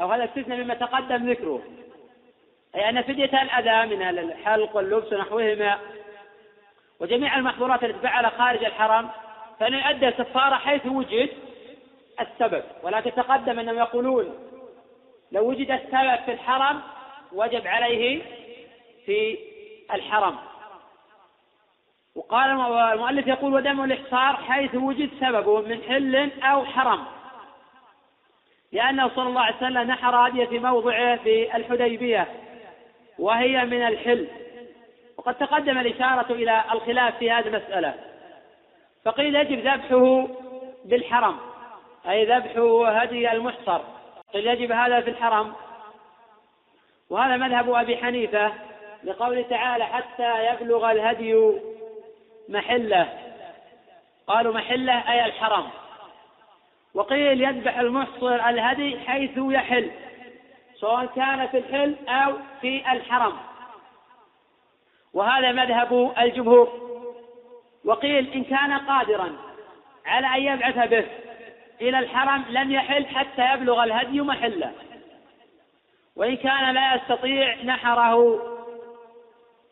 [0.00, 1.62] أو هذا استثناء مما تقدم ذكره.
[2.74, 5.78] أي أن فدية الأذى من الحلق واللبس ونحوهما
[7.00, 9.08] وجميع المحظورات التي فعل خارج الحرم
[9.60, 11.28] فإنه يؤدي الكفارة حيث وجد
[12.20, 14.34] السبب ولكن تقدم أنهم يقولون
[15.32, 16.80] لو وجد السبب في الحرم
[17.32, 18.22] وجب عليه
[19.06, 19.38] في
[19.94, 20.36] الحرم.
[22.14, 22.50] وقال
[22.92, 27.04] المؤلف يقول ودم الإحصار حيث وجد سببه من حل أو حرم.
[28.72, 32.28] لأنه صلى الله عليه وسلم نحر هديه في موضعه في الحديبية
[33.18, 34.28] وهي من الحل.
[35.16, 37.94] وقد تقدم الإشارة إلى الخلاف في هذه المسألة.
[39.04, 40.28] فقيل يجب ذبحه
[40.84, 41.38] بالحرم.
[42.08, 42.56] أي ذبح
[43.02, 43.80] هدي المحصر.
[44.34, 45.52] قيل يجب هذا في الحرم.
[47.10, 48.52] وهذا مذهب أبي حنيفة
[49.04, 51.52] لقوله تعالى حتى يبلغ الهدي
[52.48, 53.08] محله.
[54.26, 55.68] قالوا محله أي الحرم.
[56.94, 59.90] وقيل يذبح المحصر الهدي حيث يحل
[60.80, 63.36] سواء كان في الحل أو في الحرم.
[65.14, 66.88] وهذا مذهب الجمهور.
[67.84, 69.36] وقيل إن كان قادرا
[70.06, 71.27] على أن يبعث به.
[71.80, 74.72] إلى الحرم لم يحل حتى يبلغ الهدي محله.
[76.16, 78.42] وإن كان لا يستطيع نحره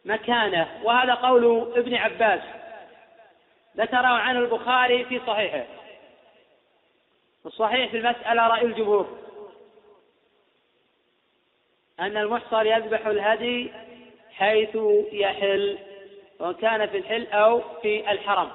[0.05, 0.69] مكانه.
[0.83, 2.41] وهذا قول ابن عباس.
[3.77, 5.65] ذكره عن البخاري في صحيحه.
[7.47, 9.19] الصحيح في المسألة رأي الجمهور.
[12.01, 13.73] أن المحصر يذبح الهدي
[14.33, 14.79] حيث
[15.13, 15.79] يحل
[16.41, 18.51] وكان في الحل أو في الحرم.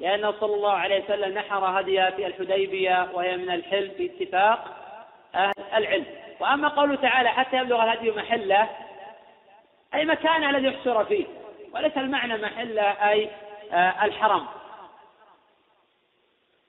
[0.00, 4.76] لأنه صلى الله عليه وسلم نحر هدي في الحديبية وهي من الحل باتفاق
[5.34, 6.04] أهل العلم.
[6.40, 8.68] وأما قوله تعالى حتى يبلغ الهدي محله
[9.94, 11.26] أي مكان الذي يحشر فيه
[11.74, 13.30] وليس المعنى محله أي
[13.72, 14.46] آه، الحرم.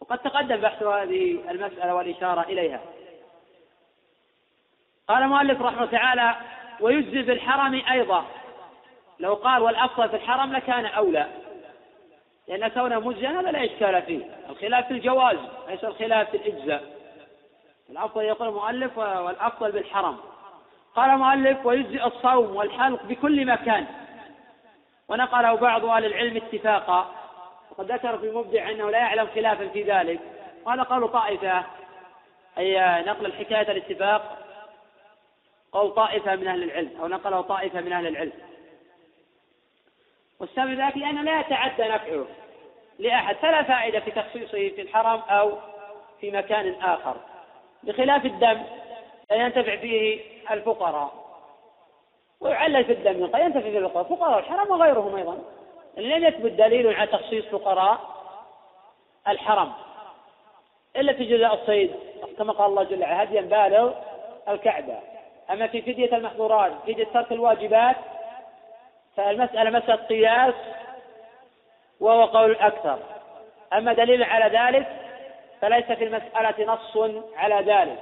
[0.02, 2.82] وقد تقدم بحث هذه المسألة والإشارة إليها.
[5.08, 6.36] قال المؤلف رحمه تعالى
[6.80, 8.26] ويجزي في الحرم أيضا.
[9.20, 11.28] لو قال والأفضل في الحرم لكان أولى.
[12.50, 14.26] لأن كونه مجزيا هذا لا إشكال فيه.
[14.50, 16.84] الخلاف في الجواز ليس الخلاف في الإجزاء.
[17.90, 20.18] الأفضل يقول المؤلف والأفضل بالحرم.
[20.96, 23.86] قال المؤلف ويجزي الصوم والحلق بكل مكان.
[25.08, 27.12] ونقله بعض أهل العلم اتفاقا.
[27.72, 30.20] وقد ذكر في مبدع أنه لا يعلم خلافا في ذلك.
[30.66, 31.64] وهذا قول طائفة.
[32.58, 34.38] أي نقل الحكاية الاتفاق.
[35.72, 38.34] قول طائفة من أهل العلم أو نقله طائفة من أهل العلم.
[40.40, 42.26] والسبب ذلك لأنه لا يتعدى نفعه
[43.00, 45.54] لأحد فلا فائدة في تخصيصه في الحرم أو
[46.22, 47.16] في مكان آخر.
[47.84, 48.62] بخلاف الدم
[49.32, 50.20] لا ينتفع فيه
[50.52, 51.12] الفقراء.
[52.40, 54.04] ويعلل في الدم قد ينتفع فيه الفقراء.
[54.04, 55.38] فقراء الحرم وغيرهم أيضا.
[55.98, 58.00] لم يثبت دليل على تخصيص فقراء
[59.28, 59.72] الحرم
[60.96, 61.96] إلا في جزاء الصيد
[62.38, 63.94] كما قال الله جل وعلا هديا بالغ
[64.50, 65.00] الكعبة.
[65.52, 67.96] أما في فدية المحظورات فدية ترك الواجبات
[69.20, 70.54] فالمسألة مسألة قياس
[72.00, 73.00] وهو قول الأكثر.
[73.74, 74.88] أما دليل على ذلك
[75.62, 76.98] فليس في المسألة نص
[77.38, 78.00] على ذلك.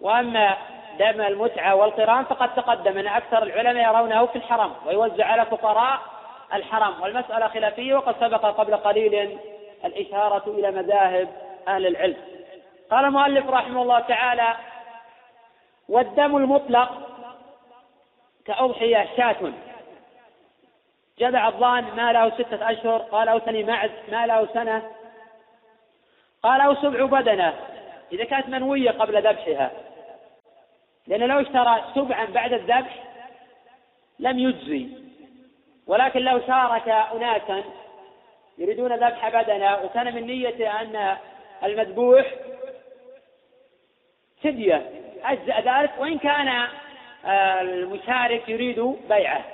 [0.00, 0.56] وأما
[0.98, 5.98] دم المتعة والقران فقد تقدم أن أكثر العلماء يرونه في الحرم ويوزع على فقراء
[6.54, 9.38] الحرم والمسألة خلافية وقد سبق قبل قليل
[9.84, 11.28] الإشارة إلى مذاهب
[11.68, 12.16] أهل العلم.
[12.90, 14.54] قال المؤلف رحمه الله تعالى
[15.88, 16.90] والدم المطلق
[18.46, 19.52] كأضحية شاة.
[21.18, 24.82] جذع الظان ما له ستة أشهر قال أو سني معز ما له سنة.
[26.42, 27.54] قال أو سبع بدنة
[28.12, 29.70] إذا كانت منوية قبل ذبحها.
[31.06, 33.04] لأن لو اشترى سبعا بعد الذبح
[34.18, 34.88] لم يجزي.
[35.86, 37.64] ولكن لو شارك أناسا
[38.58, 41.16] يريدون ذبح بدنة وكان من نيته أن
[41.64, 42.26] المذبوح
[44.42, 44.90] فدية.
[45.24, 46.68] أجزأ ذلك وإن كان
[47.26, 49.53] آه، المشارك يريد بيعه.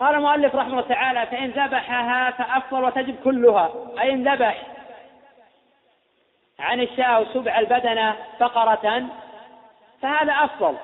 [0.00, 3.70] قال المؤلف رحمه الله تعالى فإن ذبحها فأفضل وتجب كلها.
[4.00, 4.62] أي إن ذبح
[6.60, 9.06] عن الشاة سبع البدنة بقرة
[10.02, 10.76] فهذا أفضل.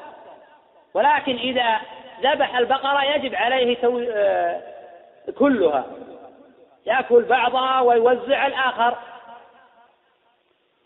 [0.95, 1.81] ولكن إذا
[2.23, 3.77] ذبح البقرة يجب عليه
[4.13, 4.63] آه،
[5.39, 5.85] كلها.
[6.87, 8.97] يأكل بعضها ويوزع الآخر.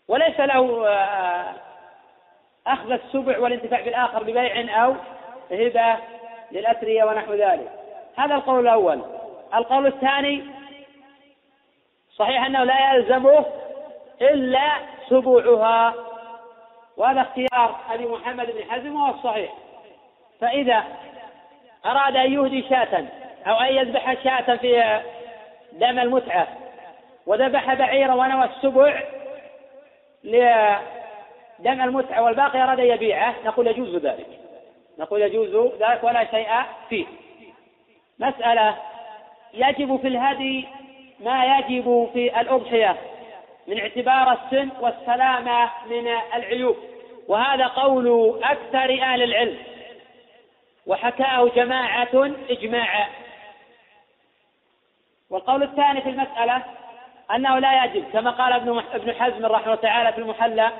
[0.07, 1.53] وليس له آه،
[2.67, 4.95] أخذ السبع والانتفاع بالآخر ببيع أو
[5.51, 5.95] هبة
[6.51, 7.80] للأثرية ونحو ذلك.
[8.17, 9.01] هذا القول الأول.
[9.55, 10.43] القول الثاني
[12.15, 13.45] صحيح أنه لا يلزمه
[14.21, 14.71] إلا
[15.09, 15.93] سبوعها
[16.97, 19.53] وهذا اختيار أبي محمد بن حزم وهو الصحيح.
[20.39, 20.83] فإذا
[21.85, 23.05] أراد أن يهدي شاة
[23.47, 25.01] أو أن يذبح شاة في
[25.73, 26.47] دم المتعة
[27.25, 29.03] وذبح بعيرا ونوى السبع
[30.23, 34.27] لدم المتعة والباقي أراد أن يبيعه نقول يجوز ذلك.
[34.99, 36.49] نقول يجوز ذلك ولا شيء
[36.89, 37.05] فيه.
[38.21, 38.75] مسألة
[39.53, 40.67] يجب في الهدي
[41.19, 42.97] ما يجب في الأضحية
[43.67, 46.77] من اعتبار السن والسلامة من العيوب.
[47.27, 49.57] وهذا قول أكثر أهل العلم.
[50.87, 53.07] وحكاه جماعة إجماعا
[55.29, 56.63] والقول الثاني في المسألة
[57.35, 60.71] أنه لا يجب كما قال ابن ابن حزم رحمه الله تعالى في المحلى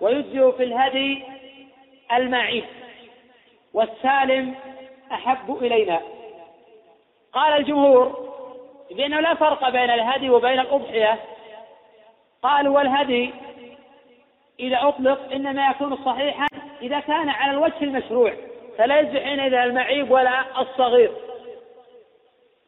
[0.00, 1.22] ويجزئ في الهدي
[2.12, 2.64] المعيب.
[3.74, 4.54] والسالم
[5.12, 6.00] أحب إلينا.
[7.32, 8.30] قال الجمهور
[8.90, 11.18] بأنه لا فرق بين الهدي وبين الأضحية.
[12.42, 13.30] قالوا والهدي
[14.60, 16.46] إذا أطلق إنما يكون صحيحا
[16.82, 18.32] إذا كان على الوجه المشروع
[18.78, 21.10] فلا يجزي حينئذ المعيب ولا الصغير.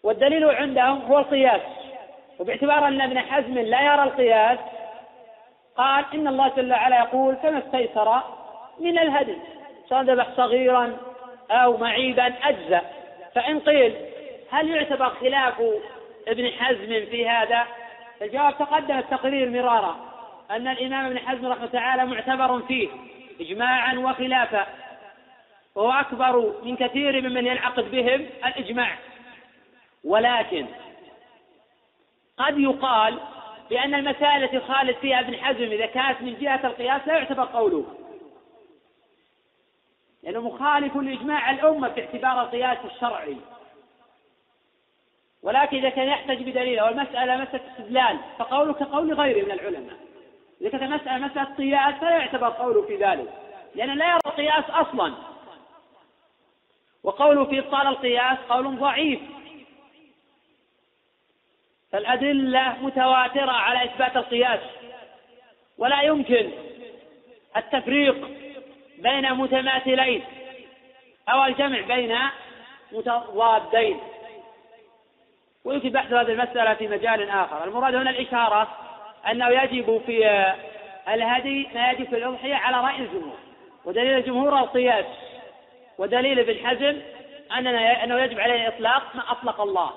[0.02, 1.60] والدليل عندهم هو القياس.
[2.38, 4.58] وباعتبار أن ابن حزم لا يرى القياس
[5.76, 8.22] قال إن الله جل وعلا يقول فما استيسر
[8.80, 9.36] من الهدي؟
[9.88, 10.96] سواء ذبح صغيرا
[11.50, 12.80] أو معيبا أجزأ.
[13.34, 14.11] فإن قيل
[14.52, 15.62] هل يعتبر خلاف
[16.28, 17.66] ابن حزم في هذا؟
[18.22, 19.96] الجواب تقدم التقرير مرارا
[20.50, 22.88] أن الإمام ابن حزم رحمه تعالى معتبر فيه
[23.40, 24.66] إجماعا وخلافا
[25.74, 28.98] وهو أكبر من كثير ممن ينعقد بهم الإجماع.
[30.04, 30.66] ولكن
[32.38, 33.18] قد يقال
[33.70, 37.84] بأن المسائل التي خالف فيها ابن حزم إذا كانت من جهة القياس لا يعتبر قوله.
[40.22, 43.36] لأنه مخالف لإجماع الأمة في اعتبار القياس الشرعي.
[45.42, 49.96] ولكن إذا كان يحتج بدليل أو المسألة مسألة استدلال فقوله كقول غيره من العلماء.
[50.60, 53.28] إذا كانت المسألة مسألة قياس فلا يعتبر قوله في ذلك
[53.74, 55.14] لأنه لا يرى القياس أصلا.
[57.02, 59.20] وقوله في إبطال القياس قول ضعيف.
[61.92, 64.60] فالأدلة متواترة على إثبات القياس
[65.78, 66.50] ولا يمكن
[67.56, 68.30] التفريق
[68.98, 70.22] بين متماثلين
[71.28, 72.18] أو الجمع بين
[72.92, 74.00] متضادين.
[75.64, 77.64] ويمكن بحث هذه المسألة في مجال آخر.
[77.64, 78.68] المراد هنا الإشارة
[79.30, 80.52] أنه يجب في
[81.08, 83.38] الهدي ما يجب في الأضحية على رأي الجمهور
[83.84, 85.06] ودليل الجمهور القياس
[85.98, 87.00] ودليل ابن حزم
[87.58, 89.92] أننا أنه يجب عليه إطلاق ما أطلق الله.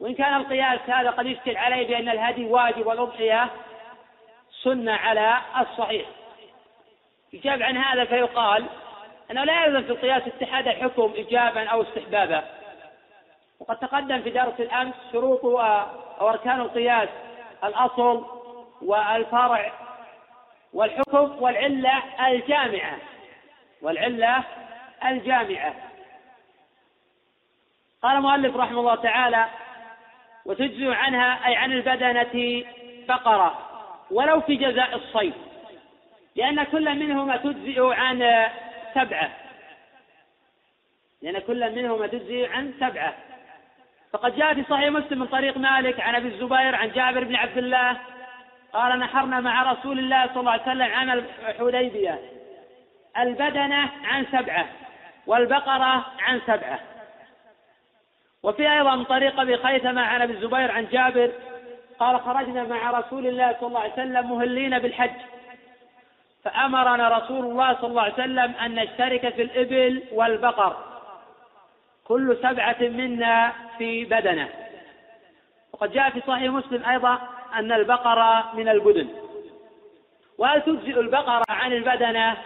[0.00, 3.50] وإن كان القياس هذا قد يشكل عليه بأن الهدي واجب والأضحية
[4.62, 6.06] سنة على الصحيح.
[7.32, 8.66] يجاب عن هذا فيقال
[9.30, 12.44] أنه لا يلزم في القياس اتحاد الحكم إيجابا أو استحبابا.
[13.60, 15.44] وقد تقدم في درس الأمس شروط
[16.20, 17.08] أو أركان القياس
[17.64, 18.26] الأصل
[18.82, 19.72] والفرع
[20.72, 22.96] والحكم والعلة الجامعة.
[23.82, 24.42] والعلة
[25.04, 25.74] الجامعة.
[28.02, 29.46] قال المؤلف رحمه الله تعالى
[30.46, 32.64] وتجزئ عنها أي عن البدنة
[33.08, 33.58] بقرة
[34.10, 35.34] ولو في جزاء الصيد.
[36.36, 38.22] لأن كل منهما تجزئ عن
[38.94, 39.30] سبعة.
[41.22, 43.14] لأن كل منهما تجزئ عن سبعة.
[44.12, 47.58] فقد جاء في صحيح مسلم من طريق مالك عن أبي الزبير عن جابر بن عبد
[47.58, 47.96] الله
[48.72, 52.20] قال نحرنا مع رسول الله صلى الله عليه وسلم عام الحديبية
[53.18, 54.66] البدنة عن سبعة
[55.26, 56.80] والبقرة عن سبعة.
[58.42, 61.30] وفي أيضا طريق أبي خيثمة عن أبي الزبير عن جابر
[61.98, 65.33] قال خرجنا مع رسول الله صلى الله عليه وسلم مهلين بالحج.
[66.44, 70.76] فأمرنا رسول الله صلى الله عليه وسلم أن نشترك في الإبل والبقر.
[72.04, 74.48] كل سبعة منا في بدنة.
[75.72, 79.08] وقد جاء في صحيح مسلم أيضا أن البقرة من البدن.
[80.38, 82.36] وهل تجزئ البقرة عن البدنة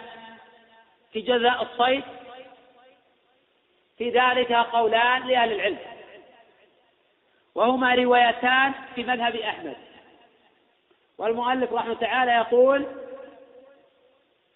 [1.13, 2.03] في جزاء الصيد؟
[3.97, 5.77] في ذلك قولان لأهل العلم.
[7.55, 9.75] وهما روايتان في مذهب أحمد.
[11.17, 12.85] والمؤلف رحمه تعالى يقول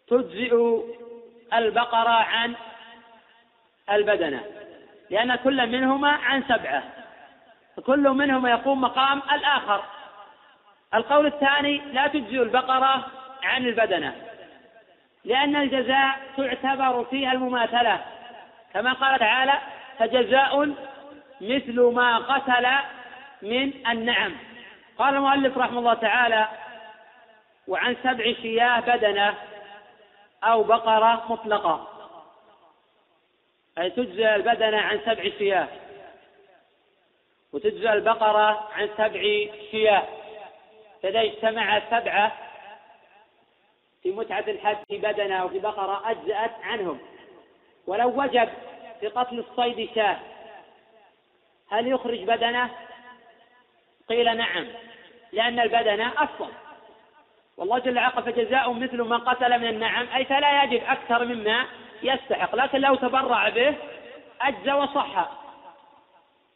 [0.08, 0.56] تجزئ
[1.54, 2.56] البقرة عن
[3.92, 4.44] البدنة
[5.10, 6.84] لأن كل منهما عن سبعة
[7.78, 9.84] فكل منهما يقوم مقام الآخر.
[10.94, 13.06] القول الثاني لا تجزئ البقرة
[13.44, 14.16] عن البدنة
[15.26, 18.00] لأن الجزاء تعتبر فيها المماثلة.
[18.74, 19.54] كما قال تعالى
[20.00, 20.74] فجزاء
[21.42, 22.68] مثل ما قتل
[23.42, 24.32] من النعم
[24.98, 26.48] قال المؤلف رحمه الله تعالى
[27.68, 29.34] وعن سبع شياه بدنة
[30.44, 31.88] أو بقرة مطلقة.
[33.78, 35.68] أي تجزى البدنة عن سبع شياه.
[37.54, 39.22] وتجزى البقرة عن سبع
[39.72, 40.04] شياه.
[41.04, 42.32] فإذا اجتمع سبعة
[44.04, 47.00] في متعة الحج في بدنة أو في بقرة أجزأت عنهم.
[47.88, 48.50] ولو وجب
[49.00, 50.20] في قتل الصيد شاة.
[51.70, 52.70] هل يخرج بدنه؟
[54.10, 54.68] قيل نعم
[55.32, 56.52] لأن البدنة أفضل.
[57.58, 60.08] والله جل وعلا فجزاء مثل من قتل من النعم.
[60.16, 61.66] أي فلا يجب أكثر مما
[62.04, 63.76] يستحق لكن لو تبرع به
[64.42, 65.30] أجزى وصح.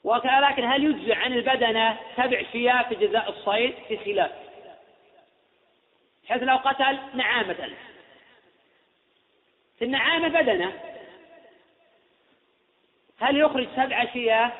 [0.04, 4.32] ولكن هل يجزي عن البدنة سبع شياه في جزاء الصيد؟ في خلاف.
[6.30, 7.70] حيث لو قتل نعامة.
[9.80, 10.74] في النعامة بدنة.
[13.20, 14.52] هل يخرج سبع شياه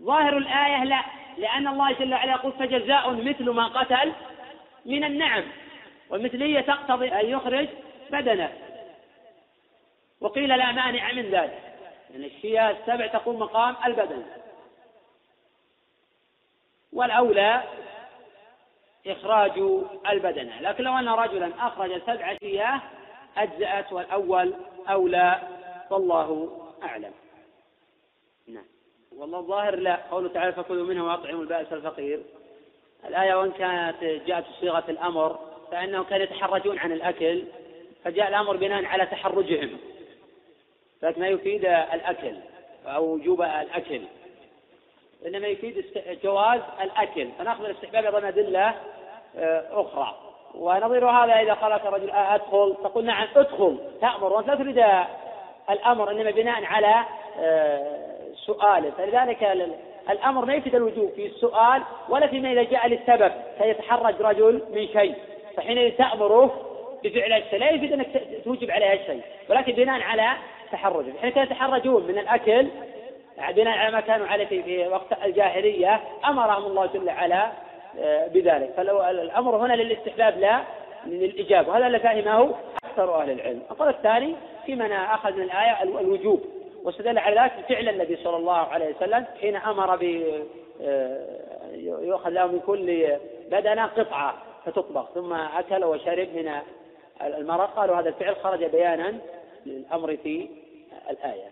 [0.00, 1.04] ظاهر الآية لا
[1.38, 4.12] لأن الله جل وعلا يقول فجزاء مثل ما قتل
[4.86, 5.44] من النعم
[6.10, 7.68] والمثلية تقتضي أن يخرج
[8.10, 8.52] بدنه.
[10.20, 11.62] وقيل لا مانع من ذلك
[12.10, 14.22] يعني الشياه السبع تقوم مقام البدن.
[16.92, 17.62] والأولى
[19.06, 22.80] إخراج البدنة لكن لو أن رجلا أخرج سبع شياه
[23.36, 24.54] أجزأت والأول
[24.88, 25.40] أولى
[25.90, 27.12] والله أعلم.
[28.48, 28.64] نعم.
[29.16, 29.96] والله الظاهر لا.
[30.10, 32.22] قوله تعالى فكلوا منه وأطعموا البائس الفقير.
[33.04, 35.38] الآية وإن كانت جاءت بصيغة الأمر
[35.70, 37.44] فإنهم كانوا يتحرجون عن الأكل
[38.04, 39.78] فجاء الأمر بناء على تحرجهم.
[41.02, 42.36] لكن ما يفيد الأكل
[42.86, 44.02] أو وجوب الأكل.
[45.26, 45.84] إنما يفيد
[46.24, 47.28] جواز الأكل.
[47.38, 48.74] فنأخذ الاستحباب أيضا أدلة
[49.36, 50.16] آه، أخرى.
[50.54, 54.32] ونظير هذا إذا قالك الرجل آه أدخل تقول نعم ادخل تأمر.
[54.32, 54.84] وأنت لا تريد
[55.70, 57.04] الأمر إنما بناء على
[57.38, 58.90] آه، سؤاله.
[58.90, 59.42] فلذلك
[60.10, 65.14] الأمر ما يفيد الوجوب في السؤال ولا فيما إذا جاء للسبب سيتحرج رجل من شيء.
[65.56, 66.60] فحينئذ تأمره
[67.04, 69.22] بفعل الشيء لا يفيد أنك توجب عليه الشيء.
[69.50, 70.32] ولكن بناء على
[70.72, 71.12] تحرجه.
[71.20, 72.68] حين كانوا يتحرجون من الأكل
[73.56, 77.52] بناء على ما كانوا عليه في وقت الجاهلية أمرهم الله جل وعلا
[78.00, 78.70] آه، بذلك.
[78.76, 80.60] فلو الأمر هنا للاستحباب لا
[81.06, 81.68] للإجابة.
[81.68, 82.54] وهذا اللي فهمه
[82.84, 83.62] أكثر أهل العلم.
[83.70, 84.34] القول الثاني
[84.66, 86.55] في من أخذ من الآية الوجوب.
[86.86, 90.02] واستدل على ذلك بفعل النبي صلى الله عليه وسلم حين أمر ب
[90.80, 93.18] آه، يؤخذ له من كل
[93.50, 96.60] بدنة قطعة فتطبخ ثم أكل وشرب من
[97.22, 97.76] المرق.
[97.76, 99.18] قالوا هذا الفعل خرج بيانا
[99.66, 100.48] للأمر في
[101.10, 101.50] الآية.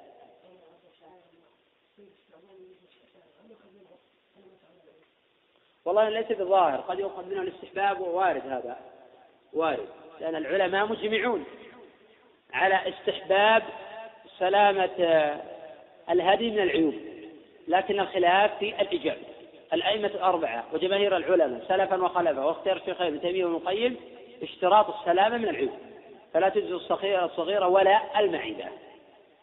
[5.85, 8.77] والله ليس بظاهر قد يؤخذ منه الاستحباب ووارد هذا
[9.52, 9.89] وارد
[10.20, 11.44] لأن العلماء مجمعون
[12.52, 13.62] على استحباب
[14.39, 14.90] سلامة
[16.11, 16.94] الهدي من العيوب
[17.69, 19.20] لكن الخلاف في الإجابة
[19.73, 23.97] الأئمة الأربعة وجماهير العلماء سلفا وخلفا واختيار الشيخ ابن تيمية وابن القيم
[24.43, 25.73] اشتراط السلامة من العيوب
[26.32, 28.65] فلا تجزي الصغيرة الصغيرة ولا المعدة.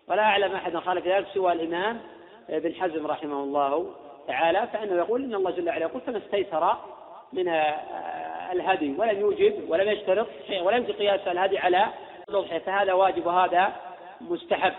[0.07, 2.01] ولا أعلم أحدا خالف ذلك سوى الإمام
[2.49, 3.93] ابن حزم رحمه الله
[4.27, 6.77] تعالى فإنه يقول إن الله جل وعلا يقول فما استيسر
[7.34, 7.47] من
[8.51, 10.27] الهدي ولم يوجب ولم يشترط
[10.61, 11.88] ولم يجي قياس الهدي على
[12.30, 13.73] الأضحية فهذا واجب وهذا
[14.30, 14.73] مستحب.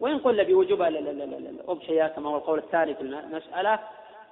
[0.00, 3.78] وإن قل بوجوب الأضحية كما هو القول الثاني في المسألة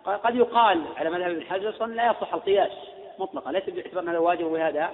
[0.05, 2.73] قد يقال على مذهب ابن حجر لا يصح القياس
[3.19, 4.91] مطلقا ليس باعتبار هذا واجب وهذا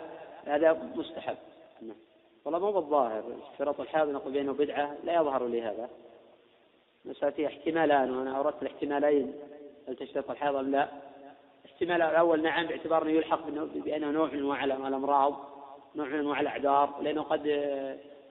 [0.47, 1.37] هذا مستحب.
[2.45, 3.23] والله مو بالظاهر
[3.53, 5.89] اشتراط الحاضر نقول بأنه بدعة لا يظهر لي هذا.
[7.05, 9.35] مسألة فيها احتمالان وأنا أردت الاحتمالين
[9.89, 10.89] هل تشترط الحيض أم لا؟
[11.65, 15.37] الاحتمال الأول نعم باعتبار أنه يلحق بأنه نوع من أنواع الأمراض
[15.97, 17.47] نوع من أنواع الأعذار لأنه قد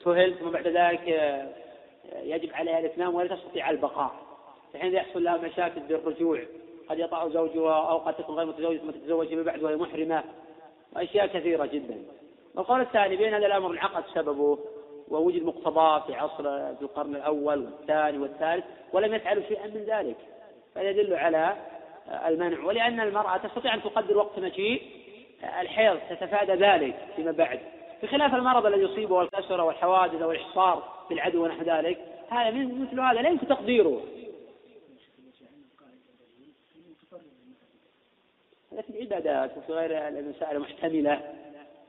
[0.05, 1.07] تهل ثم بعد ذلك
[2.23, 4.11] يجب عليها الإتمام ولا تستطيع البقاء.
[4.73, 6.39] فحين يحصل لها مشاكل بالرجوع
[6.89, 10.23] قد يطع زوجها أو قد تكون غير متزوجة ثم تتزوج من بعد وهي محرمة.
[10.95, 12.03] وأشياء كثيرة جدا.
[12.55, 14.59] والقول الثاني بين هذا الأمر انعقد سببه
[15.07, 16.43] ووجد مقتضاه في عصر
[16.75, 20.17] في القرن الأول والثاني والثالث ولم يفعلوا شيئا من ذلك.
[20.75, 21.55] فهذا يدل على
[22.27, 22.63] المنع.
[22.63, 24.81] ولأن المرأة تستطيع أن تقدر وقت مجيء
[25.61, 27.59] الحيض تتفادى ذلك فيما بعد.
[28.05, 31.97] بخلاف المرض الذي يصيبه والكسر والحوادث والإحصار في العدو ونحو ذلك
[32.29, 34.01] هذا مثل هذا لا يمكن تقديره.
[38.69, 41.21] في العبادات وفي غير المسائل محتملة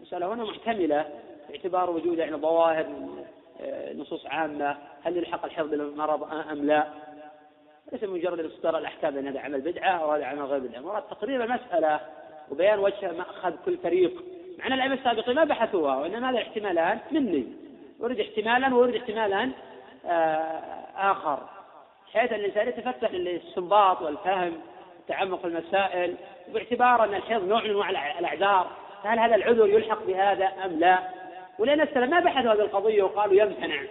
[0.01, 1.06] المسألة هنا محتملة
[1.48, 2.86] باعتبار وجود يعني ظواهر
[3.60, 6.86] آه، نصوص عامة هل يلحق الحفظ بالمرض أم لا؟
[7.93, 10.80] ليس مجرد إصدار الأحكام بأن هذا عمل بدعة أو هذا عمل غير بدعة.
[10.80, 12.01] مراد تقرير المسألة
[12.51, 17.47] وبيان وجه مأخذ كل فريق مع أن الأئمة السابقين ما بحثوها وإنما هذا الاحتمالان مني.
[18.01, 19.51] ورد احتمالا ورد احتمالا
[20.07, 20.61] آه،
[20.97, 21.39] آخر.
[22.12, 24.53] حيث الإنسان يتفتح للإستنباط والفهم
[25.09, 26.15] تعمق المسائل
[26.49, 28.70] باعتبار أن الحفظ نوع من أنواع الأعذار
[29.05, 30.99] فهل هذا العذر يلحق بهذا أم لا؟
[31.59, 33.83] ولأن السلف ما بحثوا هذه القضية وقالوا يمتنع.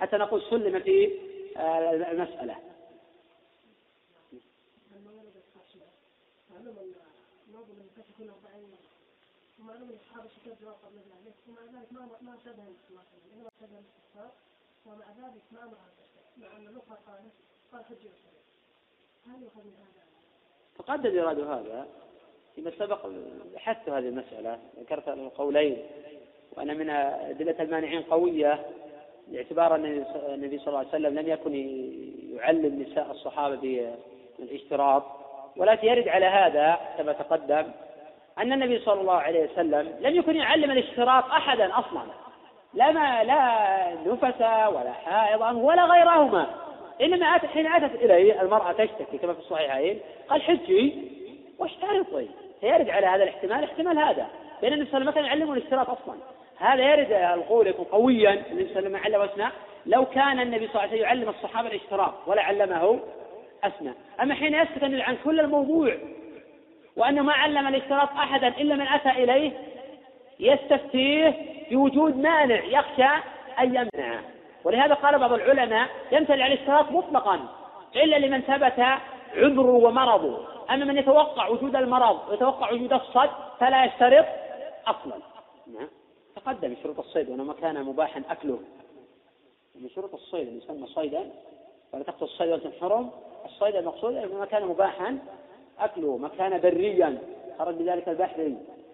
[0.00, 1.10] حتى نقول سلم في
[1.56, 2.54] آه، المسألة.
[9.70, 14.30] اصحاب الشتات جواب قبل ذلك ومع ذلك ما ما انما شبه الاستفسار
[14.86, 15.76] ومع ذلك ما أمر
[16.36, 17.32] مع ان الاخرى قالت
[17.72, 18.06] قال حج
[19.26, 20.04] هل يؤخذ من هذا؟
[20.78, 21.86] تقدم إراد هذا
[22.54, 23.06] فيما سبق
[23.54, 25.86] بحثت هذه المسألة ذكرت القولين
[26.56, 28.66] وأن من أدلة المانعين قوية
[29.28, 31.54] باعتبار أن النبي صلى الله عليه وسلم لم يكن
[32.36, 33.96] يعلم نساء الصحابة
[34.38, 35.04] بالاشتراط
[35.56, 37.72] ولكن يرد على هذا كما تقدم
[38.38, 42.02] أن النبي صلى الله عليه وسلم لم يكن يعلم الاشتراط أحدا أصلا.
[42.74, 44.40] لا ما لا نفس
[44.74, 46.46] ولا حائضا ولا غيرهما.
[47.02, 50.94] إنما حين أتت إليه المرأة تشتكي كما في الصحيحين قال حجي
[51.58, 52.26] واشترطي
[52.60, 54.26] فيرد على هذا الاحتمال احتمال هذا.
[54.62, 56.14] لأن النبي صلى الله عليه وسلم ما كان يعلمه الاشتراط أصلا.
[56.58, 59.52] هذا يرد القول يكون قويا النبي صلى الله عليه وسلم علم أسماء.
[59.86, 63.00] لو كان النبي صلى الله عليه وسلم يعلم الصحابة الاشتراط ولا علمه
[63.64, 63.94] أسماء.
[64.22, 65.94] أما حين يسكت عن كل الموضوع
[66.96, 69.52] وأنه ما علم الاشتراط أحدا إلا من أتى إليه
[70.40, 73.22] يستفتيه بوجود مانع يخشى
[73.58, 74.20] أن يمنعه
[74.64, 77.40] ولهذا قال بعض العلماء يمتنع الاشتراط مطلقا
[77.96, 78.84] إلا لمن ثبت
[79.34, 80.46] عذره ومرضه.
[80.70, 83.30] أما من يتوقع وجود المرض ويتوقع وجود الصد
[83.60, 84.26] فلا يشترط
[84.86, 85.16] أصلا
[85.74, 85.88] نعم.
[86.36, 88.58] تقدم شروط الصيد وأنه ما كان مباحا أكله.
[89.74, 91.30] من شروط الصيد يسمى صيدا.
[91.92, 93.10] ولا تقتل الصيد وأنت حرم
[93.44, 95.18] الصيد المقصود ما كان مباحا
[95.78, 97.18] أكله ما كان بريا
[97.58, 98.52] خرج بذلك البحر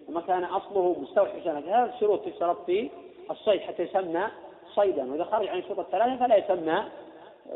[0.09, 1.59] وما كان أصله مستوحشا.
[1.59, 2.89] هذه الشروط تشترط في
[3.31, 4.27] الصيد حتى يسمى
[4.75, 6.83] صيدا وإذا خرج عن الشروط الثلاثة فلا يسمى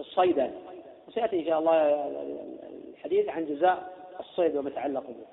[0.02, 0.54] صيدا.
[1.08, 1.74] وسيأتي إن شاء الله
[2.94, 5.26] الحديث عن جزاء الصيد وما يتعلق به.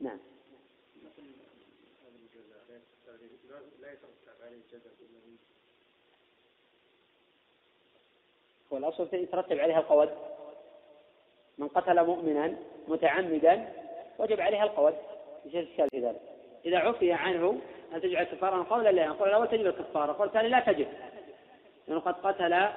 [0.00, 0.18] نعم.
[8.72, 10.10] هو الأصل يترتب عليها القود.
[11.58, 12.56] من قتل مؤمنا
[12.88, 13.68] متعمدا
[14.18, 14.94] وجب عليها القود
[15.42, 16.20] في ذلك؟
[16.64, 17.60] إذا عفي عنه
[17.92, 20.10] هل تجعل كفاره قولا لا القول الأول تجب الكفارة.
[20.10, 20.86] القول الثاني لا تجب.
[21.88, 22.68] لأنه قد قتل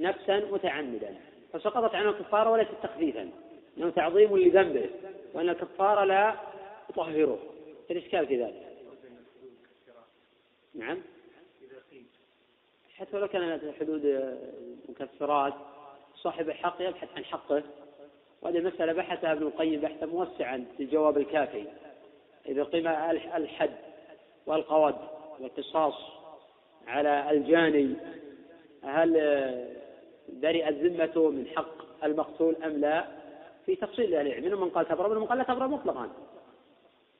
[0.00, 1.14] نفسا متعمدا.
[1.52, 3.30] فسقطت عنه الكفارة وليست تخفيفا
[3.78, 4.90] انه تعظيم لذنبه
[5.34, 6.34] وأن الكفارة لا
[6.88, 7.38] تطهره.
[7.90, 8.66] الإشكال في ذلك.
[10.74, 11.02] نعم؟
[12.98, 14.34] حتى لو كانت حدود
[14.88, 15.54] مكفرات
[16.14, 17.62] صاحب الحق يبحث عن حقه.
[18.42, 21.64] وهذه المسألة بحثها ابن القيم بحثا موسعا في الجواب الكافي.
[22.48, 22.88] إذا قيم
[23.36, 23.70] الحد
[24.46, 24.94] والقود
[25.40, 25.94] والقصاص
[26.86, 27.94] على الجاني
[28.82, 29.12] هل
[30.28, 33.04] برئت ذمته من حق المقتول أم لا؟
[33.66, 34.44] في تفصيل أهل العلم.
[34.44, 36.08] منهم من قال تبرأ ومنهم من قال لا تبرأ مطلقا.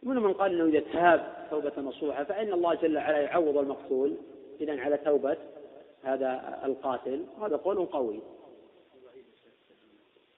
[0.03, 4.17] منهم من قال إنه إذا تاب توبة نصوحة فإن الله جل وعلا يعوض المقتول
[4.61, 5.37] اذا على توبة.
[6.07, 8.21] هذا القاتل وهذا قول قوي.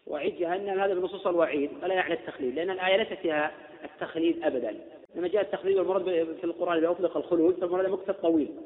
[0.06, 3.52] وعيد جهنم هذا بنصوص الوعيد ولا يعني التخليد لأن الآية ليست فيها
[3.84, 4.80] التخليد أبدا.
[5.14, 6.04] لما جاء التخليد والمراد
[6.40, 8.56] في القرآن إذا أطلق الخلود فالمراد مكتب طويل.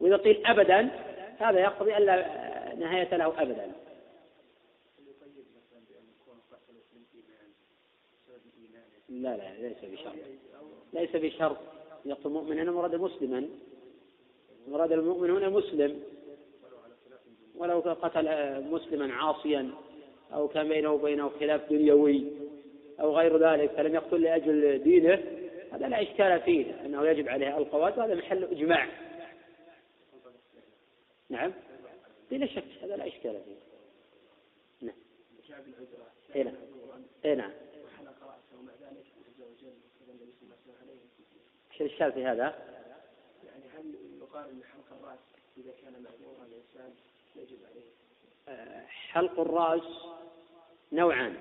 [0.00, 0.90] وإذا قيل أبدا
[1.38, 3.72] هذا يقتضي ألا نهاية له أبدا.
[9.08, 10.14] لا لا ليس بشرط.
[10.92, 11.56] ليس بشرط.
[12.04, 13.48] يقتل مؤمنا مراد مسلما.
[14.68, 16.02] مراد المؤمن هنا مسلم.
[17.58, 18.24] ولو قتل
[18.64, 19.70] مسلما عاصيا
[20.32, 22.24] أو كان بينه وبينه خلاف دنيوي
[23.00, 25.22] أو غير ذلك فلم يقتل لأجل دينه
[25.72, 28.88] هذا لا إشكال فيه أنه يجب عليه القوات وهذا محل إجماع.
[31.30, 31.52] نعم؟
[32.30, 33.56] بلا شك هذا لا إشكال فيه.
[34.86, 34.96] نعم.
[36.34, 36.54] اي نعم.
[37.24, 37.50] اي نعم.
[41.80, 42.42] إيش الإشكال في هذا؟
[43.44, 45.18] يعني هل يقال ان حلق الرأس
[45.58, 46.94] إذا كان معذورا الإنسان؟
[49.12, 50.06] حلق الراس
[50.92, 51.34] نوعان.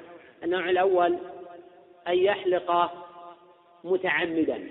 [0.43, 1.17] النوع الأول
[2.07, 2.91] أن يحلق
[3.83, 4.69] متعمدا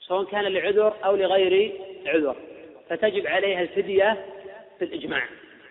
[0.00, 2.36] سواء كان لعذر أو لغير عذر
[2.88, 4.26] فتجب عليها الفدية
[4.78, 5.28] في الإجماع.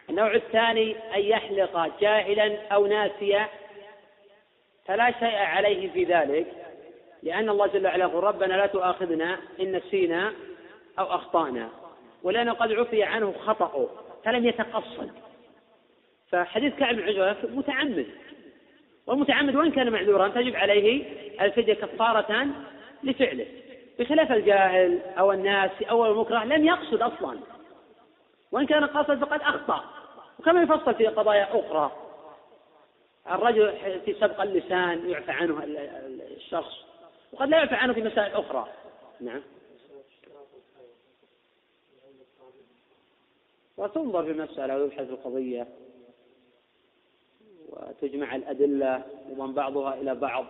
[0.09, 3.49] النوع الثاني أن يحلق جاهلا أو ناسيا
[4.85, 6.47] فلا شيء عليه في ذلك
[7.23, 10.33] لأن الله جل وعلا يقول ربنا لا تؤاخذنا إن نسينا
[10.99, 11.80] أو أخطأنا.
[12.23, 13.89] ولأنه قد عفي عنه خطأه
[14.23, 15.11] فلم يتقصد.
[16.29, 18.07] فحديث كعب بن عجرة متعمد.
[19.07, 21.03] والمتعمد وإن كان معذورا تجب عليه
[21.41, 22.47] الفدية كفارة
[23.03, 23.45] لفعله.
[23.99, 27.39] بخلاف الجاهل أو الناس أو المكره لم يقصد أصلا.
[28.51, 29.83] وإن كان قاصد فقد أخطأ.
[30.39, 31.91] وكما يفصل في قضايا أخرى.
[33.31, 33.73] الرجل
[34.05, 35.63] في سبق اللسان يعفى عنه
[36.37, 36.73] الشخص.
[37.33, 38.67] وقد لا يعفى عنه في مسائل أخرى.
[39.21, 39.41] نعم.
[43.81, 45.67] وتنظر في المسألة ويبحث القضية
[47.69, 50.45] وتجمع الأدلة ومن بعضها إلى بعض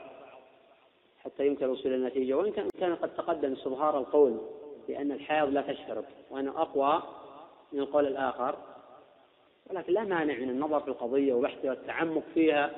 [1.19, 2.33] حتى يمكن الوصول إلى النتيجة.
[2.33, 4.41] وإن كان كان قد تقدم استظهار القول
[4.87, 7.03] بأن الحيض لا تشترط وأنه أقوى
[7.71, 8.55] من القول الآخر
[9.69, 12.71] ولكن لا مانع من النظر في القضية وبحثها والتعمق فيها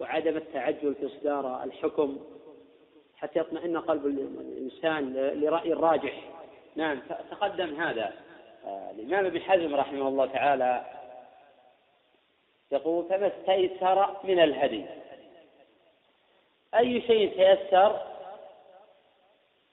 [0.00, 2.18] وعدم التعجل في إصدار الحكم
[3.16, 6.30] حتى يطمئن قلب الإنسان لرأي الراجح.
[6.76, 7.00] نعم
[7.30, 8.12] تقدم هذا.
[8.66, 10.84] الإمام ابن حزم رحمه الله تعالى
[12.72, 14.86] يقول فما استيسر من الهدي.
[16.74, 18.00] أي شيء تيسر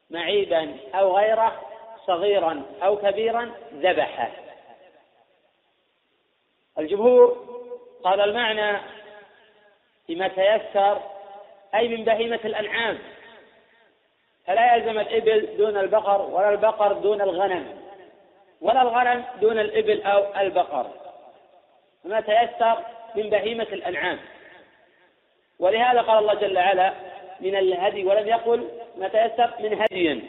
[0.10, 1.62] معيبا أو غيره
[2.06, 4.32] صغيرا أو كبيرا ذبحه.
[6.80, 7.48] الجمهور
[8.04, 8.80] قال المعنى
[10.08, 11.02] فيما تيسر
[11.76, 13.00] أي من بهيمة الأنعام.
[14.46, 17.77] فلا يلزم الإبل دون البقر ولا البقر دون الغنم.
[18.62, 20.88] ولا الغنم دون الإبل أو البقر
[22.04, 22.78] ما تيسر
[23.16, 24.20] من بهيمة الأنعام.
[25.60, 26.94] ولهذا قال الله جل وعلا
[27.40, 28.68] من الهدي ولم يقل
[28.98, 30.22] ما تيسر من هدي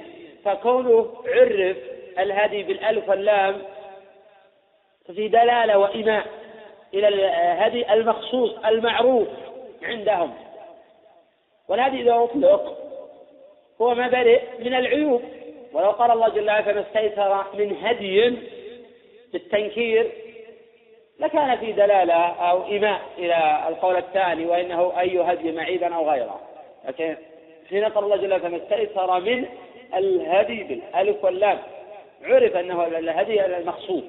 [0.44, 1.76] فكونه عرف
[2.18, 3.62] الهدي بالألف واللام
[5.08, 6.26] ففي دلالة وإيماء
[6.94, 9.28] إلى الهدي المخصوص المعروف
[9.82, 10.34] عندهم.
[11.68, 12.78] والهدي إذا أطلق
[13.80, 15.22] هو ما برئ من العيوب.
[15.72, 18.36] ولو قال الله جل وعلا فما استيسر من هدي
[19.32, 20.10] بالتنكير
[21.20, 26.40] لكان في دلالة أو إيماء إلى القول الثاني وإنه أي هدي معيبا أو غيره.
[26.88, 27.16] لكن
[27.68, 29.46] حين قال الله جل وعلا استيسر من
[29.94, 31.58] الهدي بالألف واللام
[32.24, 34.04] عرف أنه الهدي المقصود.